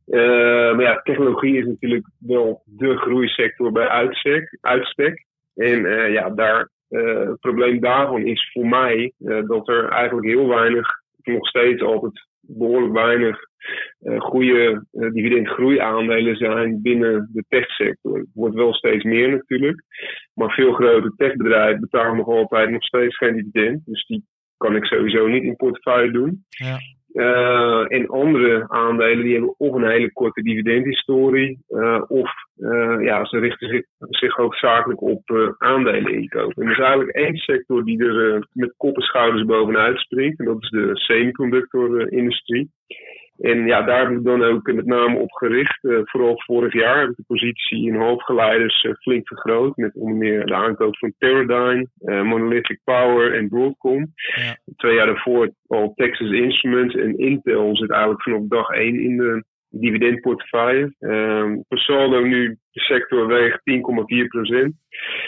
Eh, 0.06 0.76
maar 0.76 0.82
ja, 0.82 1.02
technologie 1.04 1.58
is 1.58 1.66
natuurlijk 1.66 2.08
wel 2.20 2.64
de 2.66 2.97
groeisector 2.97 3.72
bij 3.72 3.88
uitstek. 3.88 4.58
uitstek. 4.62 5.26
En 5.56 6.12
ja, 6.12 6.30
daar, 6.30 6.70
het 6.89 7.39
probleem 7.39 7.80
daarvan 7.80 8.26
is 8.26 8.52
voor 8.54 8.68
mij 8.68 9.14
dat 9.47 9.68
er 9.68 9.89
eigenlijk 9.89 10.28
heel 10.28 10.47
weinig, 10.47 10.88
nog 11.24 11.47
steeds 11.47 11.82
altijd 11.82 12.28
behoorlijk 12.58 12.93
weinig 12.93 13.39
eh, 14.00 14.20
goede 14.20 14.86
eh, 14.91 15.10
dividendgroeiaandelen 15.12 16.36
zijn 16.36 16.82
binnen 16.82 17.30
de 17.34 17.43
techsector. 17.47 18.18
Het 18.18 18.30
wordt 18.34 18.56
wel 18.56 18.74
steeds 18.74 19.04
meer 19.04 19.30
natuurlijk. 19.30 19.84
Maar 20.34 20.52
veel 20.54 20.74
grote 20.74 21.14
techbedrijven 21.16 21.80
betalen 21.80 22.18
nog 22.18 22.28
altijd 22.28 22.70
nog 22.70 22.84
steeds 22.84 23.18
geen 23.18 23.36
dividend. 23.36 23.86
Dus 23.86 24.06
die 24.06 24.26
kan 24.58 24.76
ik 24.76 24.86
sowieso 24.86 25.28
niet 25.28 25.43
in 25.43 25.56
portefeuille 25.56 26.12
doen. 26.12 26.45
Ja. 26.50 26.78
Eh, 27.14 27.91
en 27.91 28.07
andere 28.07 28.66
aandelen 28.68 29.24
die 29.24 29.32
hebben 29.32 29.55
of 29.57 29.76
een 29.76 29.89
hele 29.89 30.12
korte 30.14 30.41
dividendhistorie, 30.41 31.60
eh, 31.68 32.01
of 32.07 32.32
eh, 32.57 32.97
ja, 33.01 33.26
ze 33.26 33.39
richten 33.39 33.70
zich, 33.70 33.86
zich 33.99 34.36
hoofdzakelijk 34.36 35.01
op 35.01 35.55
aandelen 35.57 36.14
inkopen. 36.14 36.64
En 36.64 36.70
er 36.70 36.78
is 36.78 36.84
eigenlijk 36.84 37.16
één 37.16 37.36
sector 37.36 37.86
die 37.86 38.03
er 38.03 38.47
met 38.53 38.74
kop 38.78 38.95
en 38.95 39.01
schouders 39.01 39.45
bovenuit 39.45 39.99
springt, 39.99 40.39
en 40.39 40.45
dat 40.45 40.57
is 40.64 40.70
de 40.70 40.89
semiconductor-industrie. 40.93 42.72
En 43.40 43.66
ja, 43.66 43.82
daar 43.82 44.08
heb 44.08 44.18
ik 44.18 44.24
dan 44.24 44.44
ook 44.44 44.74
met 44.74 44.86
name 44.86 45.18
op 45.18 45.32
gericht. 45.32 45.84
Eh, 45.84 46.00
vooral 46.04 46.42
vorig 46.46 46.74
jaar 46.74 47.00
heb 47.00 47.10
ik 47.10 47.16
de 47.16 47.24
positie 47.28 47.88
in 47.88 47.96
hoofdgeleiders 47.96 48.82
eh, 48.82 48.94
flink 48.94 49.28
vergroot. 49.28 49.78
Met 49.78 49.96
onder 49.96 50.16
meer 50.16 50.46
de 50.46 50.56
aankoop 50.56 50.98
van 50.98 51.14
Teradyne, 51.18 51.88
eh, 52.00 52.22
Monolithic 52.22 52.80
Power 52.84 53.34
en 53.34 53.50
Broadcom. 53.50 54.14
Ja. 54.16 54.58
Twee 54.76 54.96
jaar 54.96 55.06
daarvoor 55.06 55.52
al 55.68 55.94
Texas 55.96 56.32
Instruments 56.32 56.96
en 56.96 57.18
Intel 57.18 57.76
zit 57.76 57.92
eigenlijk 57.92 58.22
vanaf 58.22 58.42
dag 58.48 58.70
één 58.70 59.00
in 59.00 59.18
de 59.18 59.44
dividendportefeuille. 59.70 60.94
Per 61.68 61.80
saldo 61.80 62.20
nu 62.22 62.58
de 62.72 62.80
sector 62.80 63.28
weegt 63.28 63.60
10,4% 63.60 64.78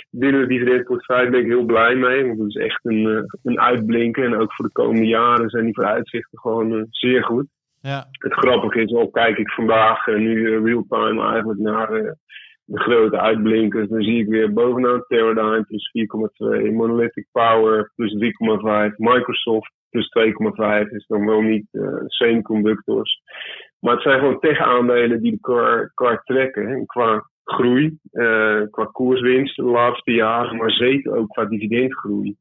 Binnen 0.10 0.42
de 0.42 0.48
dividendportefeuille 0.48 1.30
ben 1.30 1.40
ik 1.40 1.46
heel 1.46 1.66
blij 1.66 1.96
mee, 1.96 2.26
want 2.26 2.38
dat 2.38 2.48
is 2.48 2.56
echt 2.56 2.86
een, 2.86 3.08
eh, 3.08 3.24
een 3.44 3.60
uitblinken. 3.60 4.24
En 4.24 4.36
ook 4.36 4.54
voor 4.54 4.66
de 4.66 4.72
komende 4.72 5.06
jaren 5.06 5.50
zijn 5.50 5.66
die 5.66 5.74
vooruitzichten 5.74 6.40
gewoon 6.40 6.74
eh, 6.74 6.84
zeer 6.90 7.24
goed. 7.24 7.48
Ja. 7.82 8.06
Het 8.12 8.34
grappige 8.34 8.82
is, 8.82 8.94
al 8.94 9.10
kijk 9.10 9.38
ik 9.38 9.50
vandaag 9.50 10.08
eh, 10.08 10.16
nu 10.16 10.46
eh, 10.46 10.64
real-time 10.64 11.32
eigenlijk 11.32 11.60
naar 11.60 12.18
de 12.66 12.80
grote 12.80 13.20
uitblinkers. 13.20 13.90
Dan 13.90 14.02
zie 14.02 14.20
ik 14.20 14.28
weer 14.28 14.54
bovenaan 14.54 15.04
Teradyne 15.08 15.64
plus 15.64 15.92
4,2, 15.92 16.72
Monolithic 16.72 17.28
Power 17.32 17.92
plus 17.96 18.14
3,5, 18.14 18.98
Microsoft 18.98 19.72
plus 19.90 20.10
2,5. 20.10 20.92
Is 20.92 21.06
dan 21.08 21.26
wel 21.26 21.42
niet 21.42 21.68
eh 21.72 21.82
semiconductors. 22.06 23.22
Maar 23.82 23.94
het 23.94 24.04
zijn 24.04 24.20
gewoon 24.20 24.40
tech-aandelen 24.40 25.22
die 25.22 25.40
elkaar, 25.42 25.80
elkaar 25.80 26.24
trekken. 26.24 26.68
hè. 26.68 26.86
Qua 26.86 27.30
groei, 27.44 27.98
eh, 28.12 28.62
qua 28.70 28.86
koerswinst 28.92 29.56
de 29.56 29.64
laatste 29.64 30.12
jaren, 30.12 30.58
maar 30.58 30.72
zeker 30.72 31.16
ook 31.16 31.28
qua 31.30 31.46
dividendgroei. 31.46 32.36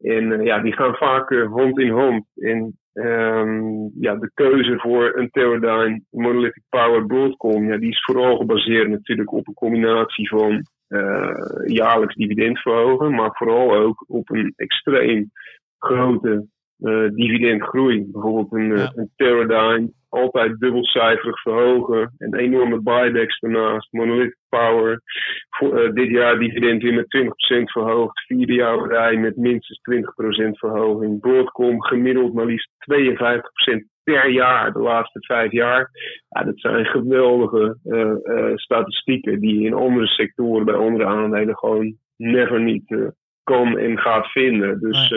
En 0.00 0.32
eh, 0.32 0.44
ja, 0.44 0.58
die 0.58 0.72
gaan 0.72 0.94
vaak 0.94 1.30
eh, 1.30 1.52
hand 1.52 1.78
in 1.78 1.90
hand. 1.90 2.24
En 2.34 2.78
ehm, 2.92 3.88
ja, 4.00 4.14
de 4.14 4.30
keuze 4.34 4.78
voor 4.78 5.12
een 5.16 5.30
Teradyne 5.30 6.02
Monolithic 6.10 6.62
Power 6.68 7.06
Broadcom, 7.06 7.68
ja, 7.68 7.76
die 7.76 7.90
is 7.90 8.04
vooral 8.04 8.36
gebaseerd 8.36 8.88
natuurlijk 8.88 9.32
op 9.32 9.48
een 9.48 9.54
combinatie 9.54 10.28
van 10.28 10.66
eh, 10.88 11.34
jaarlijks 11.64 12.14
dividend 12.14 12.58
verhogen, 12.60 13.14
maar 13.14 13.30
vooral 13.32 13.74
ook 13.76 14.04
op 14.08 14.30
een 14.30 14.52
extreem 14.56 15.30
grote 15.78 16.46
eh, 16.78 17.08
dividendgroei. 17.12 18.06
Bijvoorbeeld 18.12 18.52
een, 18.52 18.76
Ja. 18.76 18.92
een 18.94 19.10
Teradyne 19.16 19.90
altijd 20.08 20.60
dubbelcijferig 20.60 21.40
verhogen. 21.40 22.14
Een 22.18 22.34
enorme 22.34 22.80
buybacks 22.80 23.38
daarnaast. 23.38 23.92
Monolithic 23.92 24.36
Power. 24.48 25.02
Voor, 25.50 25.78
eh, 25.78 25.92
dit 25.92 26.10
jaar 26.10 26.38
dividend 26.38 26.82
weer 26.82 26.94
met 26.94 27.10
20% 27.10 27.70
verhoogd. 27.70 28.26
Vierde 28.26 28.52
jaar 28.52 28.88
rij 28.88 29.16
met 29.16 29.36
minstens 29.36 29.80
20% 29.80 30.58
verhoging. 30.58 31.20
Broadcom 31.20 31.82
gemiddeld 31.82 32.34
maar 32.34 32.46
liefst 32.46 32.70
52% 32.78 33.84
per 34.02 34.28
jaar 34.28 34.72
de 34.72 34.78
laatste 34.78 35.24
vijf 35.24 35.52
jaar. 35.52 35.90
Ja, 36.28 36.42
dat 36.44 36.60
zijn 36.60 36.84
geweldige 36.84 37.78
eh, 37.84 38.10
eh, 38.10 38.56
statistieken 38.56 39.40
die 39.40 39.60
je 39.60 39.66
in 39.66 39.74
andere 39.74 40.06
sectoren 40.06 40.64
bij 40.64 40.74
andere 40.74 41.04
aandelen 41.04 41.56
gewoon 41.56 41.96
never 42.16 42.60
niet 42.60 43.12
kan 43.42 43.78
en 43.78 43.98
gaat 43.98 44.26
vinden. 44.26 44.80
Dus 44.80 45.12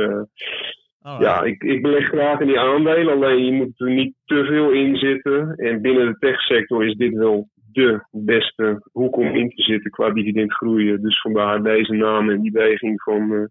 Alright. 1.02 1.26
ja, 1.26 1.44
ik, 1.44 1.64
ik 1.64 1.82
beleg 1.82 2.08
graag 2.08 2.40
in 2.40 2.48
die 2.48 2.60
aandelen, 2.60 3.14
alleen 3.14 3.46
je 3.46 3.52
moet 3.52 3.80
er 3.80 3.92
niet 3.92 4.14
te 4.26 4.46
veel 4.46 4.72
in 4.72 4.96
zitten. 4.96 5.56
En 5.56 5.82
binnen 5.82 6.06
de 6.06 6.18
techsector 6.20 6.86
is 6.86 6.96
dit 6.96 7.14
wel 7.14 7.50
de 7.72 8.06
beste 8.12 8.90
hoek 8.92 9.16
om 9.16 9.36
in 9.36 9.50
te 9.50 9.62
zitten 9.62 9.92
qua 9.92 10.10
dividendgroeien. 10.12 11.02
Dus 11.02 11.22
vandaar 11.22 11.64
deze 11.64 11.94
naam 11.94 12.30
en 12.30 12.42
die 12.42 12.52
weging 12.52 13.02
van 13.02 13.34
eh 13.34 13.44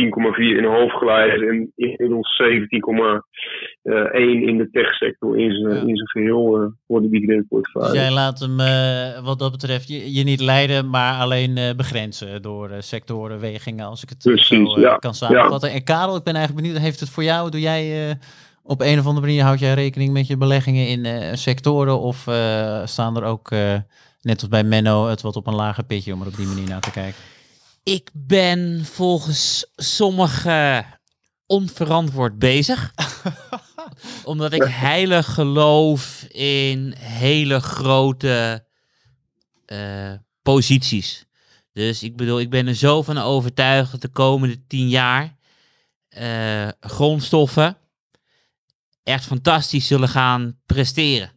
10,4 0.00 0.56
in 0.56 0.64
hoofdgeleiders 0.64 1.42
en 1.42 1.72
inmiddels 1.76 2.42
17,1 2.42 2.48
in 4.48 4.56
de 4.58 4.68
techsector 4.72 5.38
in 5.38 5.50
zijn 5.52 5.74
Ja. 5.74 5.80
in 5.80 5.96
zijn 5.96 6.08
geheel 6.08 6.56
eh, 6.56 6.66
voor 6.86 7.00
de 7.00 7.08
Dus 7.08 7.20
dividendportefeuille. 7.20 7.94
jij 7.94 8.10
laat 8.12 8.38
hem 8.38 8.60
eh, 8.60 9.24
wat 9.24 9.38
dat 9.38 9.50
betreft 9.50 9.88
je, 9.88 10.14
je 10.14 10.24
niet 10.24 10.40
leiden, 10.40 10.90
maar 10.90 11.20
alleen 11.20 11.56
eh, 11.56 11.74
begrenzen 11.76 12.42
door 12.42 12.70
sectoren, 12.78 13.40
wegingen, 13.40 13.86
als 13.86 14.02
ik 14.02 14.08
het 14.08 14.18
Precies, 14.18 14.72
zo 14.72 14.80
ja. 14.80 14.96
kan 14.96 15.14
samenvatten. 15.14 15.70
En 15.70 15.84
Karel, 15.84 16.16
ik 16.16 16.24
ben 16.24 16.34
eigenlijk 16.34 16.64
benieuwd, 16.64 16.82
heeft 16.84 17.00
het 17.00 17.10
voor 17.10 17.24
jou, 17.24 17.50
doe 17.50 17.60
jij 17.60 18.16
op 18.62 18.80
een 18.80 18.98
of 18.98 19.06
andere 19.06 19.26
manier, 19.26 19.42
houd 19.42 19.58
jij 19.58 19.74
rekening 19.74 20.12
met 20.12 20.26
je 20.26 20.36
beleggingen 20.36 20.88
in 20.88 21.06
sectoren 21.38 22.00
of 22.00 22.16
staan 22.84 23.16
er 23.16 23.24
ook, 23.24 23.50
net 24.20 24.40
als 24.40 24.48
bij 24.48 24.64
Menno, 24.64 25.06
het 25.06 25.22
wat 25.22 25.36
op 25.36 25.46
een 25.46 25.54
lager 25.54 25.84
pitje 25.84 26.12
om 26.12 26.20
er 26.20 26.26
op 26.26 26.36
die 26.36 26.46
manier 26.46 26.68
naar 26.68 26.80
te 26.80 26.90
kijken? 26.90 27.20
Ik 27.88 28.10
ben 28.14 28.84
volgens 28.84 29.66
sommigen 29.76 30.86
onverantwoord 31.46 32.38
bezig. 32.38 32.92
omdat 34.24 34.52
ik 34.52 34.62
heilig 34.62 35.34
geloof 35.34 36.22
in 36.28 36.94
hele 36.98 37.60
grote 37.60 38.66
eh, 39.66 40.12
posities. 40.42 41.26
Dus 41.72 42.02
ik 42.02 42.16
bedoel, 42.16 42.40
ik 42.40 42.50
ben 42.50 42.66
er 42.66 42.74
zo 42.74 43.02
van 43.02 43.18
overtuigd 43.18 43.90
dat 43.90 44.00
de 44.00 44.08
komende 44.08 44.66
tien 44.66 44.88
jaar 44.88 45.36
eh, 46.08 46.68
grondstoffen 46.80 47.76
echt 49.02 49.24
fantastisch 49.24 49.86
zullen 49.86 50.08
gaan 50.08 50.60
presteren. 50.66 51.32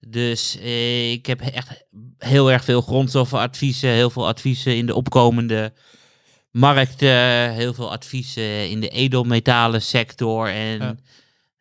Dus 0.00 0.56
eh, 0.58 1.12
ik 1.12 1.26
heb 1.26 1.40
echt 1.40 1.84
heel 2.18 2.52
erg 2.52 2.64
veel 2.64 2.80
grondstoffenadviezen, 2.80 3.90
heel 3.90 4.10
veel 4.10 4.26
adviezen 4.26 4.76
in 4.76 4.86
de 4.86 4.94
opkomende 4.94 5.72
markten, 6.50 7.52
heel 7.52 7.74
veel 7.74 7.92
adviezen 7.92 8.70
in 8.70 8.80
de 8.80 8.88
edelmetalen 8.88 9.82
sector. 9.82 10.48
En 10.48 11.00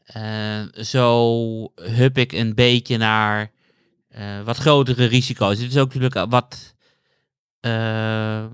eh, 0.05 0.83
zo 0.83 1.71
hup 1.75 2.17
ik 2.17 2.31
een 2.31 2.55
beetje 2.55 2.97
naar 2.97 3.51
eh, 4.15 4.41
wat 4.41 4.57
grotere 4.57 5.05
risico's. 5.05 5.57
Dit 5.57 5.69
is 5.69 5.77
ook 5.77 5.93
natuurlijk 5.93 6.31
wat, 6.31 6.75
eh, 7.59 8.45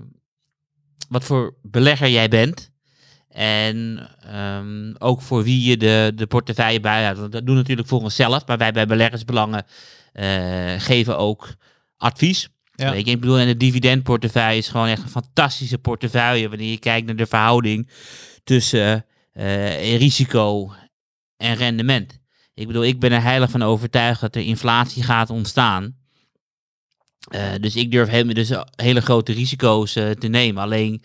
wat 1.08 1.24
voor 1.24 1.54
belegger 1.62 2.08
jij 2.08 2.28
bent. 2.28 2.70
En 3.28 4.08
ehm, 4.20 4.94
ook 4.98 5.22
voor 5.22 5.42
wie 5.42 5.70
je 5.70 5.76
de, 5.76 6.12
de 6.14 6.26
portefeuille 6.26 6.80
bijhoudt. 6.80 7.18
Want 7.18 7.32
Dat 7.32 7.46
doen 7.46 7.54
we 7.54 7.60
natuurlijk 7.60 7.88
voor 7.88 8.02
onszelf. 8.02 8.46
Maar 8.46 8.58
wij 8.58 8.72
bij 8.72 8.86
beleggersbelangen 8.86 9.66
eh, 10.12 10.74
geven 10.78 11.18
ook 11.18 11.54
advies. 12.02 12.48
Ja. 12.74 12.92
Ik 12.92 13.20
bedoel, 13.20 13.38
en 13.38 13.46
de 13.46 13.56
dividendportefeuille 13.56 14.58
is 14.58 14.68
gewoon 14.68 14.86
echt 14.86 15.02
een 15.02 15.08
fantastische 15.08 15.78
portefeuille. 15.78 16.48
Wanneer 16.48 16.70
je 16.70 16.78
kijkt 16.78 17.06
naar 17.06 17.16
de 17.16 17.26
verhouding 17.26 17.88
tussen 18.44 19.06
eh, 19.32 19.96
risico 19.96 20.72
en 21.36 21.56
rendement. 21.56 22.20
Ik 22.54 22.66
bedoel, 22.66 22.84
ik 22.84 23.00
ben 23.00 23.12
er 23.12 23.22
heilig 23.22 23.50
van 23.50 23.62
overtuigd 23.62 24.20
dat 24.20 24.36
er 24.36 24.42
inflatie 24.42 25.02
gaat 25.02 25.30
ontstaan. 25.30 25.96
Eh, 27.28 27.52
dus 27.60 27.76
ik 27.76 27.90
durf 27.90 28.08
helemaal 28.08 28.34
dus 28.34 28.50
hele 28.76 29.00
grote 29.00 29.32
risico's 29.32 29.96
eh, 29.96 30.10
te 30.10 30.28
nemen. 30.28 30.62
Alleen, 30.62 31.02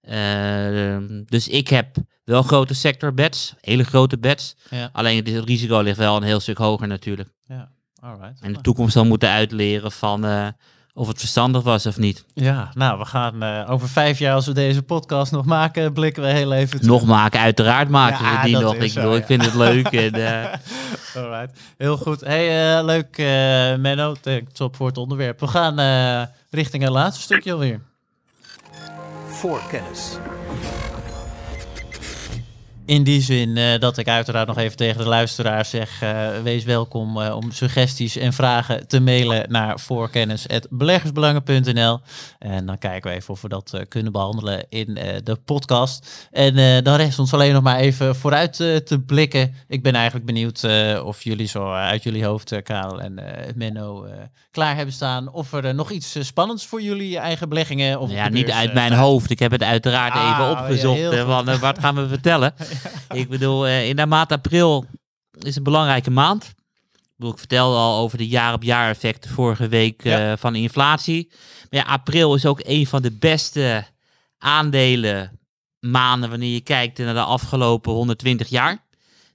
eh, 0.00 0.96
dus 1.24 1.48
ik 1.48 1.68
heb 1.68 1.96
wel 2.24 2.42
grote 2.42 2.74
sector 2.74 3.14
bets, 3.14 3.54
hele 3.60 3.84
grote 3.84 4.18
bets. 4.18 4.56
Ja. 4.70 4.90
Alleen 4.92 5.16
het, 5.16 5.28
het 5.28 5.44
risico 5.44 5.80
ligt 5.80 5.98
wel 5.98 6.16
een 6.16 6.22
heel 6.22 6.40
stuk 6.40 6.58
hoger 6.58 6.86
natuurlijk. 6.86 7.28
Ja, 7.44 7.72
alright. 8.00 8.40
En 8.40 8.52
de 8.52 8.60
toekomst 8.60 8.92
zal 8.92 9.04
moeten 9.04 9.28
uitleren 9.30 9.92
van, 9.92 10.24
eh, 10.24 10.46
of 10.94 11.08
het 11.08 11.18
verstandig 11.18 11.62
was 11.62 11.86
of 11.86 11.96
niet. 11.98 12.24
Ja, 12.34 12.70
nou, 12.74 12.98
we 12.98 13.04
gaan 13.04 13.42
eh, 13.42 13.70
over 13.70 13.88
vijf 13.88 14.18
jaar, 14.18 14.34
als 14.34 14.46
we 14.46 14.52
deze 14.52 14.82
podcast 14.82 15.32
nog 15.32 15.44
maken, 15.44 15.92
blikken 15.92 16.22
we 16.22 16.28
heel 16.28 16.52
even 16.52 16.70
terug. 16.80 16.86
Nog 16.86 17.04
maken, 17.06 17.40
uiteraard 17.40 17.88
maken 17.88 18.24
Ja, 18.24 18.36
we 18.40 18.44
die 18.44 18.52
dat 18.52 18.62
nog. 18.62 18.74
is 18.74 18.84
Ik, 18.84 18.90
zo, 18.90 18.94
bedoel, 19.00 19.14
ja. 19.14 19.20
ik 19.20 19.26
vind 19.26 19.44
het 19.44 19.54
leuk. 19.54 19.86
En, 19.86 20.14
eh, 20.42 20.54
Alright, 21.16 21.58
heel 21.78 21.96
goed. 21.96 22.20
Hey, 22.20 22.76
eh, 22.78 22.84
leuk 22.84 23.18
eh 23.18 23.26
Menno, 23.76 24.14
thanks 24.20 24.60
op 24.60 24.76
voor 24.76 24.86
het 24.86 24.98
onderwerp. 24.98 25.40
We 25.40 25.46
gaan 25.46 25.78
eh, 25.78 26.22
richting 26.50 26.82
het 26.82 26.92
laatste 26.92 27.22
stukje 27.22 27.52
alweer. 27.52 27.80
Voor 29.28 29.60
kennis. 29.70 30.16
In 32.88 33.02
die 33.02 33.20
zin 33.20 33.56
eh, 33.56 33.78
dat 33.78 33.98
ik 33.98 34.08
uiteraard 34.08 34.46
nog 34.46 34.58
even 34.58 34.76
tegen 34.76 34.98
de 34.98 35.08
luisteraar 35.08 35.64
zeg: 35.64 36.02
eh, 36.02 36.28
wees 36.42 36.64
welkom 36.64 37.20
eh, 37.20 37.36
om 37.36 37.52
suggesties 37.52 38.16
en 38.16 38.32
vragen 38.32 38.86
te 38.86 39.00
mailen 39.00 39.50
naar 39.50 39.80
voorkennis.beleggersbelangen.nl. 39.80 42.00
En 42.38 42.66
dan 42.66 42.78
kijken 42.78 43.10
we 43.10 43.16
even 43.16 43.34
of 43.34 43.42
we 43.42 43.48
dat 43.48 43.84
kunnen 43.88 44.12
behandelen 44.12 44.66
in 44.68 44.94
de 45.24 45.36
podcast. 45.44 46.28
En 46.30 46.84
dan 46.84 46.96
rest 46.96 47.18
ons 47.18 47.34
alleen 47.34 47.52
nog 47.52 47.62
maar 47.62 47.78
even 47.78 48.16
vooruit 48.16 48.52
te 48.56 49.02
blikken. 49.06 49.54
Ik 49.68 49.82
ben 49.82 49.94
eigenlijk 49.94 50.26
benieuwd 50.26 50.66
of 51.04 51.22
jullie 51.22 51.46
zo 51.46 51.72
uit 51.72 52.02
jullie 52.02 52.24
hoofd, 52.24 52.62
Karel 52.62 53.00
en 53.00 53.18
Menno, 53.54 54.06
klaar 54.50 54.76
hebben 54.76 54.94
staan. 54.94 55.32
Of 55.32 55.52
er 55.52 55.74
nog 55.74 55.90
iets 55.90 56.16
spannends 56.20 56.66
voor 56.66 56.82
jullie 56.82 57.18
eigen 57.18 57.48
beleggingen 57.48 58.00
of 58.00 58.10
ja, 58.10 58.28
niet 58.28 58.46
beurs, 58.46 58.58
uit 58.58 58.74
mijn 58.74 58.92
hoofd. 58.92 59.30
Ik 59.30 59.38
heb 59.38 59.50
het 59.50 59.62
uiteraard 59.62 60.14
Ah, 60.14 60.30
even 60.30 60.44
ja, 60.44 60.50
opgezocht. 60.50 61.24
want, 61.24 61.48
eh, 61.48 61.60
wat 61.60 61.78
gaan 61.78 61.94
we 61.94 62.08
vertellen? 62.08 62.54
Ik 63.20 63.28
bedoel, 63.28 63.66
eh, 63.66 63.88
in 63.88 63.96
de 63.96 64.06
maand 64.06 64.32
april 64.32 64.86
is 65.38 65.56
een 65.56 65.62
belangrijke 65.62 66.10
maand. 66.10 66.44
Ik, 66.44 67.14
bedoel, 67.16 67.32
ik 67.32 67.38
vertelde 67.38 67.76
al 67.76 67.98
over 68.02 68.18
de 68.18 68.28
jaar-op-jaar 68.28 68.90
effecten 68.90 69.30
vorige 69.30 69.68
week 69.68 70.04
eh, 70.04 70.12
Ja. 70.12 70.36
van 70.36 70.52
de 70.52 70.58
inflatie. 70.58 71.28
Maar 71.70 71.80
ja, 71.80 71.86
april 71.86 72.34
is 72.34 72.46
ook 72.46 72.60
een 72.62 72.86
van 72.86 73.02
de 73.02 73.12
beste 73.12 73.84
aandelen 74.38 75.38
maanden 75.80 76.30
wanneer 76.30 76.52
je 76.52 76.60
kijkt 76.60 76.98
naar 76.98 77.14
de 77.14 77.20
afgelopen 77.20 77.92
120 77.92 78.48
jaar. 78.48 78.86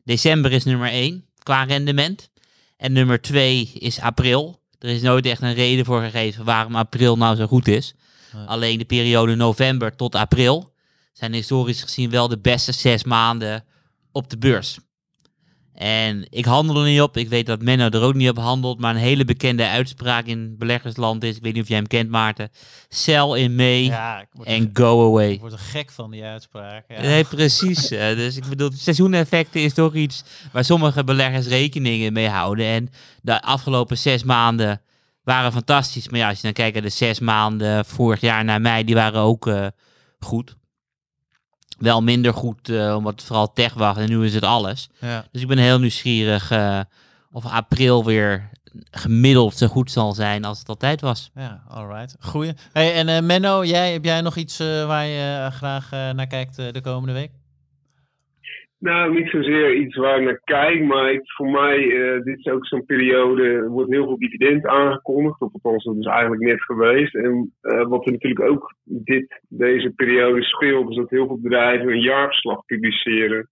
December 0.04 0.52
is 0.52 0.64
nummer 0.64 0.90
1 0.90 1.26
qua 1.44 1.64
rendement. 1.64 2.30
En 2.78 2.92
nummer 2.94 3.22
2 3.22 3.72
is 3.74 4.00
april. 4.00 4.60
Er 4.80 4.90
is 4.90 5.02
nooit 5.02 5.26
echt 5.26 5.42
een 5.42 5.54
reden 5.54 5.86
voor 5.86 6.02
gegeven 6.02 6.46
waarom 6.46 6.76
april 6.76 7.18
nou 7.18 7.36
zo 7.36 7.48
goed 7.48 7.68
is. 7.68 7.94
Alleen 8.46 8.78
de 8.78 8.86
periode 8.86 9.36
november 9.36 9.96
tot 9.96 10.16
april 10.16 10.73
zijn 11.14 11.34
historisch 11.34 11.82
gezien 11.82 12.10
wel 12.10 12.28
de 12.28 12.40
beste 12.40 12.72
zes 12.72 13.04
maanden 13.04 13.64
op 14.12 14.30
de 14.30 14.38
beurs. 14.38 14.78
En 15.74 16.26
ik 16.30 16.46
handel 16.46 16.78
er 16.78 16.86
niet 16.90 17.02
op. 17.02 17.18
Ik 17.18 17.30
weet 17.30 17.46
dat 17.46 17.62
Menno 17.62 17.90
er 17.90 18.02
ook 18.02 18.14
niet 18.14 18.30
op 18.30 18.38
handelt. 18.38 18.80
Maar 18.80 18.96
een 18.96 19.02
hele 19.02 19.26
bekende 19.26 19.68
uitspraak 19.68 20.26
in 20.26 20.58
beleggersland 20.58 21.24
is, 21.24 21.36
ik 21.36 21.42
weet 21.42 21.54
niet 21.54 21.62
of 21.62 21.68
jij 21.68 21.78
hem 21.78 21.88
kent 21.88 22.10
Maarten, 22.10 22.50
sell 22.90 23.40
in 23.40 23.56
May 23.56 23.84
Ja, 23.84 24.20
ik 24.22 24.28
word, 24.32 24.48
and 24.48 24.70
go 24.74 25.10
away. 25.10 25.32
ik 25.32 25.40
word 25.40 25.52
er 25.52 25.60
gek 25.60 25.92
van 25.92 26.12
die 26.12 26.24
uitspraak. 26.24 26.84
Ja. 26.88 27.02
Nee, 27.02 27.24
precies. 27.24 27.92
Eh, 27.92 28.16
dus 28.16 28.38
ik 28.38 28.46
bedoel, 28.46 28.72
seizoeneffecten 28.74 29.62
is 29.62 29.74
toch 29.74 29.94
iets 29.94 30.24
waar 30.52 30.66
sommige 30.66 31.04
beleggers 31.04 31.48
rekeningen 31.48 32.14
mee 32.14 32.28
houden. 32.28 32.66
En 32.66 32.90
de 33.22 33.42
afgelopen 33.42 33.98
zes 33.98 34.24
maanden 34.24 34.82
waren 35.24 35.52
fantastisch. 35.52 36.10
Maar 36.10 36.20
ja, 36.20 36.28
als 36.28 36.38
je 36.38 36.44
dan 36.44 36.54
kijkt 36.54 36.74
naar 36.74 36.84
de 36.84 36.90
zes 36.90 37.20
maanden 37.20 37.86
vorig 37.86 38.22
jaar 38.22 38.44
naar 38.44 38.62
mei, 38.62 38.84
die 38.84 38.96
waren 38.96 39.22
ook 39.22 39.48
eh, 39.48 39.68
goed. 40.20 40.56
Wel 41.84 42.02
minder 42.02 42.34
goed, 42.34 42.70
eh, 42.70 42.96
omdat 42.96 43.14
het 43.14 43.24
vooral 43.24 43.54
tech 43.54 43.74
was 43.74 43.98
en 43.98 44.10
nu 44.10 44.26
is 44.26 44.34
het 44.34 44.44
alles. 44.44 44.90
Ja. 45.00 45.26
Dus 45.32 45.42
ik 45.42 45.48
ben 45.48 45.58
heel 45.58 45.80
nieuwsgierig 45.80 46.52
eh, 46.52 46.80
of 47.32 47.46
april 47.46 48.06
weer 48.06 48.50
gemiddeld 48.92 49.58
zo 49.58 49.68
goed 49.68 49.92
zal 49.92 50.14
zijn 50.14 50.46
als 50.46 50.60
het 50.60 50.70
altijd 50.70 51.02
was. 51.02 51.32
Ja, 51.36 51.64
alright. 51.68 52.16
Goeie. 52.20 52.54
Hey, 52.74 52.94
en 52.94 53.08
eh, 53.08 53.22
Menno, 53.22 53.66
jij, 53.66 53.92
heb 53.92 54.04
jij 54.04 54.22
nog 54.22 54.36
iets 54.36 54.58
waar 54.58 55.06
je 55.06 55.50
graag 55.52 55.90
naar 55.92 56.28
kijkt 56.28 56.56
de 56.56 56.82
komende 56.82 57.14
week? 57.14 57.32
Nou, 58.84 59.14
niet 59.14 59.30
zozeer 59.30 59.74
iets 59.74 59.96
waar 59.96 60.18
ik 60.18 60.24
naar 60.24 60.42
kijk, 60.44 60.84
maar 60.84 61.12
ik, 61.12 61.22
voor 61.24 61.50
mij, 61.50 61.78
eh, 61.78 62.24
dit 62.24 62.38
is 62.38 62.48
ook 62.52 62.66
zo'n 62.66 62.86
periode, 62.86 63.44
er 63.44 63.70
wordt 63.70 63.92
heel 63.92 64.06
veel 64.06 64.18
dividend 64.18 64.68
aangekondigd, 64.68 65.42
of 65.42 65.54
althans 65.54 65.84
dat 65.84 65.96
is 65.96 66.06
eigenlijk 66.06 66.42
net 66.42 66.64
geweest. 66.64 67.16
En 67.16 67.54
eh, 67.62 67.88
wat 67.88 68.06
er 68.06 68.12
natuurlijk 68.12 68.50
ook 68.50 68.74
dit, 68.84 69.42
deze 69.50 69.90
periode 69.90 70.44
speelt, 70.44 70.90
is 70.90 70.96
dat 70.96 71.10
heel 71.10 71.28
veel 71.28 71.40
bedrijven 71.42 71.88
een 71.88 72.02
jaarverslag 72.02 72.66
publiceren. 72.66 73.50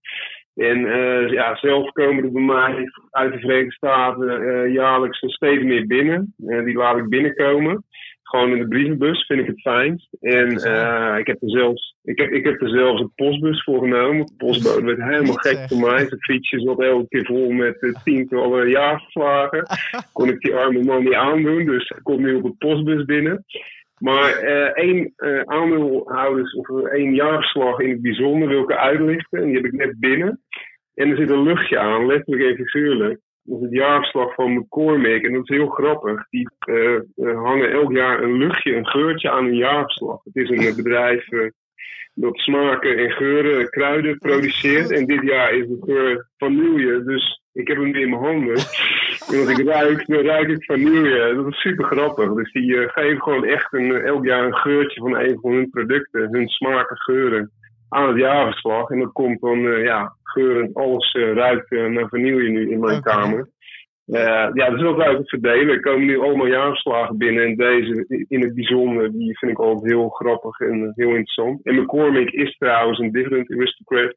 En 0.54 0.86
eh, 0.86 1.32
ja, 1.32 1.56
zelf 1.56 1.92
komen 1.92 2.24
er 2.24 2.32
bij 2.32 2.42
mij 2.42 2.90
uit 3.10 3.32
de 3.32 3.38
Verenigde 3.38 3.72
Staten 3.72 4.72
jaarlijks 4.72 5.18
steeds 5.18 5.62
meer 5.62 5.86
binnen. 5.86 6.34
Die 6.36 6.76
laat 6.76 6.98
ik 6.98 7.08
binnenkomen. 7.08 7.84
Gewoon 8.32 8.50
in 8.50 8.58
de 8.58 8.68
brievenbus 8.68 9.26
vind 9.26 9.40
ik 9.40 9.46
het 9.46 9.60
fijnst. 9.60 10.08
En 10.20 10.56
eh, 10.56 11.18
ik, 11.18 11.26
heb 11.26 11.42
er 11.42 11.50
zelfs, 11.50 11.96
ik, 12.02 12.18
heb, 12.18 12.30
ik 12.30 12.44
heb 12.44 12.60
er 12.60 12.68
zelfs 12.68 13.00
een 13.00 13.12
postbus 13.14 13.62
voor 13.62 13.78
genomen. 13.78 14.26
De 14.26 14.32
postbode 14.36 14.84
werd 14.84 15.02
helemaal 15.02 15.34
gek 15.34 15.58
voor 15.68 15.80
mij. 15.80 15.98
Zijn 15.98 16.20
fietsje 16.20 16.60
zat 16.60 16.82
elke 16.82 17.08
keer 17.08 17.24
vol 17.24 17.50
met 17.50 17.76
uh, 17.80 17.94
tientallen 18.04 18.68
jaarverslagen. 18.68 19.66
Kon 20.12 20.28
ik 20.28 20.40
die 20.40 20.54
arme 20.54 20.82
man 20.82 21.04
niet 21.04 21.14
aandoen. 21.14 21.64
Dus 21.64 21.88
hij 21.88 22.00
komt 22.02 22.20
nu 22.20 22.34
op 22.34 22.42
de 22.42 22.54
postbus 22.58 23.04
binnen. 23.04 23.44
Maar 23.98 24.32
eh, 24.32 24.84
één 24.84 25.12
eh, 25.16 25.40
aandeelhouders 25.40 26.54
of 26.54 26.84
één 26.84 27.14
jaarverslag 27.14 27.78
in 27.78 27.90
het 27.90 28.02
bijzonder 28.02 28.48
wil 28.48 28.62
ik 28.62 28.72
uitlichten. 28.72 29.38
En 29.38 29.46
die 29.46 29.56
heb 29.56 29.64
ik 29.64 29.72
net 29.72 29.98
binnen. 29.98 30.40
En 30.94 31.10
er 31.10 31.16
zit 31.16 31.30
een 31.30 31.42
luchtje 31.42 31.78
aan, 31.78 32.06
letterlijk 32.06 32.48
en 32.48 32.64
figuurlijk. 32.64 33.20
Dat 33.44 33.58
is 33.58 33.64
het 33.64 33.72
jaarverslag 33.72 34.34
van 34.34 34.52
McCormick. 34.52 35.24
En 35.24 35.32
dat 35.32 35.42
is 35.42 35.56
heel 35.56 35.68
grappig. 35.68 36.26
Die 36.30 36.50
eh, 36.58 36.94
eh, 36.94 37.02
hangen 37.16 37.70
elk 37.70 37.92
jaar 37.92 38.22
een 38.22 38.36
luchtje, 38.36 38.76
een 38.76 38.86
geurtje 38.86 39.30
aan 39.30 39.44
hun 39.44 39.56
jaarverslag. 39.56 40.24
Het 40.24 40.36
is 40.36 40.50
een 40.50 40.66
eh, 40.66 40.74
bedrijf 40.74 41.28
dat 42.14 42.36
smaken 42.36 42.96
en 42.96 43.10
geuren, 43.10 43.70
kruiden 43.70 44.18
produceert. 44.18 44.90
En 44.90 45.06
dit 45.06 45.22
jaar 45.22 45.52
is 45.52 45.66
de 45.66 45.76
geur 45.80 46.28
vanille. 46.36 47.02
Dus 47.04 47.42
ik 47.52 47.68
heb 47.68 47.76
hem 47.76 47.90
nu 47.90 48.00
in 48.00 48.10
mijn 48.10 48.22
handen. 48.22 48.56
En 49.32 49.38
als 49.38 49.58
ik 49.58 49.66
ruik, 49.66 50.06
dan 50.06 50.24
ruik 50.24 50.48
ik 50.48 50.64
vanille. 50.64 51.34
Dat 51.34 51.46
is 51.46 51.60
super 51.60 51.84
grappig. 51.84 52.32
Dus 52.32 52.52
die 52.52 52.88
geven 52.88 53.22
gewoon 53.22 53.44
echt 53.44 53.72
een, 53.72 53.92
elk 53.92 54.24
jaar 54.24 54.44
een 54.44 54.56
geurtje 54.56 55.00
van 55.00 55.16
een 55.16 55.38
van 55.40 55.52
hun 55.52 55.70
producten. 55.70 56.28
Hun 56.32 56.48
smaken, 56.48 56.96
geuren 56.96 57.50
aan 57.92 58.08
het 58.08 58.18
jaarverslag. 58.18 58.90
En 58.90 58.98
dat 58.98 59.12
komt 59.12 59.40
dan, 59.40 59.66
eh, 59.66 59.84
ja, 59.84 60.16
geurend 60.22 60.74
alles 60.74 61.12
eh, 61.12 61.32
ruikt 61.32 61.72
eh, 61.72 61.86
naar 61.86 62.08
vanille 62.08 62.48
nu 62.48 62.70
in 62.70 62.80
mijn 62.80 63.02
kamer. 63.02 63.50
Ja, 64.04 64.50
dat 64.50 64.74
is 64.74 64.82
wel 64.82 64.98
het 64.98 65.28
verdelen. 65.28 65.74
Er 65.74 65.80
komen 65.80 66.06
nu 66.06 66.18
allemaal 66.18 66.46
jaarverslagen 66.46 67.16
binnen. 67.16 67.44
En 67.44 67.56
deze 67.56 68.04
in 68.28 68.40
het 68.40 68.54
bijzonder, 68.54 69.12
die 69.12 69.38
vind 69.38 69.52
ik 69.52 69.58
altijd 69.58 69.92
heel 69.92 70.08
grappig 70.08 70.60
en 70.60 70.92
heel 70.94 71.08
interessant. 71.08 71.64
En 71.64 71.74
McCormick 71.74 72.30
is 72.30 72.56
trouwens 72.58 72.98
een 72.98 73.12
dividend 73.12 73.50
aristocrat. 73.50 74.14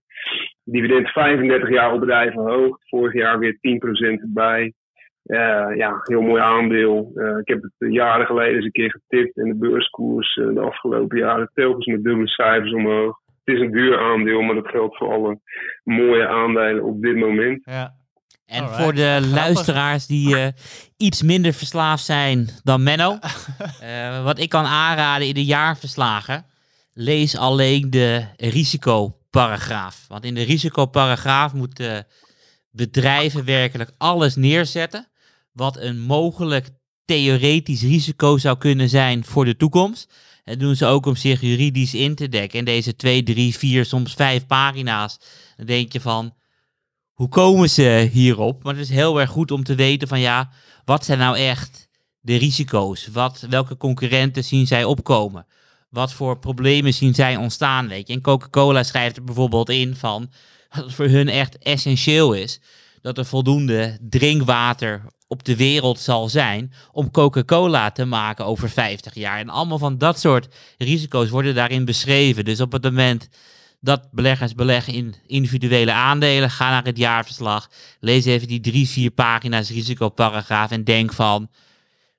Dividend 0.64 1.10
35 1.10 1.70
jaar 1.70 1.94
op 1.94 2.00
bedrijven 2.00 2.42
hoog. 2.42 2.78
Vorig 2.80 3.14
jaar 3.14 3.40
weer 3.40 3.58
10% 3.62 4.22
erbij. 4.22 4.74
Ja, 5.76 6.00
heel 6.04 6.22
mooi 6.22 6.42
aandeel. 6.42 7.12
Ik 7.40 7.48
heb 7.48 7.62
het 7.62 7.94
jaren 7.94 8.26
geleden 8.26 8.56
eens 8.56 8.66
een 8.66 8.72
keer 8.72 8.92
getipt. 8.92 9.38
En 9.38 9.48
de 9.48 9.56
beurskoers 9.56 10.34
de 10.34 10.62
afgelopen 10.62 11.18
jaren 11.18 11.50
telkens 11.54 11.86
met 11.86 12.04
dubbele 12.04 12.28
cijfers 12.28 12.74
omhoog. 12.74 13.24
Het 13.46 13.56
is 13.56 13.62
een 13.62 13.72
duur 13.72 14.00
aandeel, 14.00 14.42
maar 14.42 14.56
dat 14.56 14.68
geldt 14.68 14.98
voor 14.98 15.14
alle 15.14 15.40
mooie 15.84 16.28
aandelen 16.28 16.84
op 16.84 17.02
dit 17.02 17.16
moment. 17.16 17.62
Ja. 17.66 17.96
En 18.46 18.62
Alright. 18.62 18.84
voor 18.84 18.94
de 18.94 19.02
Grappig. 19.02 19.32
luisteraars 19.32 20.06
die 20.06 20.38
eh, 20.38 20.48
iets 20.98 21.22
minder 21.22 21.54
verslaafd 21.54 22.06
zijn 22.06 22.50
dan 22.64 22.84
Menno, 22.84 23.18
eh, 23.82 24.24
wat 24.24 24.40
ik 24.40 24.50
kan 24.50 24.66
aanraden 24.66 25.28
in 25.28 25.34
de 25.34 25.46
jaarverslagen, 25.46 26.46
lees 26.94 27.38
alleen 27.38 27.90
de 27.90 28.26
risicoparagraaf. 28.38 30.06
Want 30.08 30.26
in 30.26 30.36
de 30.36 30.44
risicoparagraaf 30.44 31.54
moeten 31.54 32.08
bedrijven 32.72 33.46
werkelijk 33.46 33.92
alles 33.98 34.36
neerzetten 34.36 35.08
wat 35.52 35.78
een 35.82 36.00
mogelijk 36.00 36.70
theoretisch 37.06 37.82
risico 37.82 38.38
zou 38.38 38.58
kunnen 38.58 38.90
zijn 38.90 39.24
voor 39.26 39.46
de 39.46 39.56
toekomst. 39.56 40.14
Dat 40.46 40.60
doen 40.60 40.76
ze 40.76 40.86
ook 40.86 41.06
om 41.06 41.16
zich 41.16 41.42
juridisch 41.42 41.94
in 41.94 42.16
te 42.16 42.30
dekken. 42.30 42.60
En 42.60 42.66
deze 42.66 42.96
twee, 42.96 43.24
drie, 43.24 43.58
vier, 43.58 43.86
soms 43.86 44.14
vijf 44.14 44.46
pagina's, 44.46 45.20
dan 45.58 45.66
denk 45.66 45.92
je 45.92 46.02
van, 46.02 46.34
hoe 47.14 47.30
komen 47.30 47.70
ze 47.70 48.10
hierop? 48.12 48.64
Maar 48.64 48.74
het 48.74 48.84
is 48.84 48.90
heel 48.90 49.20
erg 49.20 49.30
goed 49.30 49.52
om 49.52 49.64
te 49.64 49.76
weten 49.76 50.08
van 50.08 50.20
ja, 50.20 50.52
wat 50.86 51.06
zijn 51.06 51.20
nou 51.20 51.38
echt 51.38 51.88
de 52.20 52.36
risico's? 52.36 53.08
Wat, 53.08 53.46
welke 53.50 53.78
concurrenten 53.78 54.44
zien 54.44 54.68
zij 54.68 54.84
opkomen? 54.84 55.46
Wat 55.90 56.14
voor 56.14 56.40
problemen 56.40 56.94
zien 56.94 57.16
zij 57.16 57.36
ontstaan, 57.36 57.88
weet 57.88 58.08
je? 58.08 58.14
En 58.14 58.22
Coca-Cola 58.22 58.84
schrijft 58.84 59.18
er 59.18 59.24
bijvoorbeeld 59.24 59.70
in 59.70 59.96
van 59.96 60.32
dat 60.76 60.84
het 60.84 60.94
voor 60.94 61.08
hun 61.08 61.30
echt 61.30 61.58
essentieel 61.58 62.34
is 62.34 62.60
dat 63.02 63.18
er 63.18 63.26
voldoende 63.26 63.98
drinkwater 64.02 65.02
op 65.36 65.44
de 65.44 65.56
wereld 65.56 66.00
zal 66.00 66.30
zijn 66.30 66.74
om 66.92 67.12
Coca-Cola 67.12 67.92
te 67.92 68.06
maken 68.06 68.46
over 68.46 68.70
50 68.70 69.14
jaar. 69.14 69.40
En 69.40 69.50
allemaal 69.50 69.78
van 69.78 69.98
dat 69.98 70.20
soort 70.20 70.48
risico's 70.78 71.30
worden 71.30 71.56
daarin 71.56 71.86
beschreven. 71.86 72.46
Dus 72.46 72.62
op 72.62 72.72
het 72.72 72.84
moment 72.84 73.30
dat 73.80 74.08
beleggers 74.12 74.54
beleggen 74.54 74.94
in 74.94 75.16
individuele 75.26 75.92
aandelen, 75.92 76.50
ga 76.50 76.70
naar 76.70 76.84
het 76.84 76.98
jaarverslag, 76.98 77.70
lees 78.00 78.26
even 78.26 78.48
die 78.48 78.60
drie, 78.60 78.90
vier 78.90 79.12
pagina's 79.12 79.70
risicoparagraaf 79.70 80.72
en 80.72 80.84
denk 80.84 81.14
van, 81.14 81.50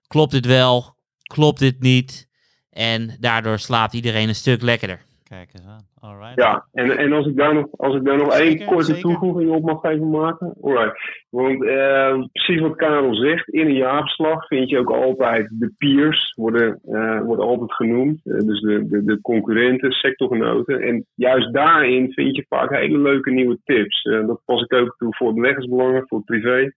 klopt 0.06 0.32
dit 0.32 0.46
wel? 0.46 0.94
klopt 1.22 1.58
dit 1.58 1.80
niet. 1.80 2.28
En 2.70 3.16
daardoor 3.20 3.58
slaapt 3.58 3.92
iedereen 3.92 4.28
een 4.28 4.34
stuk 4.34 4.62
lekkerder. 4.62 5.05
Kijk 5.28 5.48
eens 5.52 5.66
aan. 5.66 5.86
Alright. 6.00 6.34
Ja, 6.34 6.66
en, 6.72 6.98
en 6.98 7.12
als 7.12 7.26
ik 7.26 7.36
daar 7.36 7.54
nog, 7.54 7.66
als 7.76 7.94
ik 7.94 8.04
daar 8.04 8.16
nog 8.16 8.38
één 8.38 8.64
korte 8.64 8.84
zeker. 8.84 9.00
toevoeging 9.00 9.50
op 9.50 9.62
mag 9.62 9.82
even 9.82 10.10
maken. 10.10 10.54
Alright. 10.62 11.24
Want 11.30 11.64
eh, 11.64 12.22
precies 12.32 12.60
wat 12.60 12.76
Karel 12.76 13.14
zegt, 13.14 13.48
in 13.48 13.66
een 13.66 13.74
jaarverslag 13.74 14.46
vind 14.46 14.70
je 14.70 14.78
ook 14.78 14.90
altijd 14.90 15.48
de 15.58 15.72
peers, 15.78 16.32
worden, 16.34 16.80
eh, 16.84 17.20
worden 17.20 17.44
altijd 17.44 17.72
genoemd. 17.72 18.20
Eh, 18.24 18.38
dus 18.38 18.60
de, 18.60 18.88
de, 18.88 19.04
de 19.04 19.20
concurrenten, 19.20 19.90
sectorgenoten. 19.90 20.80
En 20.80 21.06
juist 21.14 21.52
daarin 21.52 22.12
vind 22.12 22.36
je 22.36 22.46
vaak 22.48 22.70
hele 22.70 22.98
leuke 22.98 23.30
nieuwe 23.30 23.58
tips. 23.64 24.02
Eh, 24.02 24.26
dat 24.26 24.40
pas 24.44 24.62
ik 24.62 24.72
ook 24.72 24.94
toe 24.98 25.14
voor 25.14 25.34
beleggersbelangen, 25.34 26.06
voor 26.06 26.22
privé. 26.22 26.70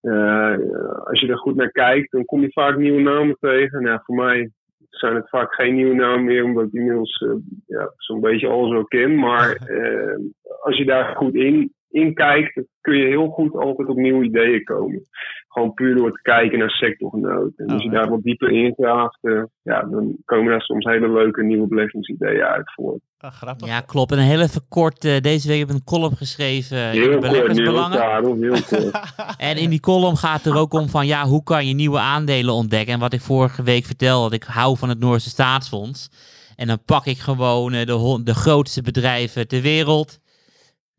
Eh, 0.00 0.56
als 1.04 1.20
je 1.20 1.26
er 1.28 1.38
goed 1.38 1.56
naar 1.56 1.70
kijkt, 1.70 2.10
dan 2.10 2.24
kom 2.24 2.40
je 2.40 2.52
vaak 2.52 2.76
nieuwe 2.76 3.00
namen 3.00 3.36
tegen. 3.40 3.82
Nou, 3.82 4.00
voor 4.02 4.16
mij 4.16 4.50
zijn 4.90 5.14
het 5.14 5.28
vaak 5.28 5.54
geen 5.54 5.74
nieuwe 5.74 5.94
namen 5.94 6.24
meer, 6.24 6.44
omdat 6.44 6.66
ik 6.66 6.72
inmiddels 6.72 7.22
eh, 7.22 7.34
ja, 7.66 7.92
zo'n 7.96 8.20
beetje 8.20 8.48
alles 8.48 8.70
wel 8.70 8.84
ken. 8.84 9.18
Maar 9.18 9.50
eh, 9.76 10.18
als 10.60 10.76
je 10.76 10.84
daar 10.84 11.16
goed 11.16 11.34
in, 11.34 11.74
in 11.90 12.14
kijkt, 12.14 12.62
kun 12.80 12.96
je 12.96 13.06
heel 13.06 13.28
goed 13.28 13.54
altijd 13.54 13.88
op 13.88 13.96
nieuwe 13.96 14.24
ideeën 14.24 14.64
komen. 14.64 15.02
Gewoon 15.48 15.74
puur 15.74 15.96
door 15.96 16.12
te 16.12 16.22
kijken 16.22 16.58
naar 16.58 16.70
sectorgenoten. 16.70 17.66
En 17.66 17.72
als 17.72 17.82
je 17.82 17.88
Oh, 17.88 17.94
daar 17.94 18.08
wat 18.08 18.22
dieper 18.22 18.50
in 18.50 18.74
graaft, 18.74 19.18
eh, 19.20 19.42
ja, 19.62 19.82
dan 19.82 20.16
komen 20.24 20.50
daar 20.50 20.60
soms 20.60 20.84
hele 20.84 21.12
leuke 21.12 21.42
nieuwe 21.42 21.66
beleggingsideeën 21.66 22.42
uit 22.42 22.72
voort. 22.74 23.00
Ah, 23.18 23.32
grappig. 23.32 23.68
Ja, 23.68 23.80
klopt. 23.80 24.12
En 24.12 24.18
heel 24.18 24.40
even 24.40 24.68
kort, 24.68 25.04
eh, 25.04 25.20
deze 25.20 25.48
week 25.48 25.58
heb 25.58 25.68
ik 25.68 25.74
een 25.74 25.84
column 25.84 26.16
geschreven 26.16 26.76
de 26.76 26.82
Heel 26.82 26.92
kort, 26.92 27.10
heel 27.10 27.20
beleggersbelangen. 27.20 27.98
Karel, 28.06 28.36
heel 28.36 28.50
kort. 28.50 29.14
En 29.38 29.56
in 29.56 29.70
die 29.70 29.80
column 29.80 30.16
gaat 30.16 30.44
er 30.44 30.56
ook 30.56 30.72
om 30.72 30.88
van 30.88 31.06
ja, 31.06 31.24
hoe 31.24 31.42
kan 31.42 31.66
je 31.66 31.74
nieuwe 31.74 31.98
aandelen 31.98 32.54
ontdekken? 32.54 32.94
En 32.94 33.00
wat 33.00 33.12
ik 33.12 33.20
vorige 33.20 33.62
week 33.62 33.84
vertelde, 33.84 34.30
dat 34.30 34.42
ik 34.42 34.54
hou 34.54 34.76
van 34.76 34.88
het 34.88 34.98
Noorse 34.98 35.28
Staatsfonds. 35.28 36.08
En 36.56 36.66
dan 36.66 36.84
pak 36.84 37.06
ik 37.06 37.18
gewoon 37.18 37.72
eh, 37.72 37.86
de, 37.86 38.20
de 38.24 38.34
grootste 38.34 38.82
bedrijven 38.82 39.48
ter 39.48 39.62
wereld. 39.62 40.19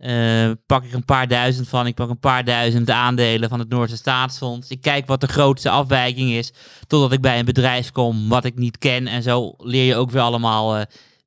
Eh, 0.01 0.51
pak 0.65 0.83
ik 0.83 0.93
een 0.93 1.05
paar 1.05 1.27
duizend 1.27 1.67
van. 1.67 1.87
Ik 1.87 1.95
pak 1.95 2.09
een 2.09 2.19
paar 2.19 2.43
duizend 2.43 2.89
aandelen 2.89 3.49
van 3.49 3.59
het 3.59 3.69
Noorse 3.69 3.95
Staatsfonds. 3.95 4.69
Ik 4.69 4.81
kijk 4.81 5.07
wat 5.07 5.21
de 5.21 5.27
grootste 5.27 5.69
afwijking 5.69 6.31
is. 6.31 6.53
Totdat 6.87 7.11
ik 7.11 7.21
bij 7.21 7.39
een 7.39 7.45
bedrijf 7.45 7.91
kom 7.91 8.29
wat 8.29 8.45
ik 8.45 8.55
niet 8.55 8.77
ken. 8.77 9.07
En 9.07 9.23
zo 9.23 9.53
leer 9.57 9.85
je 9.85 9.95
ook 9.95 10.11
weer 10.11 10.21
allemaal 10.21 10.75
eh, 10.75 10.81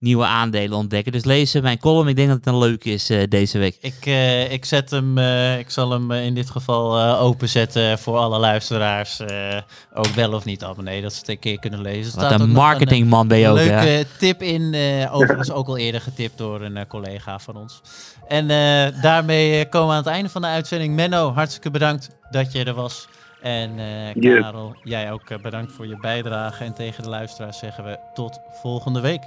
nieuwe 0.05 0.25
aandelen 0.25 0.79
ontdekken. 0.79 1.13
Dus 1.13 1.25
lees 1.25 1.55
eh, 1.55 1.63
mijn 1.63 1.79
column. 1.79 2.09
Ik 2.09 2.17
denk 2.17 2.29
dat 2.29 2.37
het 2.37 2.47
een 2.47 2.59
leuk 2.59 2.85
is 2.85 3.11
eh, 3.11 3.23
deze 3.29 3.59
week. 3.59 3.77
Ik, 3.81 3.95
eh, 4.07 4.53
ik, 4.53 4.65
zet 4.65 4.91
hem, 4.91 5.19
eh, 5.19 5.59
ik 5.59 5.71
zal 5.71 5.91
hem 5.91 6.11
in 6.13 6.35
dit 6.35 6.51
geval 6.51 6.99
eh, 6.99 7.23
openzetten 7.23 7.99
voor 7.99 8.17
alle 8.19 8.39
luisteraars. 8.39 9.21
eh, 9.21 9.59
ook 9.95 10.07
wel 10.07 10.33
of 10.33 10.45
niet 10.45 10.65
abonnee, 10.65 11.03
dat 11.03 11.13
ze 11.13 11.19
het 11.19 11.29
een 11.29 11.39
keer 11.39 11.59
kunnen 11.59 11.81
lezen. 11.81 12.21
Wat 12.21 12.41
een 12.41 12.51
marketingman 12.51 13.29
ben 13.29 13.39
je 13.39 13.45
Een 13.45 13.51
ook. 13.51 13.57
leuke 13.57 13.73
hè? 13.87 14.05
tip 14.19 14.43
in, 14.43 14.75
eh, 14.75 15.15
overigens 15.15 15.51
ook 15.51 15.67
al 15.69 15.77
eerder 15.77 16.01
getipt 16.01 16.39
door 16.39 16.61
een 16.63 16.77
eh, 16.77 16.87
collega 16.89 17.39
van 17.39 17.57
ons. 17.57 17.81
En 18.29 18.51
eh, 18.51 19.03
daarmee 19.03 19.69
komen 19.69 19.89
we 19.89 19.93
aan 19.95 20.03
het 20.03 20.13
einde 20.13 20.29
van 20.29 20.43
de 20.43 20.49
uitzending. 20.49 20.95
Menno, 20.95 21.33
hartstikke 21.33 21.71
bedankt 21.71 22.09
dat 22.31 22.53
je 22.53 22.65
er 22.65 22.75
was. 22.75 23.09
En 23.43 23.71
eh. 23.79 24.41
Karel, 24.41 24.77
jij 24.83 25.13
ook 25.13 25.31
eh, 25.31 25.39
bedankt 25.39 25.73
voor 25.73 25.87
je 25.87 25.99
bijdrage. 26.01 26.65
En 26.65 26.75
tegen 26.75 27.03
de 27.03 27.09
luisteraars 27.09 27.59
zeggen 27.59 27.85
we 27.85 27.99
tot 28.15 28.41
volgende 28.63 29.01
week. 29.01 29.23